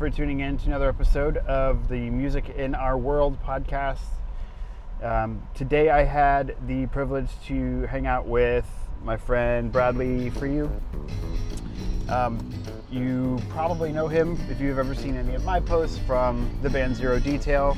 For 0.00 0.08
tuning 0.08 0.40
in 0.40 0.56
to 0.56 0.66
another 0.66 0.88
episode 0.88 1.36
of 1.36 1.90
the 1.90 2.08
Music 2.08 2.48
in 2.48 2.74
Our 2.74 2.96
World 2.96 3.36
podcast. 3.44 3.98
Um, 5.02 5.46
today 5.54 5.90
I 5.90 6.04
had 6.04 6.56
the 6.66 6.86
privilege 6.86 7.28
to 7.48 7.82
hang 7.82 8.06
out 8.06 8.26
with 8.26 8.64
my 9.04 9.18
friend 9.18 9.70
Bradley 9.70 10.30
Freyu. 10.30 10.70
Um, 12.08 12.50
you 12.90 13.42
probably 13.50 13.92
know 13.92 14.08
him 14.08 14.40
if 14.48 14.58
you've 14.58 14.78
ever 14.78 14.94
seen 14.94 15.18
any 15.18 15.34
of 15.34 15.44
my 15.44 15.60
posts 15.60 15.98
from 16.06 16.50
the 16.62 16.70
band 16.70 16.96
Zero 16.96 17.18
Detail. 17.18 17.76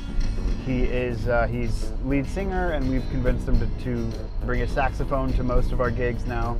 He 0.65 0.83
is 0.83 1.27
uh, 1.27 1.45
he's 1.47 1.91
lead 2.05 2.25
singer, 2.25 2.71
and 2.71 2.89
we've 2.89 3.07
convinced 3.09 3.49
him 3.49 3.59
to, 3.59 3.83
to 3.83 4.17
bring 4.45 4.61
a 4.61 4.67
saxophone 4.69 5.33
to 5.33 5.43
most 5.43 5.73
of 5.73 5.81
our 5.81 5.91
gigs 5.91 6.25
now. 6.25 6.57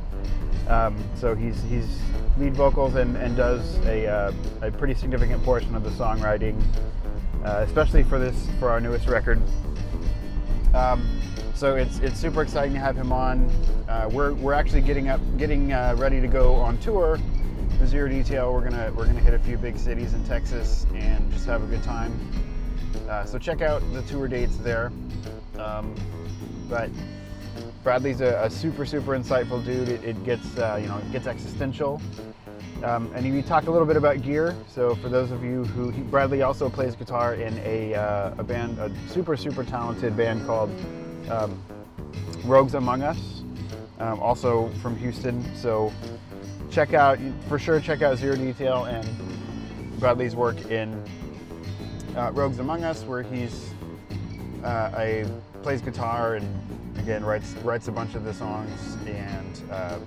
Um, 0.67 1.01
so 1.15 1.33
he's 1.35 1.63
he's 1.63 1.87
lead 2.37 2.53
vocals 2.55 2.95
and, 2.95 3.15
and 3.17 3.35
does 3.35 3.77
a, 3.85 4.07
uh, 4.07 4.33
a 4.61 4.71
pretty 4.71 4.93
significant 4.93 5.43
portion 5.43 5.75
of 5.75 5.83
the 5.83 5.89
songwriting, 5.91 6.61
uh, 7.43 7.63
especially 7.67 8.03
for 8.03 8.19
this 8.19 8.47
for 8.59 8.69
our 8.69 8.79
newest 8.79 9.07
record. 9.07 9.41
Um, 10.73 11.21
so 11.53 11.75
it's 11.75 11.99
it's 11.99 12.19
super 12.19 12.41
exciting 12.41 12.73
to 12.73 12.79
have 12.79 12.95
him 12.95 13.11
on. 13.11 13.49
Uh, 13.87 14.09
we're 14.11 14.33
we're 14.33 14.53
actually 14.53 14.81
getting 14.81 15.09
up 15.09 15.21
getting 15.37 15.71
uh, 15.71 15.95
ready 15.97 16.19
to 16.19 16.27
go 16.27 16.55
on 16.55 16.77
tour. 16.79 17.19
The 17.79 17.87
Zero 17.87 18.07
Detail. 18.07 18.53
We're 18.53 18.63
gonna 18.63 18.91
we're 18.95 19.05
gonna 19.05 19.19
hit 19.19 19.33
a 19.33 19.39
few 19.39 19.57
big 19.57 19.77
cities 19.77 20.13
in 20.13 20.23
Texas 20.25 20.85
and 20.95 21.31
just 21.31 21.45
have 21.45 21.63
a 21.63 21.67
good 21.67 21.83
time. 21.83 22.17
Uh, 23.07 23.25
so 23.25 23.37
check 23.37 23.61
out 23.61 23.81
the 23.93 24.01
tour 24.03 24.27
dates 24.27 24.57
there. 24.57 24.91
Um, 25.57 25.93
but 26.69 26.89
Bradley's 27.83 28.21
a, 28.21 28.43
a, 28.43 28.49
super 28.49 28.85
super 28.85 29.11
insightful 29.11 29.63
dude. 29.63 29.89
It, 29.89 30.03
it 30.03 30.23
gets 30.23 30.57
uh, 30.57 30.79
you 30.81 30.87
know 30.87 30.97
it 30.97 31.11
gets 31.11 31.27
existential. 31.27 32.01
Um, 32.83 33.09
and 33.15 33.33
we 33.33 33.41
talk 33.41 33.67
a 33.67 33.71
little 33.71 33.87
bit 33.87 33.95
about 33.95 34.21
gear. 34.21 34.55
So 34.67 34.95
for 34.95 35.07
those 35.07 35.31
of 35.31 35.43
you 35.43 35.63
who 35.63 35.89
he, 35.89 36.01
Bradley 36.01 36.41
also 36.41 36.69
plays 36.69 36.95
guitar 36.95 37.35
in 37.35 37.57
a, 37.59 37.95
uh, 37.95 38.35
a 38.37 38.43
band, 38.43 38.77
a 38.77 38.91
super 39.07 39.37
super 39.37 39.63
talented 39.63 40.17
band 40.17 40.45
called 40.45 40.69
um, 41.29 41.61
Rogues 42.43 42.73
Among 42.73 43.03
Us, 43.03 43.43
um, 43.99 44.19
also 44.19 44.69
from 44.81 44.97
Houston. 44.97 45.43
So 45.55 45.93
check 46.69 46.93
out 46.93 47.19
for 47.47 47.57
sure 47.59 47.79
check 47.79 48.01
out 48.01 48.17
Zero 48.17 48.35
Detail 48.35 48.85
and 48.85 49.07
Bradley's 49.99 50.35
work 50.35 50.59
in 50.69 51.01
uh, 52.15 52.31
Rogues 52.33 52.59
Among 52.59 52.83
Us, 52.83 53.03
where 53.03 53.23
he's 53.23 53.73
uh, 54.63 54.91
a 54.97 55.25
plays 55.61 55.81
guitar 55.81 56.35
and 56.35 56.45
again 56.97 57.23
writes 57.23 57.53
writes 57.63 57.87
a 57.87 57.91
bunch 57.91 58.15
of 58.15 58.23
the 58.23 58.33
songs 58.33 58.97
and 59.05 59.63
uh, 59.71 59.97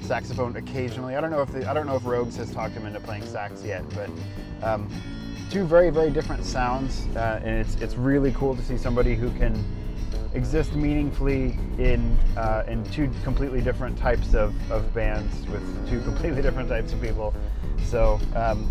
saxophone 0.00 0.56
occasionally. 0.56 1.16
I 1.16 1.20
don't 1.20 1.30
know 1.30 1.42
if 1.42 1.52
the, 1.52 1.68
I 1.68 1.74
don't 1.74 1.86
know 1.86 1.96
if 1.96 2.04
Rogues 2.04 2.36
has 2.36 2.52
talked 2.52 2.74
him 2.74 2.86
into 2.86 3.00
playing 3.00 3.24
sax 3.24 3.62
yet, 3.64 3.84
but 3.94 4.10
um, 4.62 4.90
two 5.50 5.64
very 5.64 5.90
very 5.90 6.10
different 6.10 6.44
sounds, 6.44 7.06
uh, 7.16 7.40
and 7.44 7.58
it's 7.58 7.76
it's 7.76 7.94
really 7.94 8.32
cool 8.32 8.54
to 8.56 8.62
see 8.62 8.76
somebody 8.76 9.14
who 9.14 9.30
can 9.32 9.64
exist 10.34 10.74
meaningfully 10.74 11.58
in 11.78 12.18
uh, 12.36 12.64
in 12.66 12.84
two 12.90 13.10
completely 13.22 13.60
different 13.60 13.96
types 13.96 14.34
of, 14.34 14.54
of 14.70 14.92
bands 14.94 15.46
with 15.48 15.88
two 15.88 16.00
completely 16.00 16.42
different 16.42 16.68
types 16.68 16.92
of 16.92 17.00
people. 17.00 17.34
So. 17.84 18.20
Um, 18.34 18.68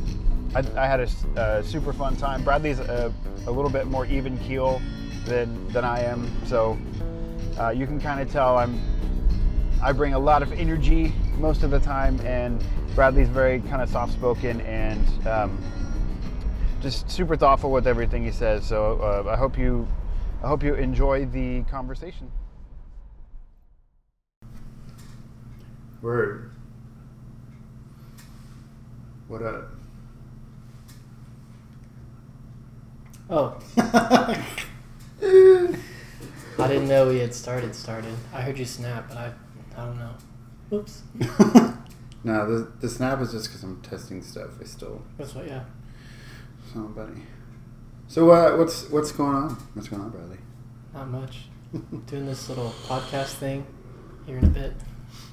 I, 0.53 0.65
I, 0.75 0.85
had 0.85 0.99
a, 0.99 1.63
super 1.63 1.93
fun 1.93 2.17
time. 2.17 2.43
Bradley's 2.43 2.79
a, 2.79 3.13
a 3.47 3.51
little 3.51 3.69
bit 3.69 3.87
more 3.87 4.05
even 4.07 4.37
keel 4.39 4.81
than 5.25 5.67
than 5.69 5.83
I 5.83 6.01
am. 6.01 6.29
So 6.45 6.77
uh, 7.59 7.69
you 7.69 7.85
can 7.85 7.99
kind 7.99 8.21
of 8.21 8.31
tell 8.31 8.57
I'm 8.57 8.79
I 9.81 9.91
bring 9.91 10.13
a 10.13 10.19
lot 10.19 10.43
of 10.43 10.51
energy 10.53 11.13
most 11.37 11.63
of 11.63 11.71
the 11.71 11.79
time, 11.79 12.19
and 12.21 12.63
Bradley's 12.93 13.29
very 13.29 13.61
kind 13.61 13.81
of 13.81 13.89
soft 13.89 14.13
spoken 14.13 14.61
and 14.61 15.27
um, 15.27 15.57
just 16.81 17.09
super 17.09 17.35
thoughtful 17.35 17.71
with 17.71 17.87
everything 17.87 18.23
he 18.23 18.31
says. 18.31 18.65
So 18.65 18.99
uh, 19.01 19.29
I 19.29 19.35
hope 19.35 19.57
you 19.57 19.87
I 20.43 20.47
hope 20.47 20.63
you 20.63 20.75
enjoy 20.75 21.25
the 21.25 21.63
conversation. 21.63 22.31
Word. 26.01 26.51
What 29.27 29.43
up? 29.43 29.69
Oh. 33.29 34.47
I 35.21 36.67
didn't 36.67 36.87
know 36.87 37.07
we 37.09 37.19
had 37.19 37.33
started. 37.33 37.75
Started. 37.75 38.15
I 38.33 38.41
heard 38.41 38.57
you 38.57 38.65
snap, 38.65 39.09
but 39.09 39.17
I, 39.17 39.33
I 39.77 39.85
don't 39.85 39.99
know. 39.99 40.13
Oops. 40.73 41.03
no, 42.23 42.49
the 42.49 42.71
the 42.79 42.89
snap 42.89 43.21
is 43.21 43.31
just 43.31 43.47
because 43.47 43.63
I'm 43.63 43.81
testing 43.81 44.21
stuff. 44.21 44.51
I 44.59 44.63
still. 44.63 45.01
That's 45.17 45.35
what. 45.35 45.47
Yeah. 45.47 45.63
So, 46.73 46.81
buddy. 46.81 47.21
So, 48.07 48.31
uh, 48.31 48.57
what's 48.57 48.89
what's 48.89 49.11
going 49.11 49.35
on? 49.35 49.49
What's 49.73 49.89
going 49.89 50.01
on, 50.01 50.09
Bradley? 50.09 50.37
Not 50.93 51.09
much. 51.09 51.45
Doing 52.07 52.25
this 52.25 52.49
little 52.49 52.73
podcast 52.87 53.35
thing 53.35 53.65
here 54.25 54.37
in 54.37 54.45
a 54.45 54.47
bit. 54.47 54.73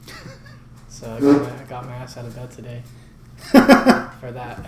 So 0.91 1.15
I 1.15 1.21
got, 1.21 1.43
my, 1.43 1.63
I 1.63 1.65
got 1.65 1.87
my 1.87 1.95
ass 1.95 2.17
out 2.17 2.25
of 2.25 2.35
bed 2.35 2.51
today 2.51 2.83
for 3.53 4.33
that. 4.33 4.67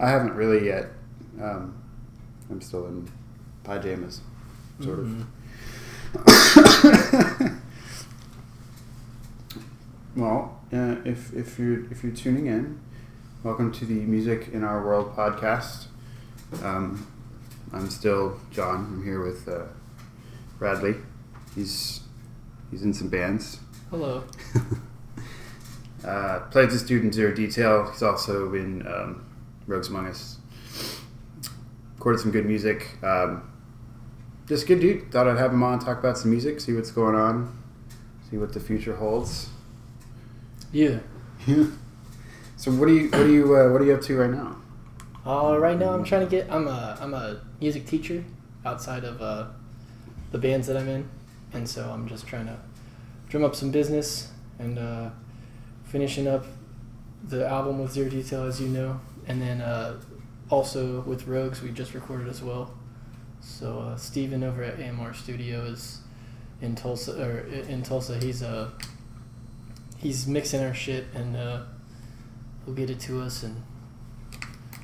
I 0.00 0.10
haven't 0.10 0.34
really 0.34 0.66
yet. 0.66 0.86
Um, 1.40 1.80
I'm 2.50 2.60
still 2.60 2.88
in 2.88 3.08
pajamas, 3.68 4.22
sort 4.80 5.00
mm-hmm. 5.00 5.20
of. 6.14 7.60
well, 10.16 10.58
uh, 10.72 10.96
if 11.04 11.34
if 11.34 11.58
you're 11.58 11.84
if 11.92 12.02
you're 12.02 12.14
tuning 12.14 12.46
in, 12.46 12.80
welcome 13.42 13.70
to 13.70 13.84
the 13.84 14.00
Music 14.06 14.48
in 14.54 14.64
Our 14.64 14.82
World 14.82 15.14
podcast. 15.14 15.88
Um, 16.62 17.06
I'm 17.70 17.90
still 17.90 18.40
John. 18.50 18.86
I'm 18.86 19.04
here 19.04 19.22
with 19.22 19.46
uh, 19.46 19.66
Bradley. 20.58 20.94
He's 21.54 22.00
he's 22.70 22.82
in 22.82 22.94
some 22.94 23.08
bands. 23.08 23.60
Hello. 23.90 24.24
uh, 26.06 26.38
played 26.50 26.70
this 26.70 26.82
dude 26.82 27.04
in 27.04 27.12
Zero 27.12 27.34
Detail. 27.34 27.90
He's 27.90 28.02
also 28.02 28.54
in 28.54 28.86
um, 28.86 29.26
Rogues 29.66 29.88
Among 29.88 30.06
Us 30.06 30.38
recorded 31.98 32.20
some 32.20 32.30
good 32.30 32.46
music. 32.46 32.96
Um, 33.02 33.42
just 34.48 34.66
good 34.66 34.80
dude. 34.80 35.12
Thought 35.12 35.28
I'd 35.28 35.38
have 35.38 35.52
him 35.52 35.62
on, 35.62 35.78
talk 35.78 35.98
about 35.98 36.16
some 36.16 36.30
music, 36.30 36.60
see 36.60 36.72
what's 36.72 36.90
going 36.90 37.14
on, 37.14 37.56
see 38.30 38.38
what 38.38 38.52
the 38.52 38.60
future 38.60 38.96
holds. 38.96 39.50
Yeah. 40.72 40.98
Yeah. 41.46 41.66
So 42.56 42.72
what 42.72 42.88
are 42.88 42.92
you 42.92 43.08
what 43.10 43.20
are 43.20 43.28
you 43.28 43.56
uh, 43.56 43.70
what 43.70 43.80
are 43.80 43.84
you 43.84 43.94
up 43.94 44.00
to 44.02 44.16
right 44.16 44.30
now? 44.30 44.56
Uh, 45.24 45.58
right 45.58 45.78
now 45.78 45.92
I'm 45.92 46.02
trying 46.02 46.26
to 46.26 46.30
get 46.30 46.50
I'm 46.50 46.66
a 46.66 46.98
I'm 47.00 47.14
a 47.14 47.40
music 47.60 47.86
teacher 47.86 48.24
outside 48.64 49.04
of 49.04 49.22
uh, 49.22 49.46
the 50.32 50.38
bands 50.38 50.66
that 50.66 50.76
I'm 50.76 50.88
in, 50.88 51.08
and 51.52 51.68
so 51.68 51.90
I'm 51.90 52.08
just 52.08 52.26
trying 52.26 52.46
to 52.46 52.56
drum 53.28 53.44
up 53.44 53.54
some 53.54 53.70
business 53.70 54.32
and 54.58 54.78
uh, 54.78 55.10
finishing 55.84 56.26
up 56.26 56.44
the 57.22 57.46
album 57.46 57.78
with 57.78 57.92
Zero 57.92 58.08
Detail, 58.08 58.44
as 58.44 58.60
you 58.60 58.68
know, 58.68 59.00
and 59.26 59.40
then 59.40 59.60
uh, 59.60 60.00
also 60.50 61.02
with 61.02 61.26
Rogues, 61.26 61.62
we 61.62 61.70
just 61.70 61.94
recorded 61.94 62.28
as 62.28 62.42
well. 62.42 62.72
So 63.48 63.80
uh, 63.80 63.96
Steven 63.96 64.44
over 64.44 64.62
at 64.62 64.78
AMR 64.78 65.14
Studio 65.14 65.64
is 65.64 66.00
in 66.60 66.76
Tulsa, 66.76 67.20
or 67.20 67.40
in 67.40 67.82
Tulsa. 67.82 68.18
He's 68.18 68.42
uh 68.42 68.70
he's 69.96 70.26
mixing 70.26 70.62
our 70.62 70.74
shit 70.74 71.06
and 71.14 71.34
uh, 71.34 71.62
he'll 72.64 72.74
get 72.74 72.90
it 72.90 73.00
to 73.00 73.20
us. 73.20 73.42
And 73.42 73.62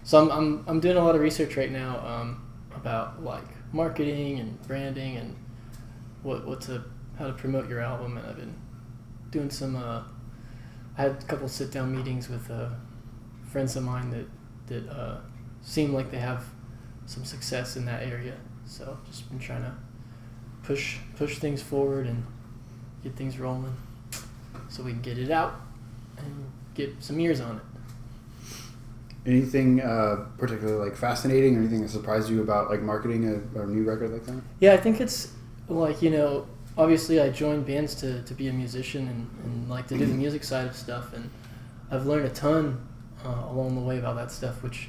so 0.02 0.18
I'm 0.18 0.30
I'm 0.30 0.64
I'm 0.66 0.80
doing 0.80 0.96
a 0.96 1.04
lot 1.04 1.14
of 1.14 1.20
research 1.20 1.56
right 1.56 1.70
now 1.70 2.04
um, 2.04 2.42
about 2.74 3.22
like 3.22 3.44
marketing 3.72 4.40
and 4.40 4.60
branding 4.66 5.18
and 5.18 5.36
what 6.22 6.46
what 6.46 6.62
to 6.62 6.82
how 7.18 7.28
to 7.28 7.32
promote 7.32 7.68
your 7.68 7.80
album. 7.80 8.16
And 8.16 8.26
I've 8.26 8.36
been 8.36 8.54
doing 9.30 9.50
some. 9.50 9.76
Uh, 9.76 10.02
I 10.96 11.02
had 11.02 11.10
a 11.12 11.24
couple 11.26 11.48
sit 11.48 11.70
down 11.70 11.94
meetings 11.94 12.28
with 12.28 12.50
uh, 12.50 12.70
friends 13.52 13.76
of 13.76 13.84
mine 13.84 14.10
that 14.10 14.26
that 14.66 14.90
uh, 14.90 15.18
seem 15.62 15.92
like 15.92 16.10
they 16.10 16.18
have 16.18 16.44
some 17.06 17.24
success 17.24 17.76
in 17.76 17.84
that 17.84 18.02
area. 18.02 18.34
So 18.66 18.98
just 19.06 19.28
been 19.28 19.38
trying 19.38 19.62
to 19.62 19.74
push 20.62 20.98
push 21.16 21.38
things 21.38 21.62
forward 21.62 22.06
and 22.06 22.24
get 23.02 23.14
things 23.14 23.38
rolling, 23.38 23.76
so 24.68 24.82
we 24.82 24.92
can 24.92 25.02
get 25.02 25.18
it 25.18 25.30
out 25.30 25.60
and 26.16 26.50
get 26.74 26.94
some 27.00 27.20
ears 27.20 27.40
on 27.40 27.56
it. 27.56 27.62
Anything 29.26 29.80
uh, 29.80 30.26
particularly 30.38 30.84
like 30.84 30.96
fascinating, 30.96 31.56
or 31.56 31.60
anything 31.60 31.82
that 31.82 31.88
surprised 31.88 32.28
you 32.28 32.42
about 32.42 32.70
like 32.70 32.82
marketing 32.82 33.28
a, 33.54 33.60
a, 33.60 33.66
new 33.66 33.84
record 33.84 34.10
like 34.10 34.26
that? 34.26 34.42
Yeah, 34.60 34.74
I 34.74 34.76
think 34.76 35.00
it's 35.00 35.32
like 35.68 36.02
you 36.02 36.10
know, 36.10 36.46
obviously 36.76 37.20
I 37.20 37.30
joined 37.30 37.66
bands 37.66 37.94
to, 37.96 38.22
to 38.22 38.34
be 38.34 38.48
a 38.48 38.52
musician 38.52 39.08
and, 39.08 39.30
and 39.44 39.70
like 39.70 39.86
to 39.88 39.98
do 39.98 40.04
the 40.04 40.14
music 40.14 40.44
side 40.44 40.66
of 40.66 40.76
stuff, 40.76 41.14
and 41.14 41.30
I've 41.90 42.06
learned 42.06 42.26
a 42.26 42.30
ton 42.30 42.86
uh, 43.24 43.46
along 43.50 43.76
the 43.76 43.80
way 43.80 43.98
about 43.98 44.16
that 44.16 44.30
stuff, 44.30 44.62
which 44.62 44.88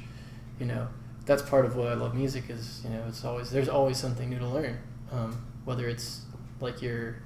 you 0.58 0.66
know 0.66 0.88
that's 1.26 1.42
part 1.42 1.64
of 1.66 1.76
what 1.76 1.88
I 1.88 1.94
love 1.94 2.14
music 2.14 2.44
is 2.48 2.82
you 2.84 2.90
know 2.90 3.02
it's 3.08 3.24
always 3.24 3.50
there's 3.50 3.68
always 3.68 3.98
something 3.98 4.30
new 4.30 4.38
to 4.38 4.46
learn 4.48 4.78
um, 5.12 5.44
whether 5.64 5.88
it's 5.88 6.22
like 6.60 6.80
your 6.80 7.16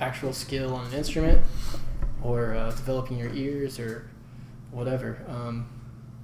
actual 0.00 0.32
skill 0.32 0.74
on 0.74 0.86
an 0.86 0.92
instrument 0.94 1.40
or 2.22 2.54
uh, 2.54 2.70
developing 2.70 3.16
your 3.18 3.32
ears 3.34 3.78
or 3.78 4.08
whatever. 4.72 5.24
Um, 5.28 5.68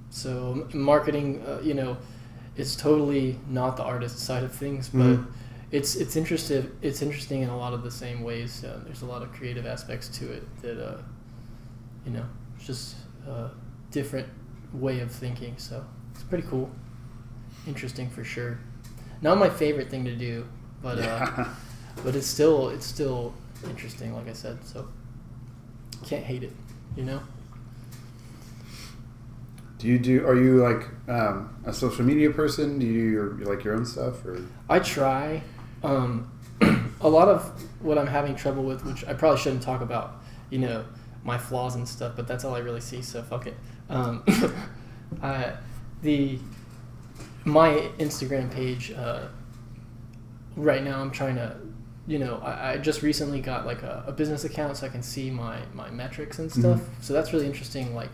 so 0.09 0.67
marketing, 0.73 1.41
uh, 1.47 1.61
you 1.63 1.73
know, 1.73 1.95
it's 2.57 2.75
totally 2.75 3.39
not 3.47 3.77
the 3.77 3.83
artist 3.83 4.19
side 4.19 4.43
of 4.43 4.53
things, 4.53 4.89
but 4.89 4.99
Mhm. 5.17 5.25
it's 5.71 5.95
it's 5.95 6.15
interesting. 6.17 6.69
It's 6.81 7.01
interesting 7.01 7.43
in 7.43 7.49
a 7.49 7.57
lot 7.57 7.73
of 7.73 7.83
the 7.83 7.91
same 7.91 8.23
ways. 8.23 8.63
Uh, 8.63 8.79
there's 8.85 9.01
a 9.03 9.05
lot 9.05 9.21
of 9.21 9.31
creative 9.31 9.65
aspects 9.65 10.09
to 10.19 10.31
it 10.33 10.43
that, 10.61 10.77
uh, 10.85 10.97
you 12.05 12.11
know, 12.11 12.25
it's 12.57 12.65
just 12.67 12.95
a 13.27 13.49
different 13.91 14.27
way 14.73 14.99
of 14.99 15.11
thinking. 15.11 15.55
So 15.57 15.83
it's 16.13 16.23
pretty 16.23 16.45
cool, 16.49 16.69
interesting 17.67 18.09
for 18.09 18.23
sure. 18.23 18.59
Not 19.21 19.37
my 19.37 19.49
favorite 19.49 19.89
thing 19.89 20.05
to 20.05 20.15
do, 20.15 20.47
but 20.81 20.99
uh, 20.99 21.45
but 22.03 22.15
it's 22.15 22.27
still 22.27 22.69
it's 22.69 22.85
still 22.85 23.33
interesting. 23.67 24.13
Like 24.13 24.27
I 24.27 24.33
said, 24.33 24.63
so 24.65 24.87
can't 26.05 26.23
hate 26.23 26.43
it. 26.43 26.53
You 26.95 27.03
know. 27.03 27.21
do 29.77 29.87
you 29.87 29.99
do? 29.99 30.25
Are 30.25 30.35
you 30.35 30.63
like 30.63 30.87
um, 31.07 31.55
a 31.65 31.73
social 31.73 32.03
media 32.03 32.31
person? 32.31 32.79
Do 32.79 32.85
you 32.85 32.93
do 32.93 33.09
your 33.09 33.55
like 33.55 33.63
your 33.63 33.75
own 33.75 33.85
stuff 33.85 34.25
or? 34.25 34.41
I 34.69 34.79
try. 34.79 35.43
Um, 35.83 36.31
a 37.01 37.09
lot 37.09 37.27
of 37.27 37.43
what 37.81 37.97
I'm 37.97 38.07
having 38.07 38.35
trouble 38.35 38.63
with, 38.63 38.83
which 38.85 39.05
I 39.05 39.13
probably 39.13 39.39
shouldn't 39.39 39.61
talk 39.61 39.81
about, 39.81 40.21
you 40.49 40.59
know, 40.59 40.85
my 41.23 41.37
flaws 41.37 41.75
and 41.75 41.87
stuff, 41.87 42.13
but 42.15 42.27
that's 42.27 42.43
all 42.43 42.55
I 42.55 42.59
really 42.59 42.81
see, 42.81 43.01
so 43.01 43.21
fuck 43.21 43.47
it. 43.47 43.55
Um, 43.89 44.23
I, 45.21 45.53
the 46.01 46.39
my 47.45 47.89
Instagram 47.99 48.51
page 48.51 48.91
uh, 48.91 49.27
right 50.55 50.83
now, 50.83 50.99
I'm 50.99 51.11
trying 51.11 51.35
to, 51.35 51.55
you 52.07 52.19
know, 52.19 52.37
I, 52.43 52.73
I 52.73 52.77
just 52.77 53.01
recently 53.01 53.41
got 53.41 53.65
like 53.65 53.83
a, 53.83 54.03
a 54.07 54.11
business 54.11 54.43
account 54.43 54.77
so 54.77 54.85
I 54.87 54.89
can 54.89 55.03
see 55.03 55.29
my 55.31 55.59
my 55.73 55.89
metrics 55.89 56.39
and 56.39 56.51
stuff. 56.51 56.79
Mhm. 56.79 57.03
So 57.03 57.13
that's 57.13 57.33
really 57.33 57.45
interesting, 57.45 57.95
like 57.95 58.09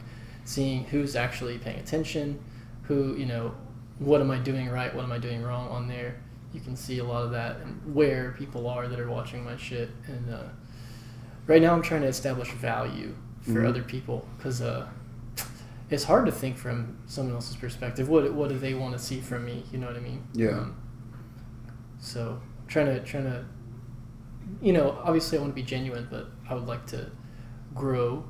seeing 0.45 0.83
who's 0.86 1.16
actually 1.16 1.57
paying 1.57 1.80
attention, 1.80 2.39
who 2.83 3.16
you 3.16 3.25
know, 3.25 3.54
what 4.00 4.22
am 4.22 4.31
I 4.31 4.38
doing 4.39 4.69
right, 4.69 4.94
what 4.94 5.04
am 5.04 5.12
I 5.12 5.18
doing 5.19 5.42
wrong 5.42 5.69
on 5.69 5.88
there. 5.88 6.16
You 6.54 6.60
can 6.60 6.75
see 6.75 7.00
a 7.00 7.04
lot 7.04 7.24
of 7.24 7.31
that 7.31 7.57
and 7.62 7.95
where 7.95 8.31
people 8.38 8.68
are 8.68 8.88
that 8.88 9.00
are 9.00 9.10
watching 9.10 9.44
my 9.45 9.56
shit. 9.56 9.89
And 10.07 10.33
uh, 10.33 10.44
right 11.48 11.62
now, 11.62 11.74
I'm 11.74 11.81
trying 11.81 12.01
to 12.01 12.07
establish 12.07 12.51
value 12.51 13.16
for 13.42 13.62
Mhm. 13.62 13.68
other 13.69 13.83
people 13.83 14.28
because 14.38 14.62
uh, 14.62 14.88
it's 15.92 16.06
hard 16.06 16.26
to 16.26 16.32
think 16.32 16.58
from 16.58 16.98
someone 17.06 17.36
else's 17.36 17.56
perspective. 17.58 18.10
What 18.10 18.34
what 18.34 18.50
do 18.50 18.58
they 18.58 18.74
want 18.74 18.94
to 18.94 19.00
see 19.00 19.20
from 19.22 19.46
me? 19.46 19.64
You 19.72 19.78
know 19.80 19.88
what 19.88 19.96
I 19.98 20.00
mean? 20.00 20.24
Yeah. 20.34 20.50
Um, 20.60 20.76
so 22.00 22.40
trying 22.68 22.88
to 22.88 23.00
trying 23.02 23.26
to, 23.26 23.46
you 24.62 24.74
know, 24.74 24.98
obviously 25.04 25.38
I 25.38 25.42
want 25.42 25.52
to 25.54 25.62
be 25.62 25.64
genuine, 25.68 26.08
but 26.10 26.28
I 26.50 26.54
would 26.56 26.68
like 26.68 26.86
to 26.88 27.12
grow 27.76 28.24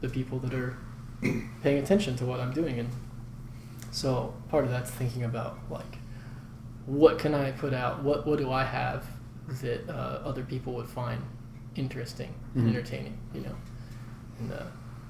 the 0.00 0.08
people 0.08 0.38
that 0.40 0.52
are 0.54 0.76
paying 1.62 1.78
attention 1.78 2.16
to 2.16 2.26
what 2.26 2.40
I'm 2.40 2.52
doing, 2.52 2.78
and 2.78 2.88
so 3.90 4.34
part 4.48 4.64
of 4.64 4.70
that's 4.70 4.90
thinking 4.90 5.24
about 5.24 5.58
like, 5.70 5.98
what 6.86 7.18
can 7.18 7.34
I 7.34 7.52
put 7.52 7.72
out? 7.74 8.02
What 8.02 8.26
what 8.26 8.38
do 8.38 8.50
I 8.50 8.64
have 8.64 9.06
that 9.62 9.88
uh, 9.88 10.20
other 10.24 10.42
people 10.42 10.72
would 10.74 10.88
find 10.88 11.22
interesting 11.76 12.34
and 12.54 12.64
Mhm. 12.64 12.68
entertaining? 12.70 13.16
You 13.34 13.42
know, 13.42 13.56
and 14.40 14.52
uh, 14.52 14.62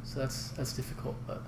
so 0.02 0.20
that's 0.20 0.50
that's 0.50 0.72
difficult, 0.74 1.16
but 1.26 1.42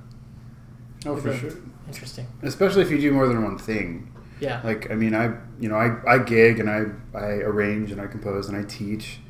Oh, 1.06 1.16
for 1.16 1.34
sure. 1.34 1.52
interesting. 1.86 2.26
Especially 2.42 2.82
if 2.82 2.90
you 2.90 3.00
do 3.00 3.12
more 3.12 3.28
than 3.28 3.42
one 3.42 3.58
thing. 3.58 4.12
Yeah. 4.40 4.60
Like, 4.62 4.90
I 4.90 4.94
mean, 4.94 5.14
I, 5.14 5.34
you 5.58 5.68
know, 5.68 5.76
I, 5.76 5.96
I 6.06 6.18
gig 6.18 6.58
and 6.60 6.68
I, 6.68 6.84
I 7.16 7.24
arrange 7.42 7.90
and 7.92 8.00
I 8.00 8.06
compose 8.06 8.48
and 8.48 8.56
I 8.56 8.64
teach. 8.68 9.20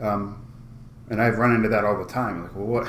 Um, 0.00 0.46
and 1.08 1.20
I've 1.20 1.38
run 1.38 1.54
into 1.54 1.68
that 1.68 1.84
all 1.84 1.98
the 1.98 2.10
time. 2.10 2.42
Like, 2.42 2.54
well, 2.56 2.66
what, 2.66 2.88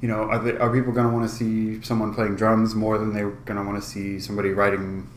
you 0.00 0.08
know, 0.08 0.24
are, 0.24 0.38
they, 0.38 0.56
are 0.58 0.72
people 0.72 0.92
going 0.92 1.06
to 1.06 1.12
want 1.12 1.28
to 1.28 1.34
see 1.34 1.82
someone 1.82 2.14
playing 2.14 2.36
drums 2.36 2.74
more 2.74 2.98
than 2.98 3.14
they're 3.14 3.30
going 3.30 3.58
to 3.58 3.64
want 3.64 3.82
to 3.82 3.88
see 3.88 4.18
somebody 4.18 4.50
writing 4.50 5.08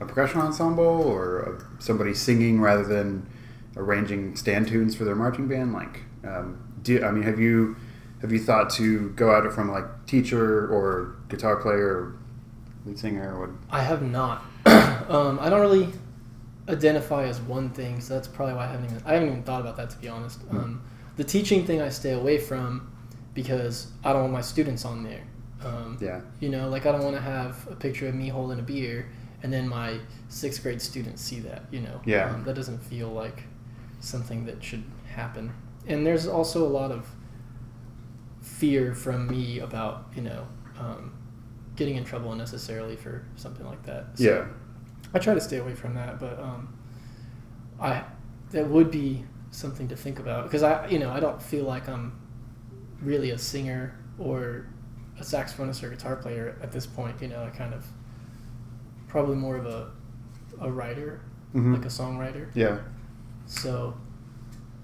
a 0.00 0.04
percussion 0.04 0.40
ensemble 0.40 0.84
or 0.84 1.48
uh 1.48 1.80
somebody 1.80 2.14
singing 2.14 2.60
rather 2.60 2.84
than 2.84 3.28
arranging 3.76 4.36
stand 4.36 4.68
tunes 4.68 4.94
for 4.94 5.04
their 5.04 5.16
marching 5.16 5.48
band? 5.48 5.72
Like, 5.72 6.02
um, 6.24 6.62
do, 6.82 7.02
I 7.04 7.10
mean, 7.10 7.24
have 7.24 7.40
you, 7.40 7.76
have 8.20 8.32
you 8.32 8.38
thought 8.38 8.70
to 8.70 9.10
go 9.10 9.36
at 9.36 9.44
it 9.44 9.52
from 9.52 9.70
like 9.70 9.84
teacher 10.06 10.66
or 10.68 11.16
guitar 11.28 11.56
player 11.56 11.86
or 11.86 12.16
lead 12.84 12.98
singer 12.98 13.34
or 13.34 13.46
what? 13.46 13.50
I 13.70 13.82
have 13.82 14.02
not. 14.02 14.44
um, 14.66 15.38
I 15.40 15.48
don't 15.48 15.60
really 15.60 15.88
identify 16.68 17.24
as 17.24 17.40
one 17.40 17.70
thing, 17.70 18.00
so 18.00 18.14
that's 18.14 18.28
probably 18.28 18.54
why 18.54 18.64
I 18.64 18.68
haven't 18.68 18.86
even 18.86 19.02
I 19.06 19.14
haven't 19.14 19.28
even 19.28 19.42
thought 19.42 19.60
about 19.60 19.76
that 19.76 19.90
to 19.90 19.98
be 19.98 20.08
honest. 20.08 20.40
Hmm. 20.42 20.56
Um, 20.56 20.82
the 21.16 21.24
teaching 21.24 21.64
thing 21.64 21.80
I 21.80 21.88
stay 21.88 22.12
away 22.12 22.38
from 22.38 22.92
because 23.34 23.88
I 24.04 24.12
don't 24.12 24.22
want 24.22 24.32
my 24.32 24.40
students 24.40 24.84
on 24.84 25.02
there. 25.02 25.22
Um, 25.64 25.98
Yeah. 26.00 26.20
You 26.40 26.48
know, 26.48 26.68
like 26.68 26.86
I 26.86 26.92
don't 26.92 27.02
want 27.02 27.16
to 27.16 27.22
have 27.22 27.66
a 27.70 27.74
picture 27.74 28.08
of 28.08 28.14
me 28.14 28.28
holding 28.28 28.58
a 28.58 28.62
beer 28.62 29.08
and 29.42 29.52
then 29.52 29.68
my 29.68 29.98
sixth 30.28 30.62
grade 30.62 30.82
students 30.82 31.22
see 31.22 31.40
that. 31.40 31.62
You 31.70 31.80
know. 31.80 32.00
Yeah. 32.04 32.30
Um, 32.30 32.44
that 32.44 32.54
doesn't 32.54 32.78
feel 32.78 33.08
like 33.08 33.44
something 34.00 34.46
that 34.46 34.62
should 34.62 34.84
happen. 35.06 35.52
And 35.86 36.06
there's 36.06 36.26
also 36.26 36.64
a 36.66 36.68
lot 36.68 36.90
of 36.92 37.08
fear 38.58 38.94
from 38.94 39.28
me 39.28 39.60
about 39.60 40.06
you 40.16 40.22
know 40.22 40.46
um, 40.78 41.12
getting 41.76 41.96
in 41.96 42.04
trouble 42.04 42.32
unnecessarily 42.32 42.96
for 42.96 43.24
something 43.36 43.64
like 43.66 43.82
that. 43.84 44.06
So 44.18 44.24
Yeah. 44.24 44.44
I 45.14 45.18
try 45.18 45.34
to 45.34 45.40
stay 45.40 45.58
away 45.58 45.74
from 45.74 45.94
that, 45.94 46.18
but 46.20 46.38
um, 46.40 46.76
I 47.80 48.02
that 48.50 48.68
would 48.68 48.90
be 48.90 49.24
something 49.50 49.88
to 49.88 49.96
think 49.96 50.18
about 50.18 50.44
because 50.44 50.62
I 50.62 50.86
you 50.88 50.98
know 50.98 51.10
I 51.10 51.20
don't 51.20 51.40
feel 51.40 51.64
like 51.64 51.88
I'm 51.88 52.18
really 53.00 53.30
a 53.30 53.38
singer 53.38 53.94
or 54.18 54.66
a 55.18 55.22
saxophonist 55.22 55.82
or 55.82 55.88
guitar 55.90 56.16
player 56.16 56.56
at 56.62 56.72
this 56.72 56.86
point. 56.86 57.20
You 57.22 57.28
know, 57.28 57.42
I 57.44 57.50
kind 57.50 57.72
of 57.74 57.86
probably 59.06 59.36
more 59.36 59.56
of 59.56 59.66
a 59.66 59.90
a 60.60 60.70
writer, 60.70 61.20
Mhm. 61.54 61.74
like 61.74 61.84
a 61.84 61.88
songwriter. 61.88 62.48
Yeah. 62.54 62.78
So 63.46 63.94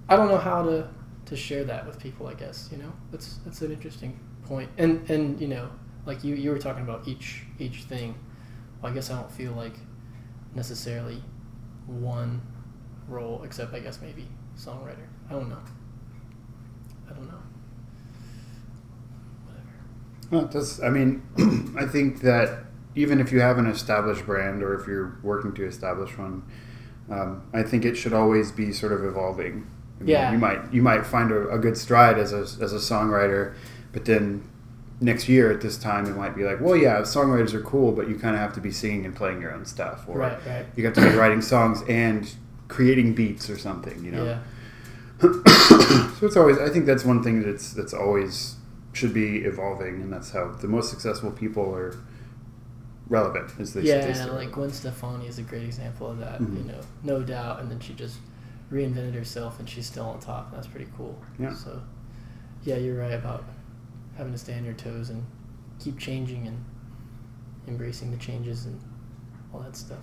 I 0.08 0.16
don't 0.16 0.28
know 0.28 0.38
how 0.38 0.62
to 0.64 0.88
to 1.26 1.36
share 1.36 1.64
that 1.64 1.86
with 1.86 1.98
people. 1.98 2.26
I 2.26 2.34
guess 2.34 2.68
you 2.70 2.78
know 2.78 2.92
that's 3.10 3.38
that's 3.44 3.62
an 3.62 3.72
interesting 3.72 4.18
point. 4.44 4.70
And 4.78 5.08
and 5.10 5.40
you 5.40 5.48
know 5.48 5.70
like 6.06 6.24
you 6.24 6.34
you 6.34 6.50
were 6.50 6.58
talking 6.58 6.82
about 6.82 7.06
each 7.08 7.44
each 7.58 7.84
thing. 7.84 8.14
Well, 8.82 8.92
I 8.92 8.94
guess 8.94 9.10
I 9.10 9.20
don't 9.20 9.30
feel 9.30 9.52
like 9.52 9.74
necessarily 10.54 11.22
one 11.86 12.42
role, 13.08 13.42
except 13.44 13.74
I 13.74 13.80
guess 13.80 14.00
maybe 14.00 14.26
songwriter. 14.56 15.06
I 15.28 15.32
don't 15.32 15.48
know. 15.48 15.58
I 17.08 17.12
don't 17.12 17.26
know. 17.26 17.42
Whatever. 19.46 19.74
Well, 20.30 20.46
that's. 20.46 20.82
I 20.82 20.90
mean, 20.90 21.22
I 21.78 21.86
think 21.86 22.20
that 22.20 22.64
even 22.94 23.20
if 23.20 23.32
you 23.32 23.40
have 23.40 23.58
an 23.58 23.66
established 23.66 24.24
brand 24.24 24.62
or 24.62 24.74
if 24.74 24.86
you're 24.86 25.18
working 25.22 25.52
to 25.54 25.66
establish 25.66 26.16
one, 26.16 26.42
um, 27.10 27.42
I 27.52 27.62
think 27.62 27.84
it 27.84 27.96
should 27.96 28.12
always 28.12 28.52
be 28.52 28.72
sort 28.72 28.92
of 28.92 29.04
evolving. 29.04 29.66
Yeah. 30.06 30.32
You 30.32 30.38
might 30.38 30.72
you 30.72 30.82
might 30.82 31.06
find 31.06 31.30
a, 31.30 31.48
a 31.50 31.58
good 31.58 31.76
stride 31.76 32.18
as 32.18 32.32
a 32.32 32.40
as 32.62 32.72
a 32.72 32.76
songwriter, 32.78 33.54
but 33.92 34.04
then 34.04 34.42
next 35.00 35.28
year 35.28 35.50
at 35.50 35.60
this 35.60 35.76
time 35.76 36.06
it 36.06 36.16
might 36.16 36.34
be 36.36 36.44
like, 36.44 36.60
well, 36.60 36.76
yeah, 36.76 37.00
songwriters 37.00 37.52
are 37.52 37.60
cool, 37.62 37.92
but 37.92 38.08
you 38.08 38.14
kind 38.16 38.34
of 38.34 38.40
have 38.40 38.52
to 38.54 38.60
be 38.60 38.70
singing 38.70 39.04
and 39.04 39.14
playing 39.14 39.40
your 39.40 39.52
own 39.52 39.64
stuff, 39.64 40.04
or 40.08 40.18
Right, 40.18 40.38
right. 40.46 40.66
you 40.76 40.84
have 40.84 40.94
to 40.94 41.00
be 41.00 41.14
writing 41.16 41.42
songs 41.42 41.82
and 41.88 42.32
creating 42.68 43.14
beats 43.14 43.50
or 43.50 43.58
something. 43.58 44.04
You 44.04 44.12
know. 44.12 44.24
Yeah. 44.24 44.38
so 45.20 46.26
it's 46.26 46.36
always 46.36 46.58
I 46.58 46.68
think 46.70 46.86
that's 46.86 47.04
one 47.04 47.22
thing 47.22 47.42
that's 47.42 47.72
that's 47.72 47.94
always 47.94 48.56
should 48.92 49.12
be 49.14 49.38
evolving 49.38 50.02
and 50.02 50.12
that's 50.12 50.30
how 50.30 50.52
the 50.52 50.68
most 50.68 50.88
successful 50.90 51.30
people 51.32 51.74
are 51.74 51.96
relevant 53.08 53.52
is 53.58 53.74
they 53.74 53.82
yeah, 53.82 54.00
they 54.06 54.30
like. 54.30 54.52
Gwen 54.52 54.70
Stefani 54.70 55.26
is 55.26 55.38
a 55.38 55.42
great 55.42 55.62
example 55.64 56.10
of 56.10 56.18
that. 56.18 56.40
Mhm. 56.40 56.56
You 56.58 56.72
know, 56.72 56.80
no 57.02 57.22
doubt. 57.22 57.60
And 57.60 57.70
then 57.70 57.80
she 57.80 57.92
just 57.94 58.18
reinvented 58.74 59.14
herself, 59.14 59.60
and 59.60 59.68
she's 59.70 59.86
still 59.86 60.06
on 60.06 60.18
top. 60.18 60.48
And 60.48 60.56
that's 60.56 60.66
pretty 60.66 60.90
cool. 60.96 61.16
Yeah. 61.38 61.54
So, 61.54 61.80
yeah, 62.64 62.76
you're 62.76 62.98
right 62.98 63.12
about 63.12 63.44
having 64.16 64.32
to 64.32 64.38
stay 64.38 64.54
on 64.56 64.64
your 64.64 64.74
toes 64.74 65.10
and 65.10 65.24
keep 65.78 65.98
changing 65.98 66.46
and 66.46 66.64
embracing 67.66 68.10
the 68.10 68.16
changes 68.16 68.66
and 68.66 68.80
all 69.52 69.60
that 69.60 69.76
stuff. 69.76 69.98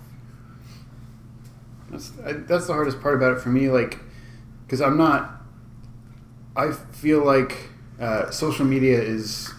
that's, 1.90 2.12
I, 2.24 2.32
that's 2.32 2.66
the 2.66 2.72
hardest 2.72 3.00
part 3.00 3.14
about 3.14 3.36
it 3.36 3.40
for 3.40 3.50
me 3.50 3.68
like 3.68 3.98
because 4.66 4.80
I'm 4.80 4.96
not 4.96 5.42
I 6.56 6.72
feel 6.72 7.24
like 7.24 7.56
uh, 8.00 8.30
social 8.30 8.64
media 8.64 9.00
is 9.00 9.50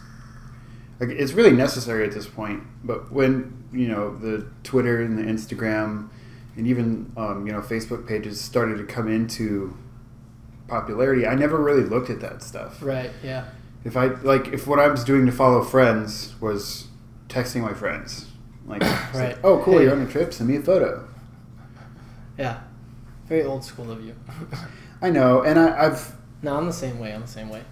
like 0.99 1.09
it's 1.09 1.33
really 1.33 1.51
necessary 1.51 2.05
at 2.05 2.13
this 2.13 2.27
point 2.27 2.63
but 2.83 3.11
when 3.11 3.63
you 3.71 3.87
know 3.87 4.15
the 4.15 4.47
Twitter 4.63 5.01
and 5.01 5.17
the 5.17 5.23
Instagram 5.23 6.09
and 6.55 6.67
even 6.67 7.11
um, 7.17 7.45
you 7.47 7.53
know 7.53 7.61
Facebook 7.61 8.07
pages 8.07 8.39
started 8.39 8.77
to 8.77 8.83
come 8.83 9.07
into 9.07 9.75
popularity 10.67 11.25
I 11.27 11.35
never 11.35 11.57
really 11.57 11.83
looked 11.83 12.09
at 12.09 12.19
that 12.21 12.41
stuff 12.41 12.81
Right. 12.81 13.11
Yeah. 13.23 13.45
If 13.83 13.97
I 13.97 14.07
like, 14.21 14.47
if 14.53 14.65
what 14.65 14.79
I 14.79 14.87
was 14.87 15.03
doing 15.03 15.25
to 15.25 15.31
follow 15.31 15.61
friends 15.61 16.35
was 16.39 16.87
texting 17.27 17.61
my 17.63 17.73
friends, 17.73 18.27
like, 18.65 18.81
it's 18.81 18.91
like, 18.91 19.13
Right. 19.13 19.37
oh, 19.43 19.61
cool, 19.61 19.77
Hey. 19.79 19.83
you're 19.85 19.93
on 19.93 20.01
a 20.03 20.07
trip, 20.09 20.33
send 20.33 20.49
me 20.49 20.55
a 20.55 20.61
photo. 20.61 21.05
Yeah. 22.37 22.61
Very 23.27 23.43
old 23.43 23.63
school 23.65 23.91
of 23.91 24.03
you. 24.05 24.15
I 25.01 25.09
know, 25.09 25.41
and 25.41 25.59
I, 25.59 25.85
I've 25.87 26.15
no, 26.41 26.55
I'm 26.57 26.65
the 26.65 26.73
same 26.73 26.97
way. 26.99 27.13
I'm 27.13 27.21
the 27.21 27.27
same 27.27 27.49
way. 27.49 27.63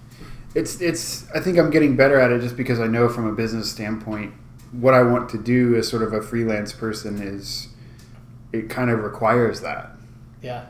it's 0.53 0.81
it's 0.81 1.29
I 1.33 1.39
think 1.39 1.57
I'm 1.57 1.69
getting 1.69 1.95
better 1.95 2.19
at 2.19 2.29
it 2.31 2.41
just 2.41 2.57
because 2.57 2.79
I 2.79 2.87
know 2.87 3.07
from 3.07 3.25
a 3.25 3.31
business 3.33 3.71
standpoint 3.71 4.33
what 4.73 4.93
I 4.93 5.03
want 5.03 5.29
to 5.29 5.37
do 5.37 5.75
as 5.75 5.87
sort 5.87 6.03
of 6.03 6.11
a 6.13 6.21
freelance 6.21 6.71
person 6.73 7.21
is 7.21 7.67
it 8.53 8.69
kind 8.69 8.89
of 8.89 8.99
requires 9.03 9.61
that. 9.61 9.91
Yeah. 10.41 10.65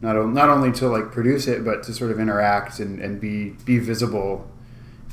Not, 0.00 0.16
o- 0.16 0.26
not 0.28 0.48
only 0.48 0.72
to 0.72 0.88
like 0.88 1.10
produce 1.10 1.46
it, 1.46 1.64
but 1.64 1.82
to 1.84 1.92
sort 1.92 2.10
of 2.10 2.20
interact 2.20 2.78
and, 2.80 3.00
and 3.00 3.20
be 3.20 3.50
be 3.64 3.78
visible. 3.78 4.48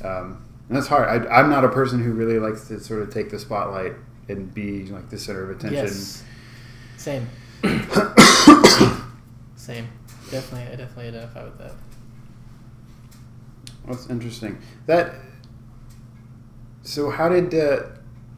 Um, 0.04 0.44
and 0.68 0.76
that's 0.76 0.86
hard. 0.86 1.08
I, 1.08 1.40
I'm 1.40 1.50
not 1.50 1.64
a 1.64 1.68
person 1.68 2.02
who 2.02 2.12
really 2.12 2.38
likes 2.38 2.68
to 2.68 2.78
sort 2.80 3.02
of 3.02 3.12
take 3.12 3.30
the 3.30 3.38
spotlight 3.38 3.94
and 4.28 4.52
be 4.52 4.86
like 4.86 5.10
the 5.10 5.18
center 5.18 5.42
of 5.42 5.50
attention. 5.56 5.84
Yes. 5.84 6.22
Same. 6.96 7.28
Same. 9.56 9.88
Definitely, 10.30 10.72
I 10.72 10.76
definitely 10.76 11.08
identify 11.08 11.44
with 11.44 11.58
that. 11.58 11.72
That's 13.86 14.08
interesting. 14.10 14.58
That. 14.86 15.14
So 16.82 17.10
how 17.10 17.28
did 17.28 17.54
uh, 17.54 17.82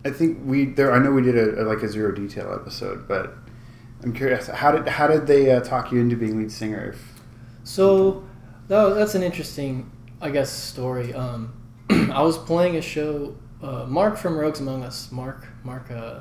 I 0.05 0.11
think 0.11 0.39
we 0.45 0.67
there? 0.67 0.93
I 0.93 0.99
know 0.99 1.11
we 1.11 1.23
did 1.23 1.37
a, 1.37 1.63
a 1.63 1.65
like 1.65 1.83
a 1.83 1.89
zero 1.89 2.13
detail 2.13 2.53
episode, 2.53 3.09
but 3.09 3.35
I'm 4.03 4.13
curious. 4.13 4.47
How 4.47 4.73
did 4.73 4.87
how 4.89 5.07
did 5.07 5.27
they 5.27 5.51
uh, 5.51 5.61
talk 5.61 5.91
you 5.93 6.01
into 6.01 6.17
being 6.17 6.39
lead 6.39 6.53
singer? 6.53 6.91
If, 6.91 7.21
So, 7.65 8.25
no, 8.69 8.95
that's 8.95 9.15
an 9.15 9.23
interesting, 9.23 9.91
I 10.21 10.31
guess, 10.31 10.51
story. 10.51 11.13
Um, 11.15 11.53
I 11.91 12.23
was 12.23 12.39
playing 12.39 12.77
a 12.77 12.83
show. 12.83 13.37
Uh, 13.61 13.85
Mark 13.87 14.17
from 14.17 14.39
Rogues 14.39 14.61
Among 14.61 14.85
Us. 14.85 15.11
Mark, 15.11 15.47
Mark. 15.65 15.91
Uh, 15.91 16.21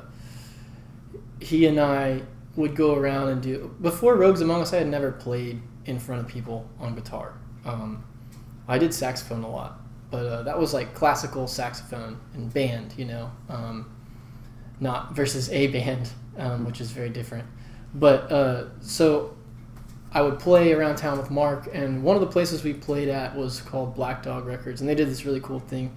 he 1.40 1.66
and 1.66 1.78
I 1.78 2.22
would 2.56 2.74
go 2.74 2.96
around 2.96 3.28
and 3.28 3.40
do. 3.40 3.74
Before 3.80 4.16
Rogues 4.16 4.40
Among 4.40 4.60
Us, 4.62 4.72
I 4.72 4.78
had 4.78 4.88
never 4.88 5.12
played 5.12 5.62
in 5.84 6.00
front 6.00 6.20
of 6.20 6.28
people 6.28 6.68
on 6.80 6.96
guitar. 6.96 7.34
Um, 7.64 8.04
I 8.66 8.78
did 8.78 8.92
saxophone 8.92 9.44
a 9.44 9.50
lot, 9.50 9.80
but 10.10 10.26
uh, 10.26 10.42
that 10.42 10.58
was 10.58 10.72
like 10.72 10.94
classical 10.94 11.46
saxophone 11.46 12.18
and 12.34 12.52
band, 12.52 12.94
you 12.96 13.04
know, 13.04 13.30
um, 13.48 13.90
not 14.80 15.14
versus 15.14 15.50
a 15.50 15.66
band, 15.68 16.10
um, 16.38 16.64
which 16.64 16.80
is 16.80 16.90
very 16.90 17.10
different. 17.10 17.46
But 17.94 18.30
uh, 18.32 18.64
so 18.80 19.36
I 20.12 20.22
would 20.22 20.38
play 20.38 20.72
around 20.72 20.96
town 20.96 21.18
with 21.18 21.30
Mark, 21.30 21.68
and 21.72 22.02
one 22.02 22.16
of 22.16 22.20
the 22.20 22.28
places 22.28 22.64
we 22.64 22.72
played 22.72 23.08
at 23.08 23.36
was 23.36 23.60
called 23.60 23.94
Black 23.94 24.22
Dog 24.22 24.46
Records, 24.46 24.80
and 24.80 24.88
they 24.88 24.94
did 24.94 25.08
this 25.08 25.24
really 25.24 25.40
cool 25.40 25.60
thing. 25.60 25.94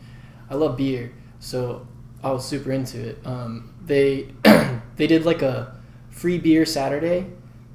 I 0.50 0.56
love 0.56 0.76
beer, 0.76 1.14
so 1.40 1.88
I 2.24 2.32
was 2.32 2.46
super 2.46 2.72
into 2.72 3.10
it. 3.10 3.20
Um, 3.26 3.74
they 3.86 4.34
they 4.98 5.08
did 5.08 5.26
like 5.26 5.42
a 5.42 5.76
free 6.10 6.38
beer 6.38 6.66
Saturday, 6.66 7.28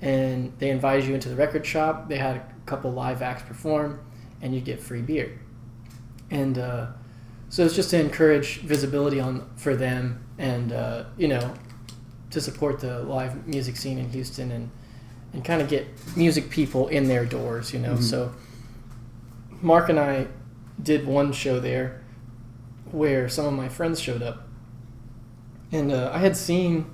and 0.02 0.52
they 0.59 0.69
invited 0.71 1.07
you 1.07 1.14
into 1.14 1.31
the 1.31 1.37
record 1.37 1.64
shop. 1.64 2.09
They 2.09 2.19
had 2.19 2.37
a 2.37 2.45
couple 2.66 2.93
live 2.93 3.23
acts 3.23 3.43
perform, 3.43 4.00
and 4.43 4.55
you 4.55 4.61
get 4.61 4.81
free 4.81 5.02
beer. 5.02 5.38
And 6.30 6.59
uh, 6.59 6.87
so 7.49 7.64
it's 7.64 7.75
just 7.75 7.90
to 7.90 8.00
encourage 8.00 8.61
visibility 8.61 9.21
on 9.21 9.49
for 9.56 9.76
them, 9.76 10.25
and 10.38 10.73
uh, 10.73 11.04
you 11.16 11.28
know, 11.28 11.54
to 12.30 12.40
support 12.40 12.80
the 12.80 13.00
live 13.00 13.47
music 13.47 13.76
scene 13.76 13.99
in 13.99 14.11
Houston, 14.11 14.50
and 14.50 14.71
and 15.33 15.45
kind 15.45 15.62
of 15.62 15.68
get 15.68 15.87
music 16.16 16.50
people 16.50 16.88
in 16.88 17.09
their 17.09 17.25
doors, 17.25 17.73
you 17.73 17.78
know. 17.78 17.95
Mhm. 17.95 18.02
So 18.02 18.33
Mark 19.62 19.88
and 19.88 19.99
I 20.00 20.26
did 20.83 21.06
one 21.06 21.33
show 21.33 21.61
there 21.61 22.02
where 22.90 23.28
some 23.28 23.47
of 23.47 23.52
my 23.52 23.68
friends 23.68 24.00
showed 24.00 24.23
up, 24.23 24.49
and 25.73 25.92
uh, 25.92 26.11
I 26.12 26.18
had 26.18 26.37
seen 26.37 26.87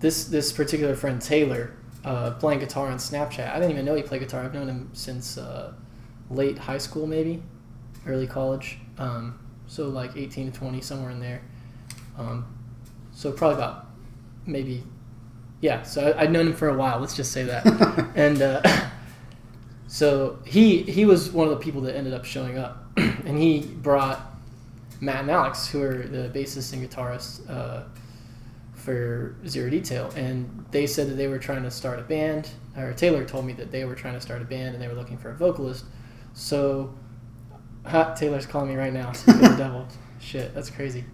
this 0.00 0.24
this 0.26 0.52
particular 0.52 0.94
friend 0.94 1.20
Taylor 1.20 1.72
uh, 2.04 2.32
playing 2.32 2.60
guitar 2.60 2.88
on 2.88 2.98
Snapchat. 2.98 3.50
I 3.50 3.54
didn't 3.54 3.70
even 3.72 3.84
know 3.86 3.94
he 3.94 4.02
played 4.02 4.20
guitar. 4.20 4.44
I've 4.44 4.52
known 4.54 4.68
him 4.68 4.90
since 4.92 5.38
uh, 5.38 5.72
late 6.30 6.58
high 6.58 6.78
school, 6.78 7.06
maybe 7.06 7.42
early 8.06 8.26
college. 8.26 8.78
Um, 8.98 9.38
so 9.66 9.88
like 9.88 10.16
18 10.16 10.52
to 10.52 10.58
20, 10.58 10.80
somewhere 10.80 11.10
in 11.10 11.20
there. 11.20 11.42
Um, 12.18 12.46
so 13.12 13.32
probably 13.32 13.56
about 13.56 13.86
maybe 14.46 14.82
yeah. 15.60 15.82
So 15.82 16.08
I, 16.08 16.22
I'd 16.22 16.32
known 16.32 16.48
him 16.48 16.52
for 16.52 16.68
a 16.68 16.76
while. 16.76 17.00
Let's 17.00 17.16
just 17.16 17.32
say 17.32 17.44
that. 17.44 17.66
and 18.14 18.42
uh, 18.42 18.62
so 19.86 20.38
he 20.44 20.82
he 20.82 21.04
was 21.06 21.30
one 21.30 21.48
of 21.48 21.58
the 21.58 21.64
people 21.64 21.80
that 21.82 21.96
ended 21.96 22.12
up 22.12 22.24
showing 22.24 22.58
up, 22.58 22.84
and 22.96 23.38
he 23.38 23.60
brought 23.60 24.20
Matt 25.00 25.22
and 25.22 25.30
Alex, 25.30 25.68
who 25.68 25.82
are 25.82 25.98
the 26.06 26.28
bassist 26.28 26.72
and 26.72 26.88
guitarist 26.88 27.48
uh, 27.50 27.84
for 28.74 29.36
Zero 29.46 29.70
Detail, 29.70 30.12
and 30.16 30.66
they 30.70 30.86
said 30.86 31.08
that 31.08 31.14
they 31.14 31.28
were 31.28 31.38
trying 31.38 31.62
to 31.62 31.70
start 31.70 31.98
a 31.98 32.02
band. 32.02 32.50
Or 32.76 32.92
Taylor 32.92 33.24
told 33.24 33.46
me 33.46 33.52
that 33.54 33.70
they 33.70 33.84
were 33.84 33.94
trying 33.94 34.14
to 34.14 34.20
start 34.20 34.42
a 34.42 34.44
band 34.44 34.74
and 34.74 34.82
they 34.82 34.88
were 34.88 34.94
looking 34.94 35.16
for 35.16 35.30
a 35.30 35.34
vocalist. 35.34 35.84
So, 36.32 36.92
ha, 37.84 38.14
Taylor's 38.14 38.46
calling 38.46 38.68
me 38.70 38.76
right 38.76 38.92
now. 38.92 39.12
Speak 39.12 39.36
the 39.40 39.54
devil. 39.56 39.86
Shit, 40.20 40.54
that's 40.54 40.70
crazy. 40.70 41.04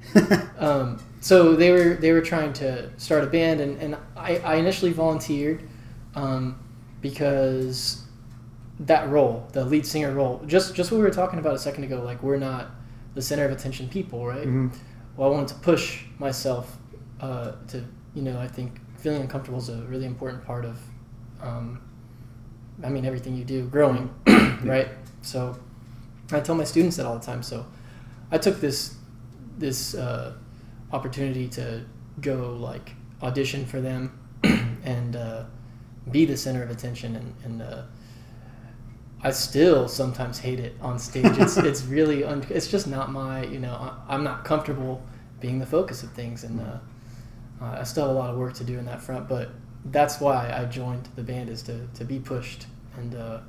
Um, 0.58 1.02
so 1.20 1.56
they 1.56 1.72
were 1.72 1.94
they 1.94 2.12
were 2.12 2.20
trying 2.20 2.52
to 2.54 2.88
start 2.96 3.24
a 3.24 3.26
band, 3.26 3.60
and, 3.60 3.76
and 3.82 3.96
I, 4.16 4.36
I 4.38 4.54
initially 4.56 4.92
volunteered 4.92 5.68
um, 6.14 6.58
because 7.00 8.04
that 8.80 9.08
role, 9.08 9.48
the 9.52 9.64
lead 9.64 9.84
singer 9.84 10.12
role, 10.12 10.40
just 10.46 10.74
just 10.76 10.92
what 10.92 10.98
we 10.98 11.02
were 11.02 11.10
talking 11.10 11.38
about 11.40 11.54
a 11.54 11.58
second 11.58 11.84
ago, 11.84 12.02
like 12.02 12.22
we're 12.22 12.36
not 12.38 12.70
the 13.14 13.22
center 13.22 13.44
of 13.44 13.50
attention 13.50 13.88
people, 13.88 14.24
right? 14.24 14.46
Mhm. 14.46 14.72
Well, 15.16 15.28
I 15.30 15.34
wanted 15.34 15.48
to 15.48 15.54
push 15.56 16.04
myself 16.20 16.78
uh, 17.20 17.52
to, 17.68 17.84
you 18.14 18.22
know, 18.22 18.38
I 18.38 18.46
think 18.46 18.80
feeling 18.96 19.20
uncomfortable 19.22 19.58
is 19.58 19.68
a 19.68 19.82
really 19.88 20.06
important 20.06 20.44
part 20.44 20.64
of, 20.64 20.78
um, 21.42 21.80
I 22.84 22.88
mean, 22.88 23.04
everything 23.04 23.34
you 23.36 23.44
do 23.44 23.66
growing, 23.66 24.08
right? 24.62 24.88
So 25.22 25.58
I 26.37 26.40
tell 26.40 26.54
my 26.54 26.64
students 26.64 26.96
that 26.96 27.06
all 27.06 27.18
the 27.18 27.25
time. 27.25 27.42
So 27.42 27.66
I 28.30 28.38
took 28.38 28.60
this 28.60 28.94
this 29.58 29.94
uh, 29.94 30.34
opportunity 30.92 31.49
to 31.49 31.84
go 32.20 32.56
like 32.58 32.92
audition 33.22 33.66
for 33.66 33.80
them 33.80 34.18
and 34.84 35.16
uh, 35.16 35.44
be 36.10 36.25
the 36.25 36.37
center 36.37 36.62
of 36.62 36.70
attention 36.70 37.16
and, 37.16 37.34
and 37.44 37.62
uh, 37.62 37.82
I 39.22 39.30
still 39.32 39.87
sometimes 39.87 40.38
hate 40.38 40.60
it 40.60 40.76
on 40.80 40.99
stage. 40.99 41.26
It's 41.38 41.56
it's 41.70 41.82
really 41.84 42.25
un- 42.25 42.46
it's 42.49 42.68
just 42.68 42.87
not 42.87 43.12
my 43.12 43.44
you 43.44 43.58
know 43.58 43.75
I, 43.75 44.14
I'm 44.14 44.25
not 44.25 44.44
comfortable 44.44 45.02
being 45.40 45.58
the 45.58 45.66
focus 45.66 46.02
of 46.02 46.12
things 46.12 46.44
and 46.44 46.60
uh, 46.60 46.78
I 47.60 47.84
still 47.84 48.06
have 48.06 48.16
a 48.16 48.18
lot 48.18 48.30
of 48.30 48.37
work 48.37 48.54
to 48.54 48.64
do 48.64 48.78
in 48.78 48.87
that 48.87 49.02
front. 49.02 49.28
But 49.28 49.50
that's 49.87 50.20
why 50.20 50.52
I 50.52 50.64
joined 50.66 51.08
the 51.16 51.22
band 51.22 51.50
is 51.50 51.62
to 51.64 51.87
to 51.94 52.04
be 52.04 52.18
pushed 52.18 52.66
and 52.96 53.14
uh, 53.14 53.40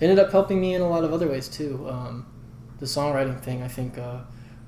ended 0.00 0.18
up 0.18 0.30
helping 0.30 0.60
me 0.60 0.74
in 0.74 0.82
a 0.82 0.88
lot 0.88 1.04
of 1.04 1.12
other 1.12 1.28
ways 1.28 1.48
too. 1.48 1.86
Um, 1.88 2.26
the 2.78 2.86
songwriting 2.86 3.40
thing 3.40 3.62
I 3.62 3.68
think 3.68 3.98
uh, 3.98 4.18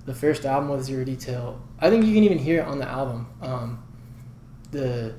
the 0.06 0.14
first 0.14 0.44
album 0.46 0.70
with 0.70 0.82
Zero 0.84 1.04
Detail 1.04 1.60
I 1.78 1.90
think 1.90 2.04
you 2.04 2.14
can 2.14 2.24
even 2.24 2.38
hear 2.38 2.60
it 2.60 2.66
on 2.66 2.78
the 2.78 2.88
album. 2.88 3.28
Um, 3.40 3.82
the 4.70 5.14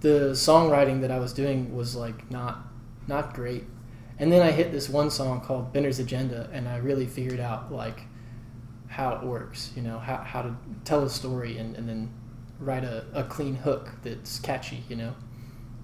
the 0.00 0.30
songwriting 0.32 1.00
that 1.00 1.10
I 1.10 1.18
was 1.18 1.32
doing 1.32 1.74
was 1.74 1.96
like 1.96 2.30
not 2.30 2.66
not 3.06 3.34
great. 3.34 3.64
And 4.18 4.30
then 4.30 4.42
I 4.42 4.52
hit 4.52 4.70
this 4.70 4.88
one 4.88 5.10
song 5.10 5.40
called 5.40 5.72
Bender's 5.72 5.98
Agenda, 5.98 6.48
and 6.52 6.68
I 6.68 6.76
really 6.76 7.06
figured 7.06 7.40
out 7.40 7.72
like 7.72 8.02
how 8.86 9.14
it 9.16 9.22
works, 9.24 9.72
you 9.74 9.82
know, 9.82 9.98
how, 9.98 10.18
how 10.18 10.42
to 10.42 10.54
tell 10.84 11.02
a 11.02 11.08
story 11.08 11.56
and, 11.56 11.74
and 11.76 11.88
then 11.88 12.12
write 12.60 12.84
a, 12.84 13.06
a 13.14 13.24
clean 13.24 13.54
hook 13.54 13.90
that's 14.02 14.38
catchy, 14.38 14.84
you 14.88 14.96
know. 14.96 15.14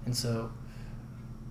And 0.05 0.15
so 0.15 0.51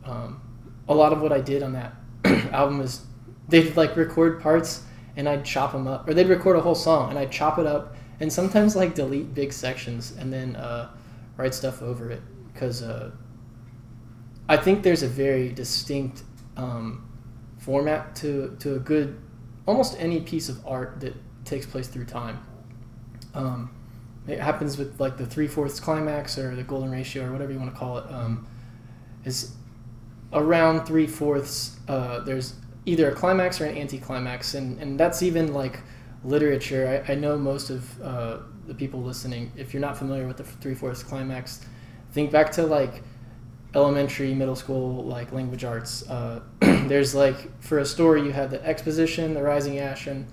um, 0.05 0.41
a 0.89 0.95
lot 0.95 1.13
of 1.13 1.21
what 1.21 1.33
I 1.33 1.41
did 1.41 1.63
on 1.63 1.73
that 1.73 1.95
album 2.53 2.81
is 2.81 3.03
they'd 3.49 3.77
like 3.77 3.97
record 3.97 4.41
parts 4.41 4.85
and 5.17 5.29
I'd 5.29 5.45
chop 5.45 5.73
them 5.73 5.87
up, 5.87 6.09
or 6.09 6.15
they'd 6.15 6.29
record 6.29 6.57
a 6.57 6.61
whole 6.61 6.75
song 6.75 7.11
and 7.11 7.19
I'd 7.19 7.33
chop 7.33 7.59
it 7.59 7.67
up 7.67 7.97
and 8.21 8.33
sometimes 8.33 8.77
like 8.77 8.95
delete 8.95 9.35
big 9.35 9.53
sections 9.53 10.15
and 10.19 10.33
then 10.33 10.57
uh, 10.57 10.91
write 11.37 11.55
stuff 11.55 11.83
over 11.83 12.11
it 12.11 12.23
because 12.53 12.83
uh, 12.83 13.11
I 14.49 14.57
think 14.57 14.83
there's 14.83 15.03
a 15.03 15.09
very 15.09 15.51
distinct 15.51 16.23
um, 16.57 17.09
format 17.59 18.17
to, 18.17 18.57
to 18.61 18.77
a 18.77 18.79
good, 18.79 19.21
almost 19.67 19.97
any 19.99 20.21
piece 20.21 20.49
of 20.49 20.67
art 20.67 21.01
that 21.01 21.15
takes 21.45 21.67
place 21.67 21.89
through 21.89 22.07
time. 22.07 22.45
Um, 23.35 23.71
it 24.27 24.41
happens 24.41 24.77
with 24.77 25.01
like 25.01 25.17
the 25.17 25.27
three 25.27 25.47
fourths 25.47 25.81
climax 25.81 26.39
or 26.39 26.55
the 26.55 26.63
golden 26.63 26.91
ratio 26.91 27.27
or 27.27 27.33
whatever 27.33 27.53
you 27.53 27.59
want 27.59 27.73
to 27.73 27.79
call 27.79 27.99
it. 27.99 28.11
Um, 28.11 28.47
is 29.25 29.53
around 30.33 30.87
three 30.87 31.07
fourths. 31.07 31.79
Uh, 31.89 32.21
there's 32.21 32.55
either 32.87 33.11
a 33.11 33.15
climax 33.15 33.61
or 33.61 33.67
an 33.67 33.77
anticlimax, 33.77 34.55
and 34.55 34.79
and 34.81 34.99
that's 34.99 35.23
even 35.23 35.53
like 35.53 35.81
literature. 36.25 37.05
I, 37.07 37.13
I 37.13 37.15
know 37.15 37.37
most 37.37 37.71
of 37.71 38.03
uh, 38.03 38.39
the 38.67 38.75
people 38.75 39.03
listening. 39.03 39.53
If 39.57 39.73
you're 39.73 39.81
not 39.81 39.97
familiar 39.97 40.27
with 40.27 40.39
the 40.39 40.45
three 40.45 40.75
fourths 40.75 41.03
climax, 41.03 41.65
think 42.13 42.31
back 42.31 42.53
to 42.53 42.65
like 42.65 43.03
elementary, 43.75 44.35
middle 44.35 44.57
school, 44.57 45.05
like 45.05 45.33
language 45.33 45.65
arts. 45.65 46.09
Uh, 46.09 46.41
there's 46.61 47.15
like 47.15 47.61
for 47.63 47.79
a 47.79 47.85
story, 47.85 48.23
you 48.23 48.33
have 48.33 48.51
the 48.51 48.65
exposition, 48.65 49.35
the 49.35 49.43
rising 49.43 49.79
action, 49.79 50.27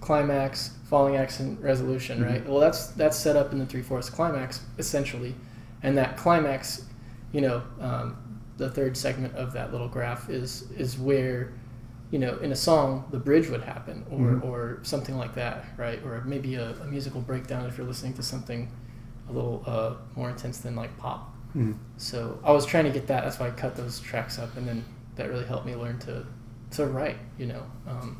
climax, 0.00 0.72
falling 0.88 1.16
action, 1.16 1.56
resolution, 1.60 2.22
right? 2.22 2.46
Well, 2.48 2.58
that's 2.58 2.88
that's 2.88 3.16
set 3.16 3.36
up 3.36 3.52
in 3.52 3.58
the 3.58 3.66
three 3.66 3.82
fourths 3.82 4.10
climax 4.10 4.62
essentially, 4.78 5.34
and 5.82 5.96
that 5.98 6.16
climax, 6.16 6.84
you 7.32 7.40
know, 7.40 7.62
um, 7.80 8.16
the 8.60 8.70
third 8.70 8.96
segment 8.96 9.34
of 9.34 9.52
that 9.54 9.72
little 9.72 9.88
graph 9.88 10.28
is 10.30 10.70
is 10.72 10.98
where 10.98 11.52
you 12.12 12.18
know, 12.18 12.36
in 12.38 12.50
a 12.50 12.56
song, 12.56 13.04
the 13.12 13.18
bridge 13.20 13.48
would 13.48 13.62
happen, 13.62 14.04
or, 14.10 14.18
Mhm. 14.18 14.44
or 14.44 14.78
something 14.82 15.16
like 15.16 15.32
that, 15.36 15.64
right? 15.76 16.00
Or 16.04 16.20
maybe 16.26 16.56
a, 16.56 16.70
a 16.82 16.86
musical 16.86 17.20
breakdown 17.20 17.66
if 17.66 17.78
you're 17.78 17.86
listening 17.86 18.14
to 18.14 18.22
something 18.24 18.68
a 19.28 19.32
little 19.32 19.62
uh, 19.64 19.94
more 20.16 20.28
intense 20.28 20.58
than 20.58 20.74
like 20.74 20.96
pop. 20.98 21.32
Mhm. 21.56 21.76
So 21.98 22.40
I 22.42 22.50
was 22.50 22.66
trying 22.66 22.86
to 22.86 22.90
get 22.90 23.06
that. 23.06 23.22
That's 23.22 23.38
why 23.38 23.46
I 23.46 23.50
cut 23.52 23.76
those 23.76 24.00
tracks 24.00 24.40
up, 24.40 24.56
and 24.56 24.66
then 24.66 24.84
that 25.14 25.28
really 25.28 25.44
helped 25.46 25.66
me 25.66 25.76
learn 25.76 25.98
to 26.00 26.26
to 26.72 26.86
write. 26.86 27.18
You 27.38 27.46
know, 27.46 27.62
um, 27.86 28.16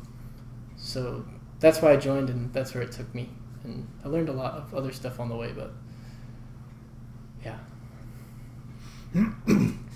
so 0.77 1.25
that's 1.59 1.81
why 1.81 1.91
I 1.91 1.97
joined, 1.97 2.29
and 2.29 2.51
that's 2.53 2.73
where 2.73 2.83
it 2.83 2.93
took 2.93 3.13
me. 3.13 3.29
And 3.65 3.85
I 4.05 4.07
learned 4.07 4.29
a 4.29 4.33
lot 4.43 4.53
of 4.53 4.73
other 4.73 4.93
stuff 4.93 5.19
on 5.19 5.27
the 5.27 5.35
way, 5.35 5.51
but 5.53 5.73
yeah, 7.45 7.57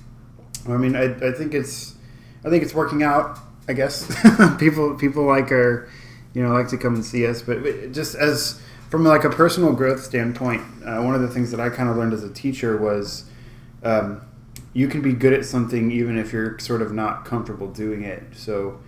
I 0.67 0.77
mean, 0.77 0.95
I, 0.95 1.13
I 1.27 1.31
think 1.31 1.53
it's, 1.53 1.95
I 2.43 2.49
think 2.49 2.63
it's 2.63 2.73
working 2.73 3.03
out. 3.03 3.39
I 3.67 3.73
guess 3.73 4.05
people 4.59 4.95
people 4.95 5.23
like 5.23 5.51
are, 5.51 5.89
you 6.33 6.43
know, 6.43 6.53
like 6.53 6.67
to 6.69 6.77
come 6.77 6.95
and 6.95 7.05
see 7.05 7.25
us. 7.25 7.41
But 7.41 7.91
just 7.91 8.15
as 8.15 8.61
from 8.89 9.03
like 9.03 9.23
a 9.23 9.29
personal 9.29 9.73
growth 9.73 10.03
standpoint, 10.03 10.61
uh, 10.85 11.01
one 11.01 11.15
of 11.15 11.21
the 11.21 11.27
things 11.27 11.51
that 11.51 11.59
I 11.59 11.69
kind 11.69 11.89
of 11.89 11.97
learned 11.97 12.13
as 12.13 12.23
a 12.23 12.31
teacher 12.31 12.77
was, 12.77 13.25
um, 13.83 14.21
you 14.73 14.87
can 14.87 15.01
be 15.01 15.13
good 15.13 15.33
at 15.33 15.45
something 15.45 15.91
even 15.91 16.17
if 16.17 16.31
you're 16.31 16.59
sort 16.59 16.81
of 16.81 16.93
not 16.93 17.25
comfortable 17.25 17.67
doing 17.67 18.03
it. 18.03 18.23
So, 18.33 18.79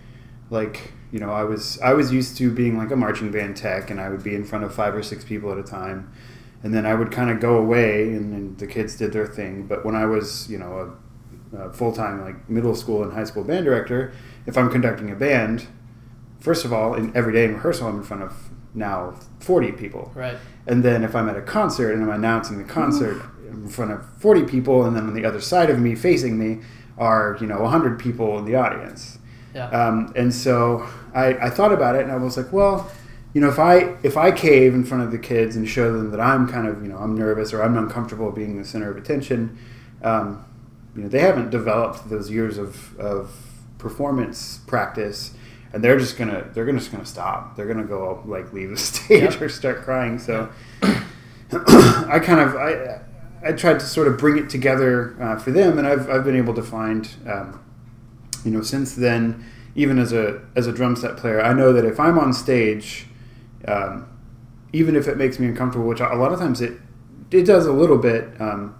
like 0.50 0.92
you 1.10 1.18
know, 1.18 1.30
I 1.30 1.44
was 1.44 1.80
I 1.80 1.94
was 1.94 2.12
used 2.12 2.36
to 2.38 2.52
being 2.52 2.76
like 2.76 2.90
a 2.90 2.96
marching 2.96 3.30
band 3.30 3.56
tech, 3.56 3.90
and 3.90 4.00
I 4.00 4.08
would 4.08 4.22
be 4.22 4.34
in 4.34 4.44
front 4.44 4.64
of 4.64 4.74
five 4.74 4.94
or 4.94 5.02
six 5.02 5.24
people 5.24 5.50
at 5.50 5.58
a 5.58 5.62
time, 5.62 6.12
and 6.62 6.74
then 6.74 6.86
I 6.86 6.94
would 6.94 7.10
kind 7.10 7.30
of 7.30 7.40
go 7.40 7.56
away, 7.56 8.12
and, 8.12 8.34
and 8.34 8.58
the 8.58 8.66
kids 8.66 8.96
did 8.96 9.12
their 9.12 9.26
thing. 9.26 9.66
But 9.66 9.84
when 9.84 9.96
I 9.96 10.06
was 10.06 10.48
you 10.50 10.58
know 10.58 10.96
a 11.56 11.72
full 11.72 11.92
time 11.92 12.20
like 12.22 12.48
middle 12.48 12.74
school 12.74 13.02
and 13.02 13.12
high 13.12 13.24
school 13.24 13.44
band 13.44 13.64
director, 13.64 14.12
if 14.46 14.56
I'm 14.56 14.70
conducting 14.70 15.10
a 15.10 15.14
band, 15.14 15.66
first 16.40 16.64
of 16.64 16.72
all, 16.72 16.94
in 16.94 17.14
every 17.16 17.32
day 17.32 17.44
in 17.44 17.54
rehearsal, 17.54 17.88
I'm 17.88 17.96
in 17.96 18.02
front 18.02 18.22
of 18.22 18.32
now 18.74 19.14
40 19.40 19.72
people. 19.72 20.12
right, 20.14 20.36
And 20.66 20.84
then 20.84 21.02
if 21.04 21.14
I'm 21.16 21.28
at 21.28 21.36
a 21.36 21.42
concert 21.42 21.92
and 21.92 22.02
I'm 22.02 22.10
announcing 22.10 22.58
the 22.58 22.64
concert 22.64 23.22
in 23.48 23.68
front 23.68 23.90
of 23.92 24.06
40 24.18 24.44
people, 24.44 24.84
and 24.84 24.94
then 24.94 25.06
on 25.06 25.14
the 25.14 25.24
other 25.24 25.40
side 25.40 25.70
of 25.70 25.78
me, 25.78 25.94
facing 25.94 26.38
me, 26.38 26.62
are 26.98 27.36
you 27.40 27.46
know 27.46 27.60
100 27.60 27.98
people 27.98 28.38
in 28.38 28.44
the 28.44 28.54
audience. 28.56 29.18
yeah, 29.54 29.68
Um, 29.70 30.12
and 30.16 30.34
so 30.34 30.86
I, 31.14 31.34
I 31.34 31.50
thought 31.50 31.72
about 31.72 31.94
it, 31.96 32.02
and 32.02 32.12
I 32.12 32.16
was 32.16 32.36
like, 32.36 32.52
well, 32.52 32.90
you 33.34 33.40
know, 33.40 33.48
if 33.48 33.58
I 33.58 33.96
if 34.02 34.16
I 34.16 34.32
cave 34.32 34.74
in 34.74 34.84
front 34.84 35.04
of 35.04 35.12
the 35.12 35.18
kids 35.18 35.54
and 35.56 35.68
show 35.68 35.92
them 35.92 36.10
that 36.10 36.20
I'm 36.20 36.48
kind 36.48 36.66
of 36.66 36.82
you 36.82 36.88
know 36.88 36.98
I'm 36.98 37.16
nervous 37.16 37.52
or 37.52 37.62
I'm 37.62 37.76
uncomfortable 37.76 38.30
being 38.32 38.58
the 38.58 38.64
center 38.64 38.90
of 38.90 38.96
attention, 38.96 39.58
um, 40.02 40.44
you 40.98 41.04
know, 41.04 41.08
they 41.08 41.20
haven't 41.20 41.50
developed 41.50 42.10
those 42.10 42.28
years 42.28 42.58
of, 42.58 42.98
of 42.98 43.30
performance 43.78 44.58
practice, 44.66 45.32
and 45.72 45.84
they're 45.84 45.96
just 45.98 46.18
gonna 46.18 46.50
they're 46.52 46.64
gonna 46.66 46.80
just 46.80 46.90
gonna 46.90 47.06
stop. 47.06 47.54
They're 47.54 47.66
gonna 47.68 47.84
go 47.84 48.20
like 48.26 48.52
leave 48.52 48.70
the 48.70 48.76
stage 48.90 49.22
Yep. 49.34 49.40
or 49.40 49.48
start 49.48 49.82
crying. 49.84 50.18
So 50.18 50.50
I 51.52 52.20
kind 52.22 52.40
of 52.40 52.56
I 52.56 53.00
I 53.44 53.52
tried 53.52 53.78
to 53.80 53.86
sort 53.86 54.08
of 54.08 54.18
bring 54.18 54.38
it 54.38 54.50
together 54.50 55.14
uh, 55.22 55.38
for 55.38 55.52
them, 55.52 55.78
and 55.78 55.86
I've 55.86 56.10
I've 56.10 56.24
been 56.24 56.36
able 56.36 56.54
to 56.54 56.62
find. 56.62 57.08
Um, 57.26 57.60
you 58.44 58.50
know, 58.50 58.62
since 58.62 58.94
then, 58.94 59.44
even 59.76 59.98
as 59.98 60.12
a 60.12 60.40
as 60.56 60.66
a 60.66 60.72
drum 60.72 60.96
set 60.96 61.16
player, 61.16 61.40
I 61.40 61.52
know 61.52 61.72
that 61.72 61.84
if 61.84 62.00
I'm 62.00 62.18
on 62.18 62.32
stage, 62.32 63.06
um, 63.68 64.08
even 64.72 64.96
if 64.96 65.06
it 65.06 65.16
makes 65.16 65.38
me 65.38 65.46
uncomfortable, 65.46 65.86
which 65.86 66.00
a 66.00 66.14
lot 66.14 66.32
of 66.32 66.40
times 66.40 66.60
it 66.60 66.74
it 67.30 67.44
does 67.44 67.66
a 67.66 67.72
little 67.72 67.98
bit, 67.98 68.28
um, 68.40 68.74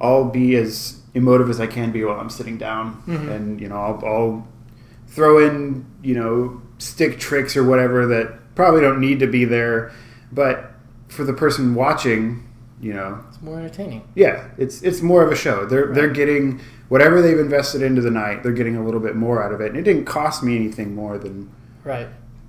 I'll 0.00 0.24
be 0.24 0.56
as 0.56 0.97
emotive 1.18 1.50
as 1.50 1.60
I 1.60 1.66
can 1.66 1.92
be 1.92 2.02
while 2.04 2.18
I'm 2.18 2.30
sitting 2.30 2.56
down, 2.56 3.02
Mhm. 3.06 3.30
and 3.30 3.60
you 3.60 3.68
know, 3.68 3.76
I'll, 3.76 4.02
I'll 4.06 4.48
throw 5.08 5.38
in 5.46 5.84
you 6.02 6.14
know 6.14 6.62
stick 6.78 7.18
tricks 7.18 7.56
or 7.56 7.64
whatever 7.64 8.06
that 8.06 8.54
probably 8.54 8.80
don't 8.80 9.00
need 9.00 9.18
to 9.20 9.26
be 9.26 9.44
there, 9.44 9.92
but 10.32 10.72
for 11.08 11.24
the 11.24 11.32
person 11.32 11.74
watching, 11.74 12.42
you 12.80 12.92
know, 12.94 13.18
it's 13.28 13.42
more 13.42 13.58
entertaining. 13.58 14.02
yeah, 14.14 14.44
it's 14.56 14.82
it's 14.82 15.02
more 15.02 15.22
of 15.22 15.30
a 15.30 15.36
show. 15.36 15.66
They're 15.66 15.88
they're 15.92 16.08
getting 16.08 16.60
whatever 16.88 17.20
they've 17.20 17.38
invested 17.38 17.82
into 17.82 18.00
the 18.00 18.10
night. 18.10 18.42
They're 18.42 18.52
getting 18.52 18.76
a 18.76 18.84
little 18.84 19.00
bit 19.00 19.14
more 19.16 19.42
out 19.42 19.52
of 19.52 19.60
it, 19.60 19.68
and 19.68 19.76
it 19.76 19.82
didn't 19.82 20.06
cost 20.06 20.42
me 20.42 20.56
anything 20.56 20.94
more 20.94 21.18
than 21.18 21.50
Right. 21.84 22.08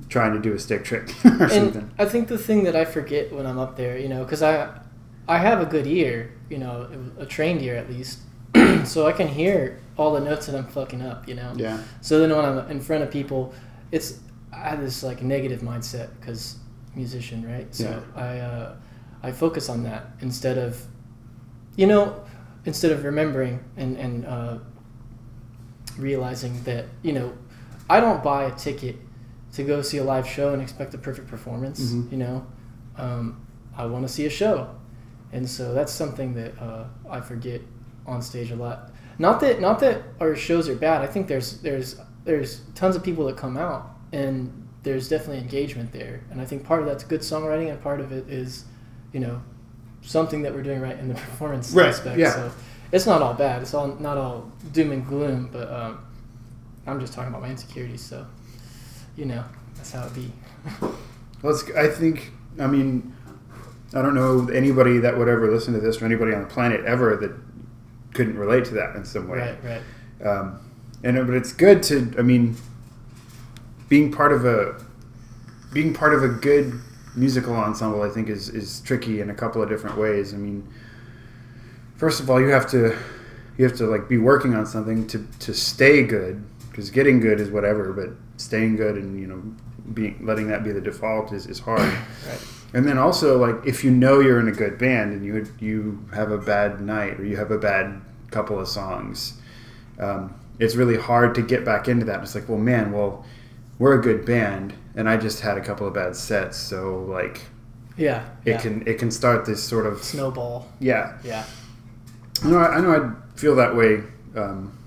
trying 0.10 0.34
to 0.34 0.40
do 0.40 0.54
a 0.54 0.60
stick 0.60 0.84
trick 0.86 1.10
or 1.26 1.30
and 1.44 1.52
something. 1.52 1.92
I 2.00 2.06
think 2.06 2.28
the 2.30 2.38
thing 2.38 2.64
that 2.64 2.76
I 2.76 2.86
forget 2.86 3.34
when 3.34 3.46
I'm 3.46 3.58
up 3.60 3.76
there, 3.78 3.98
you 3.98 4.08
know, 4.10 4.24
because 4.24 4.42
I, 4.42 4.70
I 5.28 5.38
have 5.38 5.60
a 5.62 5.66
good 5.66 5.86
ear, 5.88 6.32
you 6.50 6.58
know, 6.58 6.88
a 7.20 7.26
trained 7.26 7.62
ear 7.62 7.76
at 7.76 7.90
least, 7.90 8.20
so 8.86 9.08
I 9.08 9.12
can 9.12 9.28
hear 9.28 9.80
all 9.98 10.14
the 10.14 10.20
notes 10.22 10.46
that 10.48 10.56
I'm 10.56 10.68
fucking 10.68 11.02
up, 11.02 11.28
you 11.28 11.36
know. 11.36 11.54
Yeah, 11.56 11.78
So 12.02 12.20
then 12.20 12.36
when 12.36 12.46
I'm 12.46 12.70
in 12.72 12.80
front 12.80 13.04
of 13.04 13.12
people, 13.12 13.54
it's 13.92 14.20
I 14.52 14.70
have 14.70 14.82
this 14.82 15.04
like 15.04 15.22
negative 15.22 15.62
mindset 15.62 16.10
because 16.20 16.58
musician, 16.96 17.46
right? 17.48 17.74
So 17.74 18.02
I 18.16 18.40
uh, 18.40 18.76
I 19.22 19.32
focus 19.32 19.70
on 19.70 19.84
that 19.84 20.08
instead 20.22 20.58
of, 20.58 20.82
you 21.76 21.86
know, 21.88 22.24
instead 22.66 22.92
of 22.92 23.04
remembering 23.04 23.64
and 23.78 23.98
and 23.98 24.26
uh, 24.26 24.58
realizing 25.98 26.62
that 26.64 26.86
you 27.04 27.14
know, 27.14 27.34
I 27.90 28.00
don't 28.00 28.24
buy 28.24 28.46
a 28.46 28.52
ticket 28.56 28.96
to 29.54 29.64
go 29.64 29.82
see 29.82 29.98
a 29.98 30.04
live 30.04 30.28
show 30.28 30.54
and 30.54 30.62
expect 30.62 30.94
a 30.94 30.98
perfect 30.98 31.28
performance. 31.28 31.80
Mhm. 31.92 32.12
You 32.12 32.18
know, 32.18 32.46
um, 32.98 33.46
I 33.76 33.86
want 33.86 34.08
to 34.08 34.14
see 34.14 34.26
a 34.26 34.30
show, 34.30 34.70
and 35.32 35.50
so 35.50 35.74
that's 35.74 35.92
something 35.92 36.34
that 36.36 36.58
uh, 36.62 36.86
I 37.10 37.22
forget 37.22 37.62
on 38.06 38.22
stage 38.22 38.52
a 38.52 38.56
lot. 38.56 38.92
Not 39.18 39.40
that 39.42 39.60
not 39.60 39.80
that 39.82 40.04
our 40.20 40.36
shows 40.36 40.70
are 40.70 40.76
bad. 40.76 41.02
I 41.02 41.08
think 41.08 41.28
there's 41.28 41.60
there's 41.62 42.00
there's 42.26 42.62
tons 42.76 42.96
of 42.96 43.04
people 43.04 43.26
that 43.26 43.38
come 43.38 43.58
out, 43.58 43.90
and 44.14 44.68
there's 44.84 45.10
definitely 45.10 45.40
engagement 45.40 45.92
there. 45.92 46.22
And 46.32 46.40
I 46.40 46.46
think 46.46 46.64
part 46.64 46.82
of 46.82 46.86
that's 46.88 47.04
good 47.04 47.22
songwriting, 47.22 47.70
and 47.70 47.82
part 47.82 48.00
of 48.00 48.12
it 48.12 48.30
is, 48.30 48.66
you 49.12 49.20
know, 49.20 49.42
something 50.02 50.42
that 50.44 50.54
we're 50.54 50.64
doing 50.64 50.80
right 50.80 50.98
in 50.98 51.08
the 51.10 51.14
performance 51.30 51.72
Right, 51.74 51.88
aspect. 51.88 52.18
yeah. 52.18 52.32
So 52.34 52.52
it's 52.92 53.06
not 53.06 53.22
all 53.22 53.34
bad. 53.34 53.62
It's 53.62 53.74
all 53.74 53.88
not 53.88 54.18
all 54.18 54.52
doom 54.72 54.92
and 54.92 55.06
gloom. 55.06 55.50
But 55.52 55.72
um, 55.72 56.06
I'm 56.88 57.00
just 57.00 57.14
talking 57.14 57.30
about 57.30 57.42
my 57.42 57.50
insecurities. 57.50 58.02
So, 58.02 58.26
you 59.18 59.26
know, 59.26 59.44
that's 59.76 59.92
how 59.92 60.06
it 60.06 60.14
be. 60.14 60.32
well, 61.42 61.54
it's, 61.54 61.70
I 61.72 61.88
think 61.90 62.32
I 62.58 62.68
mean 62.68 63.14
I 63.94 64.02
don't 64.02 64.16
know 64.16 64.48
anybody 64.50 65.00
that 65.00 65.18
would 65.18 65.28
ever 65.28 65.52
listen 65.52 65.74
to 65.74 65.80
this 65.80 66.02
or 66.02 66.06
anybody 66.06 66.34
on 66.34 66.42
the 66.42 66.48
planet 66.48 66.86
ever 66.86 67.16
that 67.18 67.32
couldn't 68.20 68.38
relate 68.38 68.66
to 68.66 68.74
that 68.74 68.96
in 68.98 69.06
some 69.06 69.28
way. 69.30 69.40
Right, 69.64 69.82
right. 70.22 70.28
um, 70.30 70.60
and 71.06 71.16
but 71.26 71.34
it's 71.36 71.54
good 71.54 71.82
to 71.84 71.96
I 72.18 72.22
mean 72.22 72.58
being 73.88 74.12
part 74.12 74.34
of 74.34 74.46
a 74.46 74.76
being 75.72 75.94
part 75.94 76.14
of 76.14 76.22
a 76.24 76.28
good 76.28 76.74
musical 77.16 77.56
ensemble 77.56 78.02
I 78.02 78.10
think 78.10 78.28
is 78.30 78.50
is 78.50 78.82
tricky 78.82 79.22
in 79.22 79.30
a 79.30 79.34
couple 79.34 79.62
of 79.64 79.70
different 79.70 79.98
ways 79.98 80.34
I 80.34 80.38
mean 80.38 80.68
first 81.96 82.20
of 82.20 82.30
all 82.30 82.40
you 82.42 82.50
have 82.50 82.70
to 82.72 82.98
you 83.58 83.66
have 83.66 83.78
to 83.78 83.86
like 83.86 84.08
be 84.10 84.18
working 84.18 84.54
on 84.56 84.66
something 84.66 85.08
to 85.08 85.26
to 85.40 85.54
stay 85.54 86.04
good 86.04 86.44
because 86.70 86.90
getting 86.90 87.20
good 87.22 87.40
is 87.40 87.50
whatever 87.50 87.94
but 87.94 88.10
staying 88.38 88.76
good 88.76 88.96
and 88.96 89.20
you 89.20 89.28
know 89.28 89.42
being 89.94 90.20
letting 90.26 90.48
that 90.50 90.64
be 90.64 90.72
the 90.72 90.82
default 90.82 91.32
is, 91.34 91.48
is 91.48 91.60
hard 91.60 91.80
Right. 91.82 92.42
and 92.74 92.86
then 92.88 92.98
also 92.98 93.38
like 93.38 93.66
if 93.66 93.84
you 93.84 93.92
know 93.92 94.20
you're 94.20 94.40
in 94.40 94.48
a 94.50 94.58
good 94.64 94.78
band 94.78 95.14
and 95.14 95.26
you 95.26 95.34
you 95.60 96.06
have 96.14 96.32
a 96.32 96.38
bad 96.38 96.80
night 96.82 97.20
or 97.20 97.26
you 97.26 97.38
have 97.38 97.52
a 97.52 97.58
bad 97.58 98.02
couple 98.32 98.60
of 98.60 98.68
songs, 98.68 99.34
um, 100.00 100.34
it's 100.60 100.76
really 100.76 100.98
hard 100.98 101.36
to 101.36 101.42
get 101.42 101.63
back 101.65 101.88
into 101.88 102.06
that. 102.06 102.22
It's 102.22 102.36
like, 102.36 102.48
well, 102.50 102.58
man, 102.58 102.92
well, 102.92 103.26
we're 103.78 103.98
a 103.98 104.02
good 104.02 104.26
band, 104.26 104.74
and 104.96 105.08
I 105.10 105.18
just 105.18 105.39
had 105.42 105.58
a 105.58 105.62
couple 105.62 105.88
of 105.88 105.94
bad 105.94 106.15
sets, 106.15 106.58
so 106.58 107.04
like 107.06 107.42
Yeah. 107.98 108.26
it 108.46 108.52
yeah. 108.52 108.58
can 108.58 108.88
it 108.88 109.00
can 109.00 109.10
start 109.12 109.46
this 109.46 109.63
sort 109.63 109.86
of 109.86 110.04
snowball. 110.04 110.68
yeah. 110.80 111.18
Yeah. 111.24 111.46
I 112.44 112.48
know 112.50 112.58
I, 112.58 112.76
I 112.78 112.82
know 112.82 112.92
I 112.94 113.38
feel 113.39 113.56
that 113.56 113.76
way. 113.76 114.04
Um, 114.36 114.78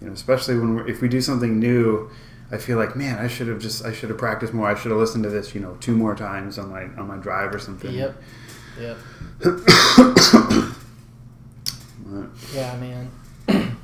you 0.00 0.06
know, 0.08 0.12
especially 0.12 0.58
when 0.58 0.74
we're, 0.76 0.86
if 0.88 1.00
we 1.00 1.08
do 1.08 1.20
something 1.20 1.58
new, 1.58 2.10
I 2.52 2.58
feel 2.58 2.76
like 2.76 2.94
man, 2.96 3.18
I 3.18 3.28
should 3.28 3.48
have 3.48 3.60
just 3.60 3.84
I 3.84 3.92
should 3.92 4.10
have 4.10 4.18
practiced 4.18 4.52
more. 4.52 4.68
I 4.68 4.74
should 4.74 4.90
have 4.90 5.00
listened 5.00 5.24
to 5.24 5.30
this, 5.30 5.54
you 5.54 5.60
know, 5.60 5.76
two 5.80 5.96
more 5.96 6.14
times 6.14 6.58
on 6.58 6.70
my 6.70 6.82
on 7.00 7.06
my 7.08 7.16
drive 7.16 7.54
or 7.54 7.58
something. 7.58 7.92
Yep. 7.92 8.14
Yep. 8.80 8.96
But, 12.06 12.28
Yeah, 12.54 12.76
man. 12.76 13.10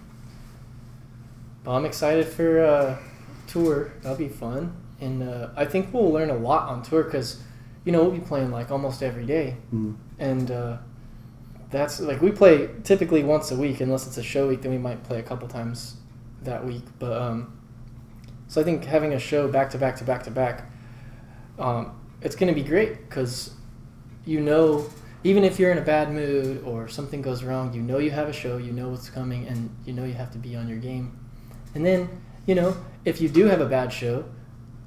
but 1.64 1.70
I'm 1.70 1.84
excited 1.84 2.26
for 2.26 2.64
uh, 2.64 2.98
tour. 3.46 3.92
That'll 4.02 4.16
be 4.16 4.28
fun, 4.28 4.76
and 5.00 5.22
uh, 5.22 5.48
I 5.56 5.64
think 5.64 5.92
we'll 5.92 6.10
learn 6.10 6.30
a 6.30 6.36
lot 6.36 6.68
on 6.68 6.82
tour 6.82 7.02
because, 7.02 7.42
you 7.84 7.92
know, 7.92 8.02
we'll 8.02 8.12
be 8.12 8.20
playing 8.20 8.50
like 8.50 8.70
almost 8.70 9.02
every 9.02 9.26
day, 9.26 9.56
mm, 9.74 9.96
and 10.18 10.50
uh, 10.50 10.76
that's 11.70 12.00
like 12.00 12.22
we 12.22 12.30
play 12.30 12.70
typically 12.84 13.24
once 13.24 13.50
a 13.50 13.56
week, 13.56 13.80
unless 13.80 14.06
it's 14.06 14.18
a 14.18 14.22
show 14.22 14.48
week. 14.48 14.62
Then 14.62 14.70
we 14.70 14.78
might 14.78 15.02
play 15.02 15.18
a 15.18 15.22
couple 15.22 15.48
times 15.48 15.96
that 16.42 16.64
week. 16.64 16.84
But 16.98 17.20
um, 17.20 17.58
so 18.46 18.60
I 18.60 18.64
think 18.64 18.84
having 18.84 19.14
a 19.14 19.18
show 19.18 19.48
back 19.48 19.70
to 19.70 19.78
back 19.78 19.96
to 19.96 20.04
back 20.04 20.22
to 20.24 20.30
back, 20.30 20.70
um, 21.58 21.98
it's 22.20 22.36
gonna 22.36 22.52
be 22.52 22.62
great 22.62 23.08
because 23.08 23.52
you 24.24 24.40
know 24.40 24.86
even 25.24 25.44
if 25.44 25.58
you're 25.58 25.70
in 25.72 25.78
a 25.78 25.82
bad 25.82 26.12
mood 26.12 26.62
or 26.64 26.88
something 26.88 27.22
goes 27.22 27.42
wrong, 27.44 27.72
you 27.72 27.82
know 27.82 27.98
you 27.98 28.10
have 28.10 28.28
a 28.28 28.32
show, 28.32 28.56
you 28.56 28.72
know 28.72 28.88
what's 28.88 29.08
coming, 29.10 29.46
and 29.46 29.70
you 29.84 29.92
know 29.92 30.04
you 30.04 30.14
have 30.14 30.30
to 30.32 30.38
be 30.38 30.56
on 30.56 30.68
your 30.68 30.78
game. 30.78 31.18
And 31.74 31.84
then, 31.86 32.08
you 32.46 32.54
know, 32.54 32.76
if 33.04 33.20
you 33.20 33.28
do 33.28 33.46
have 33.46 33.60
a 33.60 33.66
bad 33.66 33.92
show, 33.92 34.24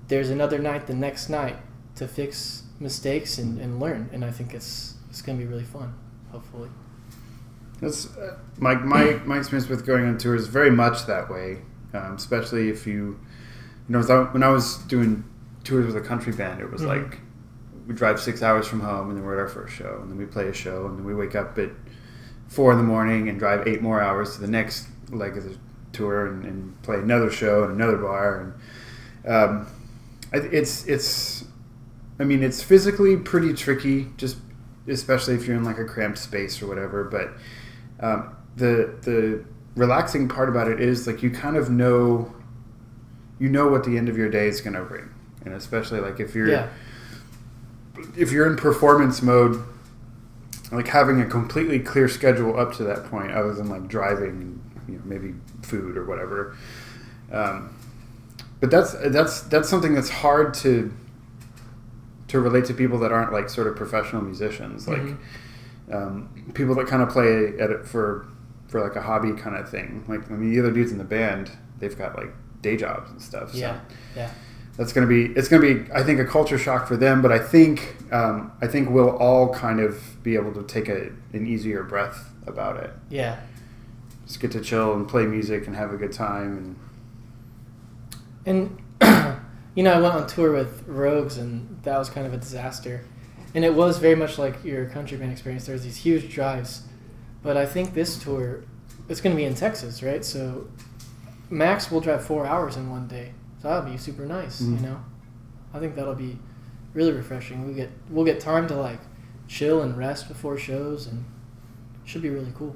there's 0.07 0.29
another 0.29 0.59
night 0.59 0.87
the 0.87 0.93
next 0.93 1.29
night 1.29 1.57
to 1.95 2.07
fix 2.07 2.63
mistakes 2.79 3.37
and, 3.37 3.59
and 3.59 3.79
learn. 3.79 4.09
And 4.13 4.23
I 4.25 4.31
think 4.31 4.53
it's 4.53 4.95
it's 5.09 5.21
gonna 5.21 5.37
be 5.37 5.45
really 5.45 5.63
fun. 5.63 5.93
Hopefully. 6.31 6.69
That's 7.81 8.15
uh, 8.17 8.37
my 8.57 8.75
my 8.75 9.19
my 9.25 9.37
experience 9.37 9.69
with 9.69 9.85
going 9.85 10.05
on 10.05 10.17
tour 10.17 10.35
is 10.35 10.47
very 10.47 10.71
much 10.71 11.05
that 11.07 11.29
way. 11.29 11.59
Um, 11.93 12.15
especially 12.15 12.69
if 12.69 12.85
you, 12.85 13.17
you 13.87 13.97
know, 13.97 14.01
when 14.31 14.43
I 14.43 14.49
was 14.49 14.77
doing 14.79 15.23
tours 15.63 15.85
with 15.85 15.95
a 15.95 16.05
country 16.05 16.33
band, 16.33 16.59
it 16.59 16.69
was 16.69 16.81
Mhm. 16.81 16.87
like 16.87 17.19
we 17.87 17.93
drive 17.93 18.19
six 18.19 18.41
hours 18.41 18.67
from 18.67 18.79
home 18.79 19.09
and 19.09 19.17
then 19.17 19.25
we're 19.25 19.33
at 19.33 19.39
our 19.39 19.47
first 19.47 19.75
show 19.75 19.99
and 20.01 20.09
then 20.11 20.17
we 20.17 20.25
play 20.25 20.47
a 20.47 20.53
show 20.53 20.87
and 20.87 20.97
then 20.97 21.05
we 21.05 21.13
wake 21.13 21.35
up 21.35 21.57
at 21.57 21.69
four 22.47 22.71
in 22.71 22.77
the 22.77 22.83
morning 22.83 23.29
and 23.29 23.39
drive 23.39 23.67
eight 23.67 23.81
more 23.81 24.01
hours 24.01 24.35
to 24.35 24.41
the 24.41 24.47
next 24.47 24.87
leg 25.09 25.37
of 25.37 25.43
the 25.43 25.57
tour 25.93 26.27
and, 26.27 26.45
and 26.45 26.81
play 26.81 26.95
another 26.97 27.29
show 27.31 27.63
and 27.63 27.73
another 27.73 27.97
bar 27.97 28.41
and 28.41 29.31
um, 29.31 29.67
it's 30.33 30.85
it's 30.85 31.45
I 32.19 32.23
mean 32.23 32.43
it's 32.43 32.61
physically 32.61 33.17
pretty 33.17 33.53
tricky 33.53 34.09
just 34.17 34.37
especially 34.87 35.35
if 35.35 35.47
you're 35.47 35.55
in 35.55 35.63
like 35.63 35.79
a 35.79 35.85
cramped 35.85 36.17
space 36.17 36.61
or 36.61 36.67
whatever 36.67 37.03
but 37.05 37.33
um, 38.05 38.35
the 38.55 38.93
the 39.01 39.43
relaxing 39.75 40.27
part 40.27 40.49
about 40.49 40.67
it 40.67 40.79
is 40.79 41.07
like 41.07 41.23
you 41.23 41.29
kind 41.29 41.57
of 41.57 41.69
know 41.69 42.33
you 43.39 43.49
know 43.49 43.67
what 43.67 43.83
the 43.83 43.97
end 43.97 44.09
of 44.09 44.17
your 44.17 44.29
day 44.29 44.47
is 44.47 44.61
going 44.61 44.73
to 44.73 44.83
bring 44.83 45.09
and 45.43 45.53
especially 45.53 45.99
like 45.99 46.19
if 46.19 46.33
you're 46.35 46.49
Yeah. 46.49 46.69
If 48.17 48.31
you're 48.31 48.47
in 48.49 48.55
performance 48.57 49.21
mode, 49.21 49.63
like 50.71 50.87
having 50.87 51.21
a 51.21 51.25
completely 51.25 51.79
clear 51.79 52.07
schedule 52.07 52.59
up 52.59 52.73
to 52.75 52.83
that 52.83 53.05
point, 53.05 53.31
other 53.31 53.53
than 53.53 53.69
like 53.69 53.87
driving, 53.87 54.61
you 54.87 54.95
know, 54.95 55.01
maybe 55.05 55.33
food 55.61 55.97
or 55.97 56.05
whatever. 56.05 56.55
Um, 57.31 57.75
but 58.59 58.71
that's 58.71 58.93
that's 59.09 59.41
that's 59.41 59.69
something 59.69 59.93
that's 59.93 60.09
hard 60.09 60.53
to 60.55 60.91
to 62.29 62.39
relate 62.39 62.65
to 62.65 62.73
people 62.73 62.97
that 62.99 63.11
aren't 63.11 63.31
like 63.31 63.49
sort 63.49 63.67
of 63.67 63.75
professional 63.75 64.21
musicians, 64.21 64.87
like 64.87 65.01
Mhm. 65.01 65.17
um, 65.93 66.29
people 66.53 66.73
that 66.75 66.87
kind 66.87 67.01
of 67.03 67.09
play 67.09 67.57
at 67.59 67.69
it 67.69 67.85
for 67.87 68.25
for 68.67 68.81
like 68.81 68.95
a 68.95 69.01
hobby 69.01 69.33
kind 69.33 69.55
of 69.55 69.69
thing. 69.69 70.03
Like 70.07 70.29
I 70.31 70.33
mean, 70.35 70.51
the 70.51 70.59
other 70.59 70.71
dudes 70.71 70.91
in 70.91 70.97
the 70.97 71.03
band, 71.03 71.51
they've 71.79 71.95
got 71.97 72.15
like 72.17 72.33
day 72.61 72.75
jobs 72.75 73.11
and 73.11 73.21
stuff. 73.21 73.51
So 73.51 73.57
Yeah. 73.57 73.79
Yeah. 74.15 74.31
That's 74.77 74.91
going 74.91 75.07
to 75.07 75.13
be 75.13 75.33
it's 75.37 75.47
going 75.47 75.61
to 75.61 75.83
be 75.85 75.91
I 75.93 76.03
think 76.03 76.19
a 76.19 76.25
culture 76.25 76.57
shock 76.57 76.87
for 76.87 76.97
them, 76.97 77.21
but 77.21 77.31
I 77.31 77.39
think 77.39 77.97
um, 78.11 78.51
I 78.61 78.67
think 78.67 78.89
we'll 78.89 79.15
all 79.17 79.53
kind 79.53 79.79
of 79.79 80.21
be 80.23 80.35
able 80.35 80.53
to 80.53 80.63
take 80.63 80.89
a, 80.89 81.11
an 81.33 81.47
easier 81.47 81.83
breath 81.83 82.29
about 82.45 82.77
it. 82.83 82.91
Yeah. 83.09 83.39
Just 84.25 84.39
get 84.39 84.51
to 84.51 84.61
chill 84.61 84.93
and 84.93 85.07
play 85.07 85.25
music 85.25 85.67
and 85.67 85.75
have 85.75 85.93
a 85.93 85.97
good 85.97 86.11
time 86.11 86.77
And 88.45 88.81
you 89.75 89.83
know, 89.83 89.93
I 89.93 89.99
went 89.99 90.13
on 90.13 90.27
tour 90.27 90.51
with 90.51 90.83
Rogues, 90.87 91.37
and 91.37 91.81
that 91.83 91.97
was 91.97 92.09
kind 92.09 92.25
of 92.25 92.33
a 92.33 92.37
disaster. 92.37 93.03
And 93.53 93.63
it 93.63 93.73
was 93.73 93.99
very 93.99 94.15
much 94.15 94.37
like 94.37 94.63
your 94.63 94.85
country 94.85 95.17
band 95.17 95.31
experience. 95.31 95.65
There's 95.65 95.83
these 95.83 95.97
huge 95.97 96.33
drives, 96.33 96.83
but 97.41 97.57
I 97.57 97.65
think 97.65 97.93
this 97.93 98.17
tour, 98.17 98.63
it's 99.07 99.21
going 99.21 99.35
to 99.35 99.37
be 99.37 99.45
in 99.45 99.55
Texas, 99.55 100.03
right? 100.03 100.23
So 100.23 100.67
max 101.49 101.89
will 101.89 102.01
drive 102.01 102.25
four 102.25 102.45
hours 102.45 102.75
in 102.75 102.89
one 102.89 103.07
day. 103.07 103.33
So 103.65 103.69
that'll 103.71 103.89
be 103.91 103.97
super 103.97 104.27
nice, 104.27 104.61
Mhm. 104.61 104.75
you 104.79 104.87
know. 104.87 104.97
I 105.73 105.79
think 105.79 105.95
that'll 105.95 106.13
be 106.13 106.37
really 106.93 107.11
refreshing. 107.13 107.65
We 107.65 107.73
get 107.73 107.89
we'll 108.11 108.23
get 108.23 108.39
time 108.39 108.67
to 108.67 108.75
like 108.75 108.99
chill 109.47 109.81
and 109.81 109.97
rest 109.97 110.27
before 110.27 110.55
shows, 110.55 111.07
and 111.07 111.25
should 112.03 112.21
be 112.21 112.29
really 112.29 112.53
cool. 112.55 112.75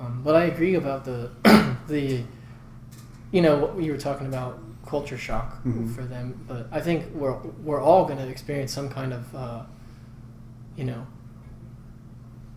Um, 0.00 0.22
but 0.24 0.34
I 0.34 0.46
agree 0.46 0.74
about 0.74 1.04
the 1.04 1.30
the 1.86 2.24
you 3.30 3.40
know 3.42 3.58
what 3.58 3.80
you 3.80 3.92
were 3.92 3.96
talking 3.98 4.26
about 4.26 4.58
culture 4.84 5.16
shock 5.16 5.62
Mhm. 5.62 5.88
for 5.94 6.02
them 6.04 6.34
but 6.48 6.68
i 6.72 6.80
think 6.80 7.12
we're 7.14 7.36
we're 7.64 7.80
all 7.80 8.04
going 8.06 8.18
to 8.18 8.28
experience 8.28 8.72
some 8.72 8.88
kind 8.88 9.12
of 9.12 9.34
uh, 9.34 9.62
you 10.76 10.84
know 10.84 11.04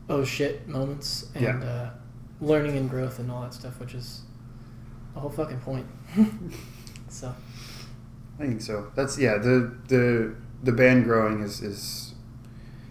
oh 0.09 0.23
shit 0.23 0.67
moments 0.67 1.29
and 1.35 1.43
Yeah. 1.43 1.69
uh, 1.69 1.89
learning 2.41 2.77
and 2.77 2.87
growth 2.89 3.17
and 3.19 3.31
all 3.31 3.41
that 3.41 3.53
stuff 3.55 3.79
which 3.79 3.93
is 3.95 4.21
the 5.15 5.19
whole 5.21 5.29
fucking 5.31 5.59
point 5.59 5.87
so 7.09 7.35
I 8.39 8.43
think 8.43 8.61
so. 8.61 8.91
That's 8.95 9.17
yeah. 9.17 9.37
The 9.37 9.75
the 9.87 10.35
the 10.63 10.71
band 10.71 11.05
growing 11.05 11.41
is 11.41 11.61
is. 11.61 12.13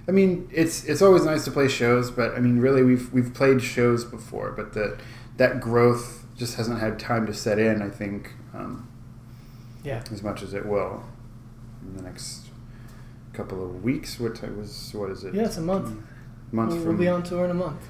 I 0.07 0.11
mean, 0.11 0.49
it's 0.53 0.85
it's 0.85 1.03
always 1.03 1.25
nice 1.25 1.45
to 1.45 1.51
play 1.51 1.69
shows, 1.69 2.11
but 2.11 2.35
I 2.35 2.41
mean, 2.41 2.61
really, 2.61 2.83
we've 2.83 3.13
we've 3.13 3.33
played 3.33 3.63
shows 3.63 4.05
before, 4.05 4.53
but 4.53 4.73
the 4.73 4.99
that 5.37 5.61
growth 5.61 6.25
just 6.37 6.57
hasn't 6.57 6.81
had 6.81 6.99
time 6.99 7.27
to 7.27 7.35
set 7.35 7.59
in. 7.59 7.83
I 7.83 7.91
think 7.91 8.33
um, 8.55 8.89
yeah 9.85 10.03
as 10.11 10.23
much 10.23 10.43
as 10.43 10.55
it 10.55 10.67
will 10.67 11.05
in 11.83 11.97
the 11.97 12.03
next 12.03 12.47
couple 13.33 13.65
of 13.65 13.83
weeks. 13.83 14.19
What 14.19 14.35
time 14.35 14.59
was 14.59 14.93
what 14.95 15.11
is 15.11 15.25
it? 15.25 15.35
Yeah, 15.35 15.45
it's 15.45 15.57
a 15.57 15.63
month. 15.63 15.95
Month 16.51 16.73
we'll, 16.73 16.81
from 16.81 16.89
we'll 16.89 16.99
be 16.99 17.09
on 17.09 17.23
tour 17.23 17.45
in 17.45 17.51
a 17.51 17.55
month 17.55 17.87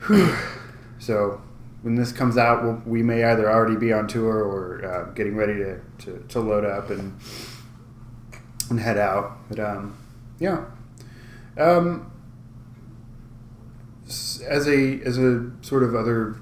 So 0.98 1.40
when 1.82 1.94
this 1.94 2.12
comes 2.12 2.36
out, 2.36 2.64
we'll, 2.64 2.82
we 2.84 3.02
may 3.02 3.24
either 3.24 3.50
already 3.50 3.76
be 3.76 3.92
on 3.92 4.08
tour 4.08 4.42
or 4.42 4.84
uh, 4.84 5.12
getting 5.12 5.36
ready 5.36 5.54
to, 5.54 5.80
to, 5.98 6.24
to 6.28 6.40
load 6.40 6.64
up 6.64 6.90
and 6.90 7.18
and 8.70 8.80
head 8.80 8.98
out. 8.98 9.38
But 9.48 9.60
um, 9.60 9.96
yeah, 10.38 10.64
um, 11.56 12.10
as 14.06 14.68
a 14.68 15.00
as 15.02 15.18
a 15.18 15.50
sort 15.62 15.82
of 15.82 15.94
other 15.94 16.36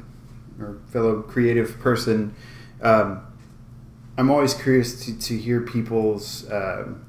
or 0.58 0.78
fellow 0.88 1.22
creative 1.22 1.78
person, 1.80 2.34
um, 2.80 3.26
I'm 4.16 4.30
always 4.30 4.54
curious 4.54 5.04
to, 5.04 5.18
to 5.18 5.36
hear 5.36 5.60
people's 5.60 6.50
um 6.50 7.04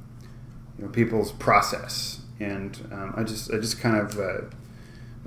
you 0.78 0.86
know 0.86 0.92
people's 0.92 1.32
process, 1.32 2.22
and 2.40 2.78
um, 2.92 3.14
I 3.16 3.24
just 3.24 3.52
I 3.52 3.58
just 3.58 3.80
kind 3.80 3.98
of. 3.98 4.20
Uh, 4.20 4.42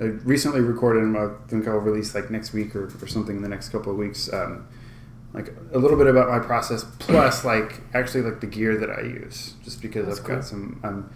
I 0.01 0.05
recently 0.05 0.61
recorded, 0.61 1.03
and 1.03 1.17
I 1.17 1.29
think 1.49 1.69
I'll 1.69 1.77
release 1.77 2.15
like 2.15 2.31
next 2.31 2.53
week 2.53 2.75
or, 2.75 2.87
or 3.03 3.07
something 3.07 3.37
in 3.37 3.43
the 3.43 3.49
next 3.49 3.69
couple 3.69 3.93
of 3.93 3.99
weeks. 3.99 4.33
Um, 4.33 4.67
like 5.33 5.53
a 5.73 5.79
little 5.79 5.97
bit 5.97 6.07
about 6.09 6.29
my 6.29 6.39
process, 6.41 6.85
plus 6.99 7.45
like 7.53 7.81
actually 7.95 8.23
like 8.23 8.41
the 8.41 8.47
gear 8.47 8.77
that 8.79 8.91
I 8.91 9.03
use, 9.03 9.55
just 9.63 9.83
because 9.83 10.07
That's 10.07 10.21
I've 10.21 10.27
cool. 10.27 10.35
got 10.37 10.45
some. 10.45 10.81
Um, 10.83 11.11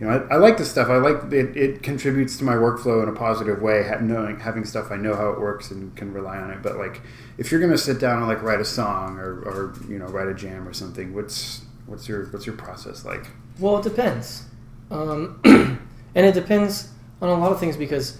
you 0.00 0.06
know, 0.06 0.26
I, 0.30 0.34
I 0.34 0.36
like 0.38 0.56
this 0.56 0.70
stuff. 0.70 0.88
I 0.88 0.96
like 0.96 1.30
it. 1.30 1.54
It 1.54 1.82
contributes 1.82 2.38
to 2.38 2.44
my 2.44 2.54
workflow 2.54 3.02
in 3.02 3.10
a 3.10 3.12
positive 3.12 3.60
way. 3.60 3.86
ha- 3.86 3.98
Knowing 4.00 4.40
having 4.40 4.64
stuff 4.64 4.90
I 4.90 4.96
know 4.96 5.14
how 5.14 5.28
it 5.30 5.38
works 5.38 5.70
and 5.70 5.94
can 5.94 6.14
rely 6.14 6.38
on 6.38 6.50
it. 6.50 6.62
But 6.62 6.78
like, 6.78 7.02
if 7.36 7.52
you're 7.52 7.60
gonna 7.60 7.76
sit 7.76 8.00
down 8.00 8.16
and 8.18 8.26
like 8.26 8.42
write 8.42 8.60
a 8.60 8.64
song 8.64 9.18
or, 9.18 9.40
or 9.42 9.74
you 9.88 9.98
know 9.98 10.06
write 10.06 10.28
a 10.28 10.34
jam 10.34 10.66
or 10.66 10.72
something, 10.72 11.14
what's 11.14 11.60
what's 11.84 12.08
your 12.08 12.24
what's 12.28 12.46
your 12.46 12.56
process 12.56 13.04
like? 13.04 13.26
Well, 13.58 13.76
it 13.76 13.82
depends, 13.84 14.44
um, 14.90 15.38
and 15.44 16.26
it 16.26 16.32
depends 16.32 16.88
on 17.20 17.28
a 17.28 17.34
lot 17.38 17.52
of 17.52 17.60
things 17.60 17.76
because 17.76 18.16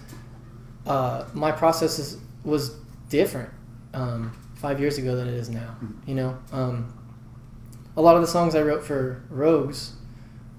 uh, 0.86 1.24
my 1.34 1.52
process 1.52 1.98
is, 1.98 2.18
was 2.44 2.76
different 3.08 3.50
um, 3.94 4.36
five 4.54 4.80
years 4.80 4.98
ago 4.98 5.16
than 5.16 5.28
it 5.28 5.34
is 5.34 5.48
now. 5.48 5.76
You 6.06 6.14
know, 6.14 6.38
um, 6.52 6.94
a 7.96 8.02
lot 8.02 8.16
of 8.16 8.22
the 8.22 8.28
songs 8.28 8.54
I 8.54 8.62
wrote 8.62 8.84
for 8.84 9.22
Rogues, 9.28 9.92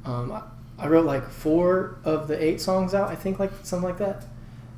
um, 0.05 0.31
I, 0.31 0.43
I 0.77 0.87
wrote 0.87 1.05
like 1.05 1.29
four 1.29 1.99
of 2.03 2.27
the 2.27 2.41
eight 2.43 2.59
songs 2.61 2.93
out, 2.93 3.09
I 3.09 3.15
think, 3.15 3.39
like 3.39 3.51
something 3.63 3.87
like 3.87 3.97
that, 3.99 4.25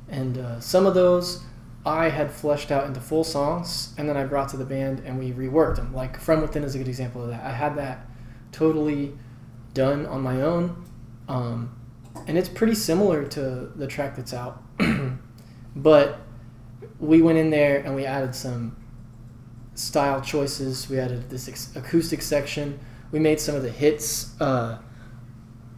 and 0.08 0.38
uh, 0.38 0.60
some 0.60 0.86
of 0.86 0.94
those 0.94 1.42
I 1.86 2.08
had 2.08 2.30
fleshed 2.30 2.70
out 2.70 2.86
into 2.86 3.00
full 3.00 3.24
songs, 3.24 3.94
and 3.98 4.08
then 4.08 4.16
I 4.16 4.24
brought 4.24 4.48
to 4.50 4.56
the 4.56 4.64
band 4.64 5.00
and 5.04 5.18
we 5.18 5.32
reworked 5.32 5.76
them. 5.76 5.92
Like 5.94 6.18
From 6.18 6.40
Within 6.40 6.64
is 6.64 6.74
a 6.74 6.78
good 6.78 6.88
example 6.88 7.22
of 7.22 7.28
that. 7.28 7.44
I 7.44 7.52
had 7.52 7.76
that 7.76 8.06
totally 8.52 9.12
done 9.74 10.06
on 10.06 10.22
my 10.22 10.40
own. 10.40 10.84
Um, 11.28 11.76
and 12.26 12.38
it's 12.38 12.48
pretty 12.48 12.74
similar 12.74 13.24
to 13.26 13.72
the 13.74 13.86
track 13.86 14.16
that's 14.16 14.32
out. 14.32 14.62
but 15.76 16.20
we 17.00 17.22
went 17.22 17.38
in 17.38 17.50
there 17.50 17.78
and 17.80 17.94
we 17.94 18.04
added 18.04 18.34
some 18.34 18.76
style 19.74 20.20
choices. 20.20 20.88
We 20.88 20.98
added 20.98 21.30
this 21.30 21.74
acoustic 21.76 22.22
section. 22.22 22.78
We 23.10 23.18
made 23.18 23.40
some 23.40 23.54
of 23.54 23.62
the 23.62 23.70
hits 23.70 24.40
uh, 24.40 24.78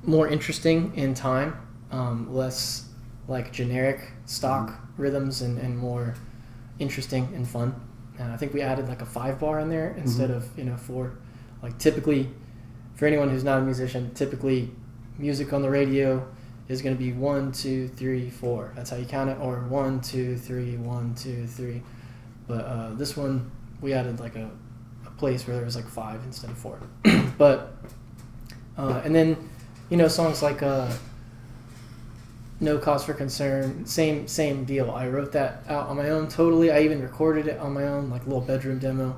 more 0.03 0.29
interesting 0.29 0.95
in 0.95 1.15
time, 1.15 1.57
um, 1.91 2.33
less 2.35 2.89
like 3.29 3.53
generic 3.53 4.13
stock 4.25 4.79
rhythms 4.97 5.43
and, 5.43 5.59
and 5.59 5.77
more 5.77 6.15
interesting 6.79 7.33
and 7.35 7.47
fun. 7.47 7.75
And 8.19 8.33
I 8.33 8.37
think 8.37 8.55
we 8.55 8.63
added 8.63 8.89
like 8.89 9.03
a 9.03 9.07
five 9.07 9.39
bar 9.39 9.61
in 9.61 9.69
there 9.69 9.95
instead 9.99 10.31
of, 10.31 10.49
you 10.57 10.65
know, 10.65 10.77
four. 10.77 11.19
Like 11.63 11.79
typically, 11.79 12.31
for 12.95 13.07
anyone 13.07 13.29
who's 13.29 13.45
not 13.45 13.59
a 13.59 13.63
musician, 13.63 14.15
typically 14.15 14.71
music 15.19 15.53
on 15.53 15.63
the 15.63 15.69
radio 15.71 16.27
is 16.69 16.83
going 16.83 16.97
to 16.97 17.03
be 17.03 17.13
one, 17.13 17.53
two, 17.53 17.89
three, 17.89 18.31
four. 18.31 18.73
That's 18.75 18.91
how 18.91 18.97
you 18.97 19.07
count 19.07 19.31
it, 19.31 19.39
or 19.41 19.61
one, 19.69 20.01
two, 20.01 20.37
three, 20.37 20.77
one, 20.77 21.15
two, 21.15 21.47
three. 21.47 21.83
But 22.49 22.65
uh, 22.65 22.95
this 22.95 23.17
one, 23.17 23.51
we 23.81 23.93
added 23.93 24.21
like 24.21 24.37
a, 24.37 24.51
a 25.07 25.11
place 25.13 25.47
where 25.47 25.57
there 25.57 25.65
was 25.65 25.77
like 25.77 25.89
five 25.89 26.23
instead 26.25 26.51
of 26.51 26.59
four. 26.59 26.79
but 27.39 27.77
uh, 28.77 29.01
and 29.05 29.15
then, 29.15 29.37
you 29.91 29.97
know, 29.97 30.09
songs 30.09 30.43
like 30.43 30.63
uh, 30.63 30.93
"No 32.61 32.79
Cause 32.79 33.05
for 33.05 33.15
Concern," 33.15 33.87
same 33.87 34.29
same 34.29 34.65
deal. 34.65 34.91
I 34.91 35.09
wrote 35.09 35.33
that 35.33 35.63
out 35.69 35.89
on 35.89 35.97
my 35.97 36.11
own 36.11 36.29
totally. 36.29 36.71
I 36.71 36.81
even 36.81 37.01
recorded 37.01 37.47
it 37.47 37.59
on 37.59 37.73
my 37.73 37.85
own, 37.85 38.11
like 38.11 38.23
a 38.23 38.25
little 38.25 38.43
bedroom 38.43 38.79
demo, 38.79 39.17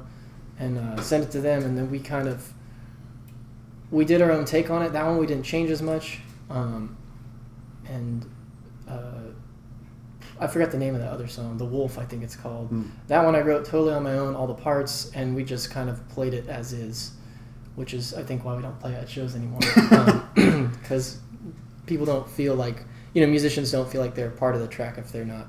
and 0.59 0.79
uh, 0.79 1.01
sent 1.01 1.25
it 1.25 1.31
to 1.33 1.41
them, 1.41 1.65
and 1.65 1.77
then 1.77 1.91
we 1.91 1.99
kind 1.99 2.29
of 2.29 2.53
we 3.91 4.05
did 4.05 4.21
our 4.23 4.31
own 4.31 4.45
take 4.45 4.71
on 4.71 4.83
it. 4.83 4.93
That 4.93 5.07
one 5.07 5.19
we 5.19 5.27
didn't 5.27 5.45
change 5.45 5.71
as 5.71 5.83
much, 5.83 6.21
um, 6.51 6.97
and 7.88 8.27
uh, 8.88 9.33
I 10.40 10.46
forgot 10.46 10.70
the 10.70 10.79
name 10.79 10.94
of 10.94 11.01
that 11.01 11.11
other 11.11 11.27
song, 11.27 11.57
"The 11.59 11.64
Wolf," 11.64 11.98
I 11.98 12.05
think 12.05 12.22
it's 12.22 12.37
called. 12.37 12.70
Mm. 12.70 12.90
That 13.09 13.24
one 13.24 13.35
I 13.35 13.40
wrote 13.40 13.64
totally 13.64 13.92
on 13.92 14.03
my 14.03 14.12
own, 14.12 14.35
all 14.35 14.46
the 14.46 14.55
parts, 14.55 15.11
and 15.14 15.35
we 15.35 15.44
just 15.44 15.70
kind 15.70 15.90
of 15.90 16.07
played 16.09 16.35
it 16.35 16.48
as 16.48 16.72
is, 16.72 17.12
which 17.74 17.94
is 17.94 18.14
I 18.14 18.22
think 18.22 18.44
why 18.44 18.55
we 18.55 18.62
don't 18.62 18.79
play 18.79 18.92
it 18.92 18.96
at 18.96 19.09
shows 19.09 19.35
anymore, 19.35 19.61
because 20.81 21.18
people 21.87 22.07
don't 22.07 22.29
feel 22.29 22.55
like 22.55 22.85
you 23.14 23.20
know 23.20 23.27
musicians 23.27 23.72
don't 23.72 23.88
feel 23.90 24.01
like 24.01 24.14
they're 24.14 24.31
part 24.31 24.55
of 24.55 24.61
the 24.61 24.68
track 24.68 24.98
if 24.98 25.11
they're 25.11 25.24
not 25.24 25.48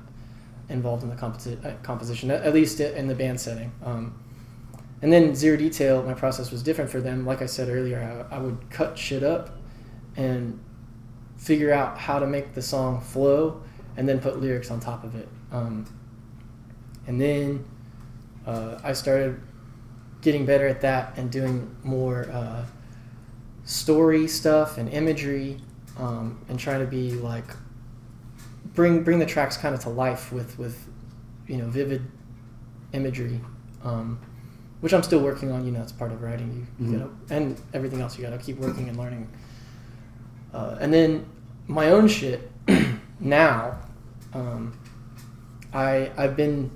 involved 0.68 1.02
in 1.02 1.08
the 1.08 1.16
composi- 1.16 1.64
uh, 1.64 1.76
composition, 1.82 2.30
at 2.30 2.42
at 2.42 2.54
least 2.54 2.80
in 2.80 3.06
the 3.06 3.14
band 3.14 3.40
setting. 3.40 3.72
Um, 3.84 4.18
and 5.02 5.12
then 5.12 5.34
zero 5.34 5.56
detail, 5.56 6.02
my 6.02 6.14
process 6.14 6.50
was 6.50 6.62
different 6.62 6.90
for 6.90 7.00
them. 7.00 7.24
Like 7.24 7.40
I 7.42 7.46
said 7.46 7.68
earlier, 7.68 8.26
I, 8.30 8.36
I 8.36 8.38
would 8.38 8.70
cut 8.70 8.98
shit 8.98 9.22
up 9.22 9.56
and 10.16 10.60
figure 11.40 11.72
out 11.72 11.96
how 11.98 12.18
to 12.18 12.26
make 12.26 12.54
the 12.54 12.60
song 12.62 13.00
flow, 13.00 13.62
and 13.96 14.06
then 14.08 14.20
put 14.20 14.40
lyrics 14.40 14.70
on 14.70 14.78
top 14.78 15.02
of 15.04 15.14
it. 15.16 15.26
Um, 15.50 15.86
and 17.06 17.20
then 17.20 17.64
uh, 18.46 18.78
I 18.84 18.92
started 18.92 19.40
getting 20.20 20.44
better 20.44 20.68
at 20.68 20.82
that 20.82 21.16
and 21.16 21.30
doing 21.30 21.74
more 21.82 22.28
uh, 22.30 22.64
story 23.64 24.28
stuff 24.28 24.76
and 24.78 24.88
imagery, 24.90 25.58
um, 25.98 26.38
and 26.48 26.58
trying 26.58 26.80
to 26.80 26.86
be 26.86 27.12
like 27.12 27.46
bring 28.74 29.02
bring 29.02 29.18
the 29.18 29.26
tracks 29.26 29.56
kind 29.56 29.74
of 29.74 29.80
to 29.80 29.88
life 29.88 30.30
with 30.32 30.58
with 30.58 30.86
you 31.48 31.56
know 31.56 31.66
vivid 31.68 32.02
imagery. 32.92 33.40
Um, 33.82 34.18
which 34.82 34.94
I'm 34.94 35.02
still 35.02 35.20
working 35.20 35.50
on. 35.52 35.64
You 35.66 35.72
know, 35.72 35.82
it's 35.82 35.92
part 35.92 36.10
of 36.12 36.22
writing. 36.22 36.66
You, 36.78 36.86
you 36.86 36.92
Mhm. 36.92 36.98
gotta, 37.28 37.34
and 37.34 37.60
everything 37.74 38.00
else. 38.00 38.16
You 38.18 38.24
got 38.24 38.30
to 38.30 38.38
keep 38.38 38.58
working 38.58 38.88
and 38.88 38.96
learning. 38.98 39.28
Uh, 40.52 40.76
and 40.80 40.92
then 40.92 41.24
my 41.66 41.90
own 41.90 42.08
shit 42.08 42.50
now. 43.20 43.78
Um, 44.32 44.78
I 45.72 46.10
I've 46.16 46.36
been 46.36 46.70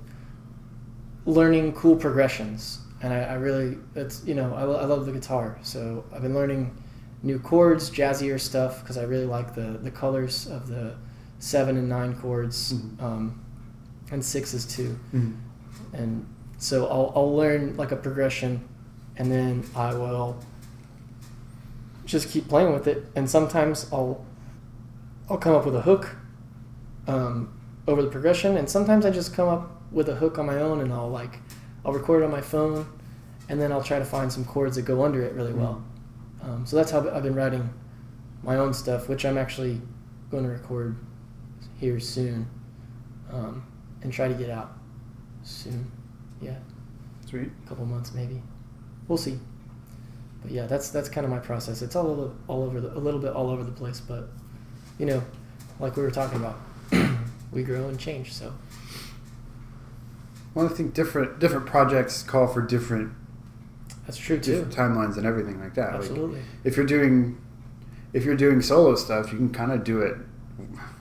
learning 1.25 1.73
cool 1.73 1.95
progressions, 1.95 2.79
and 3.01 3.13
I, 3.13 3.19
I 3.21 3.33
really 3.33 3.77
it's 3.95 4.23
you 4.25 4.35
know 4.35 4.53
I, 4.53 4.61
I 4.61 4.85
love 4.85 5.05
the 5.05 5.11
guitar, 5.11 5.57
so 5.63 6.03
I've 6.13 6.21
been 6.21 6.33
learning 6.35 6.75
new 7.23 7.39
chords, 7.39 7.89
jazzier 7.89 8.39
stuff 8.39 8.81
because 8.81 8.97
I 8.97 9.03
really 9.03 9.25
like 9.25 9.55
the 9.55 9.79
the 9.81 9.91
colors 9.91 10.47
of 10.47 10.67
the 10.67 10.95
seven 11.39 11.77
and 11.77 11.89
nine 11.89 12.15
chords, 12.15 12.73
Mhm. 12.73 13.01
um, 13.01 13.45
and 14.11 14.23
sixes 14.23 14.65
too 14.65 14.97
Mhm. 15.13 15.33
and 15.93 16.25
so 16.57 16.85
I'll, 16.87 17.11
I'll 17.15 17.35
learn 17.35 17.75
like 17.75 17.91
a 17.91 17.95
progression 17.97 18.61
and 19.17 19.29
then 19.31 19.63
I 19.75 19.93
will 19.93 20.37
just 22.05 22.29
keep 22.29 22.47
playing 22.47 22.73
with 22.73 22.87
it 22.87 23.05
and 23.15 23.29
sometimes 23.29 23.87
I'll 23.91 24.25
I'll 25.29 25.37
come 25.37 25.55
up 25.55 25.65
with 25.65 25.75
a 25.75 25.81
hook 25.81 26.15
um, 27.07 27.59
over 27.87 28.01
the 28.01 28.09
progression 28.09 28.57
and 28.57 28.69
sometimes 28.69 29.05
I 29.05 29.09
just 29.09 29.33
come 29.33 29.47
up 29.47 29.81
with 29.91 30.09
a 30.09 30.15
hook 30.15 30.37
on 30.37 30.45
my 30.45 30.57
own 30.59 30.81
and 30.81 30.93
I'll 30.93 31.09
like 31.09 31.39
I'll 31.83 31.93
record 31.93 32.21
it 32.21 32.25
on 32.25 32.31
my 32.31 32.41
phone 32.41 32.87
and 33.49 33.59
then 33.59 33.71
I'll 33.71 33.83
try 33.83 33.99
to 33.99 34.05
find 34.05 34.31
some 34.31 34.45
chords 34.45 34.75
that 34.75 34.83
go 34.83 35.03
under 35.03 35.21
it 35.23 35.33
really 35.33 35.53
well 35.53 35.83
um, 36.43 36.65
so 36.65 36.75
that's 36.75 36.91
how 36.91 37.09
I've 37.09 37.23
been 37.23 37.35
writing 37.35 37.69
my 38.43 38.57
own 38.57 38.73
stuff 38.73 39.09
which 39.09 39.25
I'm 39.25 39.37
actually 39.37 39.81
going 40.29 40.43
to 40.43 40.49
record 40.49 40.95
here 41.79 41.99
soon 41.99 42.47
um, 43.31 43.65
and 44.01 44.13
try 44.13 44.27
to 44.27 44.33
get 44.33 44.49
out 44.49 44.77
soon 45.43 45.91
yeah 46.41 46.57
Sweet. 47.25 47.49
a 47.65 47.67
couple 47.67 47.85
months 47.85 48.13
maybe. 48.13 48.41
We'll 49.07 49.17
see. 49.17 49.39
But 50.45 50.53
yeah, 50.53 50.67
that's 50.67 50.89
that's 50.89 51.09
kind 51.09 51.25
of 51.25 51.31
my 51.31 51.39
process. 51.39 51.81
It's 51.81 51.95
all 51.95 52.07
over, 52.07 52.31
all 52.47 52.63
over 52.63 52.79
the, 52.79 52.95
a 52.95 52.99
little 52.99 53.19
bit 53.19 53.33
all 53.33 53.49
over 53.49 53.63
the 53.63 53.71
place, 53.71 53.99
but 53.99 54.29
you 54.99 55.07
know, 55.07 55.23
like 55.79 55.95
we 55.97 56.03
were 56.03 56.11
talking 56.11 56.37
about, 56.39 56.55
we 57.51 57.63
grow 57.63 57.87
and 57.89 57.99
change. 57.99 58.31
So 58.31 58.53
Well, 60.53 60.65
I 60.67 60.69
think 60.69 60.93
different 60.93 61.39
different 61.39 61.65
projects 61.65 62.21
call 62.21 62.45
for 62.47 62.61
different 62.61 63.11
that's 64.05 64.17
true 64.17 64.39
too. 64.39 64.65
timelines 64.69 65.17
and 65.17 65.25
everything 65.25 65.59
like 65.59 65.73
that. 65.75 65.93
Like, 65.93 66.01
Absolutely. 66.01 66.41
if 66.63 66.77
you're 66.77 66.85
doing 66.85 67.37
if 68.13 68.23
you're 68.23 68.35
doing 68.37 68.61
solo 68.61 68.95
stuff, 68.95 69.31
you 69.31 69.37
can 69.39 69.49
kind 69.51 69.71
of 69.71 69.83
do 69.83 70.01
it 70.01 70.15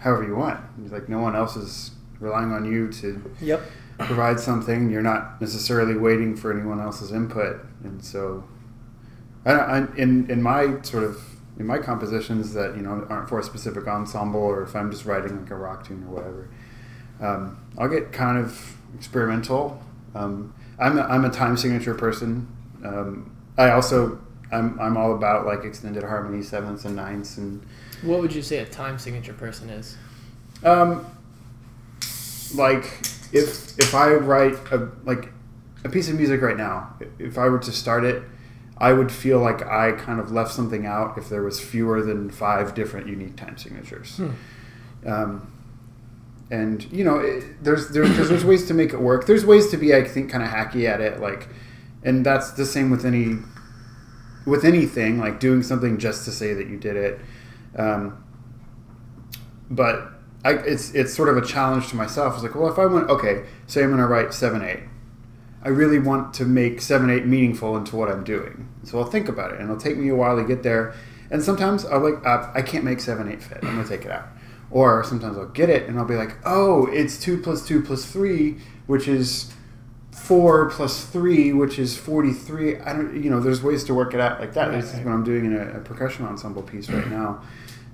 however 0.01 0.25
you 0.25 0.37
want. 0.37 0.59
Like 0.91 1.09
no 1.11 1.19
one 1.21 1.37
else 1.37 1.55
is 1.55 1.91
relying 2.19 2.51
on 2.51 2.65
you 2.65 2.91
to 2.93 3.31
Yep. 3.43 3.61
provide 3.99 4.41
something. 4.41 4.89
You're 4.91 5.03
not 5.03 5.39
necessarily 5.41 5.99
waiting 5.99 6.35
for 6.35 6.51
anyone 6.51 6.81
else's 6.81 7.13
input, 7.13 7.61
and 7.85 8.03
so 8.03 8.45
I, 9.45 9.53
I, 9.53 9.79
in 9.97 10.31
in 10.31 10.43
my 10.43 10.81
sort 10.83 11.05
of 11.05 11.23
in 11.59 11.67
my 11.67 11.79
compositions 11.79 12.53
that 12.55 12.77
you 12.77 12.83
know 12.83 13.07
aren't 13.09 13.29
for 13.29 13.39
a 13.39 13.43
specific 13.43 13.87
ensemble, 13.87 14.41
or 14.41 14.63
if 14.63 14.75
I'm 14.75 14.91
just 14.91 15.05
writing 15.05 15.41
like 15.41 15.51
a 15.51 15.55
rock 15.57 15.87
tune 15.87 16.05
or 16.09 16.15
whatever, 16.15 16.49
um, 17.21 17.59
I'll 17.79 17.89
get 17.89 18.13
kind 18.13 18.39
of 18.39 18.77
experimental. 18.97 19.83
Um, 20.15 20.55
I'm 20.79 20.99
a, 20.99 21.03
I'm 21.03 21.25
a 21.25 21.31
time 21.31 21.57
signature 21.57 21.95
person. 21.95 22.49
Um, 22.85 23.37
I 23.57 23.71
also 23.71 24.21
I'm 24.51 24.79
I'm 24.81 24.97
all 24.97 25.15
about 25.15 25.47
like 25.47 25.65
extended 25.65 26.03
harmony, 26.03 26.43
sevenths 26.43 26.85
and 26.85 26.97
ninths, 26.97 27.37
and 27.39 27.63
What 28.03 28.21
would 28.21 28.33
you 28.35 28.43
say 28.43 28.59
a 28.59 28.67
time 28.67 28.99
signature 28.99 29.35
person 29.35 29.69
is? 29.71 29.97
um, 30.65 31.05
like 32.55 32.85
if 33.33 33.79
if 33.79 33.95
I 33.95 34.15
write 34.15 34.55
a 34.73 34.89
like 35.05 35.31
a 35.85 35.89
piece 35.89 36.09
of 36.09 36.17
music 36.17 36.41
right 36.41 36.57
now, 36.57 36.95
if 37.19 37.37
I 37.37 37.49
were 37.49 37.59
to 37.59 37.73
start 37.73 38.05
it, 38.05 38.23
I 38.79 38.93
would 38.93 39.13
feel 39.13 39.39
like 39.39 39.65
I 39.65 39.93
kind 39.93 40.19
of 40.19 40.33
left 40.33 40.53
something 40.53 40.85
out 40.87 41.17
if 41.17 41.29
there 41.29 41.43
was 41.43 41.61
fewer 41.61 42.03
than 42.03 42.31
five 42.31 42.75
different 42.75 43.07
unique 43.07 43.37
time 43.37 43.57
signatures. 43.57 44.21
Um, 45.07 45.53
and 46.51 46.85
you 46.93 47.05
know, 47.05 47.19
it, 47.19 47.63
there's 47.63 47.89
there's 47.91 48.15
cause 48.17 48.29
there's 48.29 48.45
ways 48.45 48.67
to 48.69 48.75
make 48.75 48.93
it 48.93 49.01
work. 49.01 49.27
There's 49.27 49.45
ways 49.47 49.71
to 49.71 49.77
be, 49.77 49.95
I 49.95 50.05
think, 50.05 50.31
kind 50.31 50.43
of 50.43 50.51
hacky 50.51 50.89
at 50.89 51.01
it, 51.01 51.21
like, 51.21 51.49
and 52.03 52.25
that's 52.27 52.53
the 52.53 52.67
same 52.67 52.91
with 52.91 53.05
any 53.05 53.37
with 54.47 54.65
anything, 54.65 55.19
like 55.19 55.41
doing 55.41 55.63
something 55.63 55.99
just 55.99 56.25
to 56.27 56.31
say 56.31 56.53
that 56.53 56.67
you 56.67 56.77
did 56.77 56.97
it. 56.97 57.21
Um, 57.77 58.23
but 59.71 60.13
I, 60.45 60.53
it's 60.53 60.93
it's 60.95 61.15
sort 61.15 61.29
of 61.29 61.37
a 61.37 61.47
challenge 61.47 61.89
to 61.89 61.97
myself. 61.97 62.35
It's 62.35 62.43
like, 62.43 62.55
well, 62.55 62.71
if 62.71 62.79
I 62.79 62.87
went, 62.87 63.09
okay, 63.09 63.45
say 63.67 63.83
I'm 63.83 63.89
going 63.89 64.01
to 64.01 64.07
write 64.07 64.35
seven 64.35 64.63
eight. 64.63 64.81
I 65.65 65.69
really 65.69 65.99
want 65.99 66.35
to 66.35 66.45
make 66.45 66.81
seven 66.81 67.09
eight 67.11 67.27
meaningful 67.27 67.77
into 67.77 67.97
what 67.97 68.11
I'm 68.11 68.23
doing. 68.23 68.69
So 68.83 68.99
I'll 68.99 69.11
think 69.11 69.29
about 69.29 69.53
it, 69.53 69.61
and 69.61 69.65
it'll 69.65 69.81
take 69.81 69.97
me 69.97 70.09
a 70.11 70.15
while 70.15 70.37
to 70.37 70.45
get 70.45 70.63
there. 70.63 70.95
And 71.31 71.43
sometimes 71.43 71.85
I'll 71.87 72.01
like, 72.01 72.25
uh, 72.25 72.51
I 72.55 72.63
can't 72.63 72.85
make 72.85 73.01
seven 73.01 73.31
eight 73.33 73.43
fit. 73.43 73.59
I'm 73.63 73.75
going 73.75 73.83
to 73.83 73.89
take 73.89 74.05
it 74.05 74.11
out. 74.11 74.29
Or 74.71 75.05
sometimes 75.05 75.39
I'll 75.39 75.47
get 75.49 75.71
it, 75.71 75.89
and 75.89 75.99
I'll 75.99 76.05
be 76.05 76.17
like, 76.17 76.37
oh, 76.45 76.87
it's 76.87 77.19
two 77.19 77.41
plus 77.41 77.67
two 77.67 77.81
plus 77.83 78.05
three, 78.05 78.59
which 78.87 79.09
is 79.09 79.53
four 80.11 80.71
plus 80.71 81.05
three, 81.05 81.53
which 81.53 81.79
is 81.79 81.97
forty-three. 81.97 82.79
I 82.81 82.93
don't, 82.93 83.23
you 83.23 83.31
know, 83.31 83.41
there's 83.41 83.63
ways 83.63 83.85
to 83.85 83.95
work 83.95 84.15
it 84.15 84.21
out 84.21 84.41
like 84.41 84.55
that. 84.55 84.69
Right, 84.69 84.81
this 84.81 84.93
is 84.93 85.01
what 85.01 85.13
I'm 85.13 85.25
doing 85.25 85.45
in 85.47 85.57
a, 85.57 85.79
a 85.79 85.81
percussion 85.81 86.27
ensemble 86.27 86.63
piece 86.63 86.91
right 86.91 87.09
now. 87.09 87.43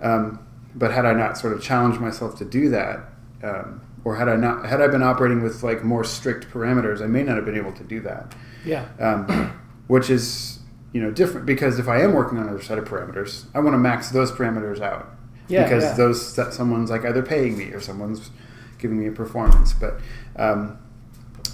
Um, 0.00 0.46
but 0.74 0.92
had 0.92 1.04
I 1.04 1.12
not 1.12 1.36
sort 1.36 1.52
of 1.52 1.62
challenged 1.62 2.00
myself 2.00 2.38
to 2.38 2.44
do 2.44 2.68
that, 2.70 3.00
um, 3.42 3.82
or 4.04 4.16
had 4.16 4.28
I 4.28 4.36
not 4.36 4.66
had 4.66 4.80
I 4.80 4.88
been 4.88 5.02
operating 5.02 5.42
with 5.42 5.62
like 5.62 5.84
more 5.84 6.04
strict 6.04 6.48
parameters, 6.50 7.02
I 7.02 7.06
may 7.06 7.22
not 7.22 7.36
have 7.36 7.44
been 7.44 7.56
able 7.56 7.72
to 7.72 7.84
do 7.84 8.00
that. 8.00 8.34
Yeah. 8.64 8.86
Um, 8.98 9.58
which 9.86 10.08
is 10.10 10.58
you 10.92 11.00
know 11.02 11.10
different 11.10 11.46
because 11.46 11.78
if 11.78 11.88
I 11.88 12.00
am 12.02 12.12
working 12.12 12.38
on 12.38 12.44
another 12.44 12.62
set 12.62 12.78
of 12.78 12.84
parameters, 12.84 13.44
I 13.54 13.60
want 13.60 13.74
to 13.74 13.78
max 13.78 14.10
those 14.10 14.30
parameters 14.32 14.80
out. 14.80 15.06
Yeah, 15.48 15.64
because 15.64 15.82
yeah. 15.84 15.94
those 15.94 16.36
that 16.36 16.54
someone's 16.54 16.90
like 16.90 17.04
either 17.04 17.22
paying 17.22 17.58
me 17.58 17.64
or 17.72 17.80
someone's 17.80 18.30
giving 18.78 18.98
me 19.00 19.06
a 19.08 19.12
performance. 19.12 19.72
But 19.72 20.00
um, 20.36 20.78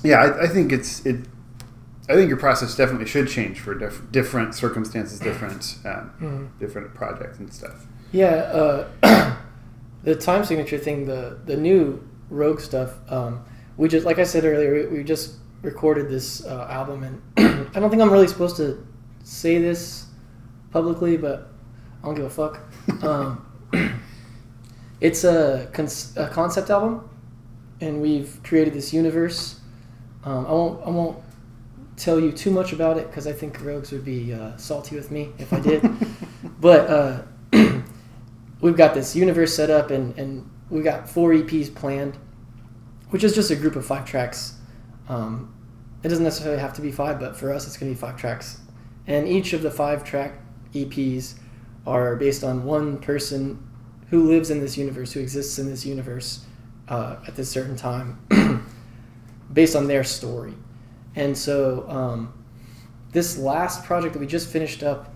yeah, 0.05 0.21
I, 0.21 0.45
I 0.45 0.47
think 0.49 0.71
it's 0.73 1.05
it. 1.07 1.27
I 2.09 2.15
think 2.15 2.29
your 2.29 2.37
process 2.39 2.77
definitely 2.77 3.07
should 3.07 3.27
change 3.29 3.59
for 3.59 3.75
diff- 3.75 4.13
different 4.13 4.55
circumstances, 4.55 5.19
different 5.19 5.77
um, 5.85 6.13
Mhm. 6.21 6.49
different 6.61 6.95
projects 6.95 7.39
and 7.39 7.53
stuff. 7.53 7.87
Yeah, 8.13 8.27
uh, 9.03 9.37
the 10.05 10.15
time 10.15 10.45
signature 10.45 10.79
thing, 10.79 11.07
the 11.07 11.39
the 11.47 11.57
new 11.57 12.07
Rogue 12.31 12.61
stuff. 12.61 12.95
Um, 13.09 13.45
we 13.77 13.89
just, 13.89 14.07
like 14.07 14.19
I 14.19 14.25
said 14.25 14.45
earlier, 14.45 14.89
we, 14.91 14.99
we 14.99 15.05
just 15.05 15.37
recorded 15.63 16.09
this 16.09 16.45
uh, 16.47 16.67
album, 16.71 17.03
and 17.05 17.23
I 17.77 17.81
don't 17.81 17.91
think 17.91 18.03
I'm 18.03 18.11
really 18.11 18.29
supposed 18.29 18.57
to 18.57 18.87
say 19.23 19.59
this 19.59 20.07
publicly, 20.71 21.17
but 21.17 21.53
I 22.03 22.07
don't 22.07 22.15
give 22.15 22.25
a 22.25 22.31
fuck. 22.31 22.61
Um, 23.03 23.45
it's 25.01 25.25
a, 25.25 25.69
cons- 25.73 26.17
a 26.17 26.29
concept 26.29 26.71
album, 26.71 27.09
and 27.81 28.01
we've 28.01 28.41
created 28.43 28.73
this 28.73 28.93
universe. 28.93 29.61
Um, 30.25 30.47
I 30.47 30.51
won't 30.51 30.87
I 30.87 30.91
won't 30.91 31.19
tell 31.97 32.19
you 32.19 32.33
too 32.33 32.51
much 32.51 32.73
about 32.73 32.97
it 32.97 33.09
because 33.09 33.27
I 33.27 33.33
think 33.33 33.63
Rogues 33.63 33.93
would 33.93 34.05
be 34.05 34.33
uh, 34.33 34.57
salty 34.57 34.97
with 34.97 35.11
me 35.11 35.31
if 35.39 35.53
I 35.53 35.61
did. 35.61 35.83
but 36.61 36.89
uh, 36.91 37.23
we've 38.61 38.77
got 38.77 38.95
this 38.95 39.15
universe 39.15 39.55
set 39.55 39.69
up, 39.71 39.91
and 39.91 40.17
and 40.19 40.49
we 40.71 40.83
got 40.83 41.09
four 41.09 41.33
EPs 41.33 41.75
planned, 41.75 42.17
which 43.11 43.25
is 43.25 43.35
just 43.35 43.51
a 43.51 43.57
group 43.57 43.77
of 43.77 43.87
five 43.87 44.05
tracks. 44.05 44.55
Um, 45.09 45.55
it 46.03 46.09
doesn't 46.09 46.25
necessarily 46.25 46.61
have 46.61 46.75
to 46.75 46.83
be 46.83 46.93
five, 46.93 47.21
but 47.21 47.37
for 47.37 47.53
us, 47.53 47.67
it's 47.67 47.77
going 47.77 47.93
to 47.93 47.95
be 47.95 48.01
five 48.01 48.17
tracks. 48.17 48.61
And 49.07 49.29
each 49.29 49.53
of 49.53 49.63
the 49.63 49.71
five 49.71 50.05
track 50.05 50.41
EPs 50.73 51.35
are 51.87 52.17
based 52.17 52.43
on 52.43 52.65
one 52.65 52.99
person 52.99 53.63
who 54.11 54.29
lives 54.29 54.51
in 54.51 54.61
this 54.61 54.77
universe, 54.77 55.13
who 55.13 55.21
exists 55.21 55.59
in 55.59 55.67
this 55.67 55.87
universe 55.87 56.45
uh, 56.89 57.17
at 57.27 57.37
this 57.37 57.49
certain 57.49 57.77
time, 57.77 58.19
based 59.53 59.77
on 59.77 59.87
their 59.87 60.05
story. 60.05 60.55
And 61.15 61.37
so, 61.37 61.89
um, 61.89 62.33
this 63.13 63.39
last 63.39 63.85
project 63.85 64.13
that 64.13 64.19
we 64.19 64.27
just 64.27 64.49
finished 64.49 64.83
up, 64.83 65.15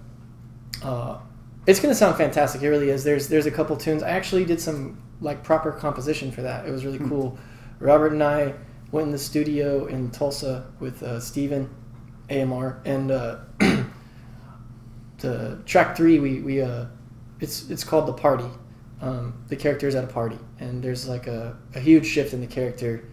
uh, 0.82 1.18
it's 1.66 1.78
going 1.78 1.92
to 1.92 1.98
sound 1.98 2.16
fantastic. 2.16 2.62
It 2.62 2.68
really 2.68 2.88
is. 2.88 3.04
There's 3.04 3.28
there's 3.28 3.46
a 3.46 3.50
couple 3.50 3.76
tunes. 3.76 4.02
I 4.02 4.10
actually 4.10 4.44
did 4.44 4.60
some 4.60 5.00
like 5.20 5.42
proper 5.44 5.72
composition 5.72 6.30
for 6.30 6.42
that. 6.42 6.66
It 6.66 6.70
was 6.70 6.84
really 6.84 6.98
Hmm. 6.98 7.08
cool. 7.08 7.38
Robert 7.78 8.12
and 8.12 8.22
I 8.22 8.54
went 8.92 9.06
in 9.06 9.12
the 9.12 9.18
studio 9.18 9.86
in 9.86 10.10
Tulsa 10.10 10.66
with 10.80 11.02
uh, 11.02 11.20
Steven 11.20 11.68
AMR 12.30 12.80
and 12.84 13.10
uh, 13.10 13.36
the 15.18 15.58
track 15.66 15.96
three 15.96 16.18
we 16.18 16.40
we 16.40 16.60
uh, 16.62 16.86
it's 17.40 17.68
it's 17.70 17.84
called 17.84 18.06
the 18.06 18.12
party. 18.12 18.48
Um, 19.00 19.32
the 19.48 19.56
character 19.56 19.88
is 19.88 19.94
at 19.94 20.04
a 20.04 20.06
party 20.08 20.38
and 20.58 20.82
there's 20.82 21.08
like 21.08 21.26
a, 21.26 21.56
a 21.74 21.80
huge 21.80 22.04
shift 22.06 22.34
in 22.34 22.42
the 22.42 22.46
character 22.46 23.04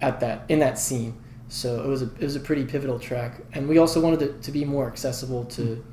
at 0.00 0.18
that 0.20 0.42
in 0.48 0.58
that 0.60 0.78
scene. 0.78 1.20
So 1.48 1.82
it 1.84 1.86
was 1.88 2.02
a 2.02 2.06
it 2.18 2.22
was 2.22 2.36
a 2.36 2.40
pretty 2.40 2.64
pivotal 2.64 2.98
track, 2.98 3.40
and 3.52 3.68
we 3.68 3.78
also 3.78 4.00
wanted 4.00 4.22
it 4.22 4.42
to 4.42 4.50
be 4.50 4.64
more 4.64 4.86
accessible 4.88 5.44
to 5.46 5.84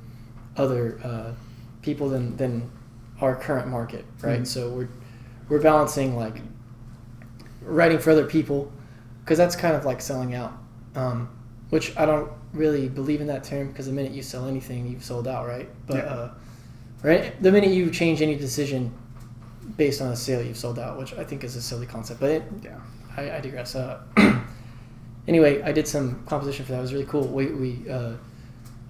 other 0.56 0.98
uh, 1.04 1.32
people 1.82 2.08
than 2.08 2.36
than 2.36 2.70
our 3.20 3.36
current 3.36 3.68
market, 3.68 4.04
right? 4.22 4.40
Mhm. 4.42 4.46
So 4.46 4.70
we're 4.70 4.88
we're 5.52 5.60
balancing 5.60 6.16
like 6.16 6.40
writing 7.60 7.98
for 7.98 8.10
other 8.10 8.24
people 8.24 8.72
because 9.20 9.36
that's 9.36 9.54
kind 9.54 9.76
of 9.76 9.84
like 9.84 10.00
selling 10.00 10.34
out, 10.34 10.54
um, 10.94 11.28
which 11.68 11.94
I 11.94 12.06
don't 12.06 12.32
really 12.54 12.88
believe 12.88 13.20
in 13.20 13.26
that 13.26 13.44
term 13.44 13.68
because 13.68 13.84
the 13.84 13.92
minute 13.92 14.12
you 14.12 14.22
sell 14.22 14.48
anything, 14.48 14.88
you've 14.88 15.04
sold 15.04 15.28
out, 15.28 15.46
right? 15.46 15.68
But 15.86 15.96
Yeah. 15.98 16.02
uh, 16.04 16.30
right, 17.02 17.42
the 17.42 17.52
minute 17.52 17.70
you 17.70 17.90
change 17.90 18.22
any 18.22 18.34
decision 18.34 18.94
based 19.76 20.00
on 20.00 20.10
a 20.10 20.16
sale, 20.16 20.42
you've 20.42 20.56
sold 20.56 20.78
out, 20.78 20.98
which 20.98 21.12
I 21.14 21.22
think 21.22 21.44
is 21.44 21.54
a 21.54 21.60
silly 21.60 21.86
concept. 21.86 22.18
But 22.18 22.30
it, 22.30 22.42
Yeah. 22.64 22.78
I, 23.14 23.32
I 23.36 23.40
digress. 23.40 23.74
Uh, 23.74 24.00
anyway, 25.28 25.60
I 25.60 25.70
did 25.70 25.86
some 25.86 26.24
composition 26.24 26.64
for 26.64 26.72
that. 26.72 26.78
It 26.78 26.82
was 26.82 26.94
really 26.94 27.04
cool. 27.04 27.28
We, 27.28 27.46
we 27.48 27.90
uh, 27.90 28.14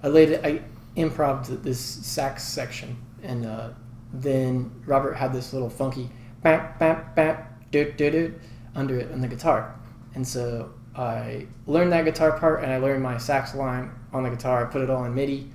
I 0.01 0.07
laid 0.07 0.29
it, 0.29 0.45
I 0.45 0.61
improv 0.95 1.61
this 1.61 1.79
sax 1.81 2.45
section, 2.45 2.95
and 3.21 3.45
uh, 3.45 3.69
then 4.13 4.71
Robert 4.85 5.15
had 5.15 5.33
this 5.33 5.51
little 5.51 5.69
funky 5.69 6.09
bap 6.43 6.77
bap 6.79 7.15
bap 7.15 7.71
doot 7.71 7.97
doot 7.97 8.11
doot 8.11 8.41
under 8.75 8.99
it 8.99 9.11
on 9.11 9.21
the 9.21 9.27
guitar, 9.27 9.75
and 10.15 10.27
so 10.27 10.73
I 10.95 11.47
learned 11.65 11.91
that 11.93 12.05
guitar 12.05 12.37
part, 12.37 12.63
and 12.63 12.71
I 12.71 12.77
learned 12.77 13.01
my 13.01 13.17
sax 13.17 13.55
line 13.55 13.91
on 14.11 14.23
the 14.23 14.29
guitar. 14.29 14.65
I 14.67 14.71
put 14.71 14.81
it 14.81 14.89
all 14.89 15.05
in 15.05 15.15
MIDI, 15.15 15.49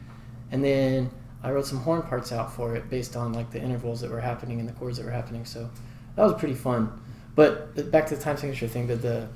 and 0.50 0.64
then 0.64 1.10
I 1.42 1.52
wrote 1.52 1.66
some 1.66 1.78
horn 1.78 2.02
parts 2.02 2.32
out 2.32 2.52
for 2.52 2.74
it 2.74 2.90
based 2.90 3.14
on 3.14 3.32
like 3.32 3.50
the 3.50 3.62
intervals 3.62 4.00
that 4.00 4.10
were 4.10 4.20
happening 4.20 4.58
and 4.58 4.68
the 4.68 4.72
chords 4.72 4.96
that 4.96 5.06
were 5.06 5.12
happening. 5.12 5.44
So 5.44 5.70
that 6.16 6.24
was 6.24 6.34
pretty 6.34 6.54
fun. 6.54 7.00
But 7.36 7.90
back 7.92 8.06
to 8.06 8.16
the 8.16 8.22
time 8.22 8.36
signature 8.36 8.66
thing, 8.66 8.88
that 8.88 9.02
the 9.02 9.28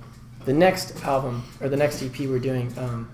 the 0.44 0.52
next 0.52 1.04
album 1.04 1.44
or 1.60 1.68
the 1.68 1.76
next 1.76 2.02
EP 2.02 2.18
we're 2.20 2.40
doing, 2.40 2.76
um, 2.76 3.08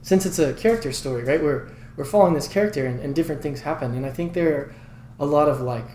since 0.00 0.24
it's 0.24 0.38
a 0.38 0.54
character 0.54 0.92
story, 0.92 1.24
right? 1.24 1.42
We're 1.42 1.68
we're 1.96 2.06
following 2.06 2.32
this 2.32 2.48
character 2.48 2.86
and, 2.86 3.00
and 3.00 3.14
different 3.14 3.42
things 3.42 3.60
happen, 3.60 3.94
and 3.94 4.06
I 4.06 4.10
think 4.10 4.32
there 4.32 4.56
are 4.56 4.74
a 5.18 5.26
lot 5.26 5.48
of 5.48 5.60
like 5.60 5.86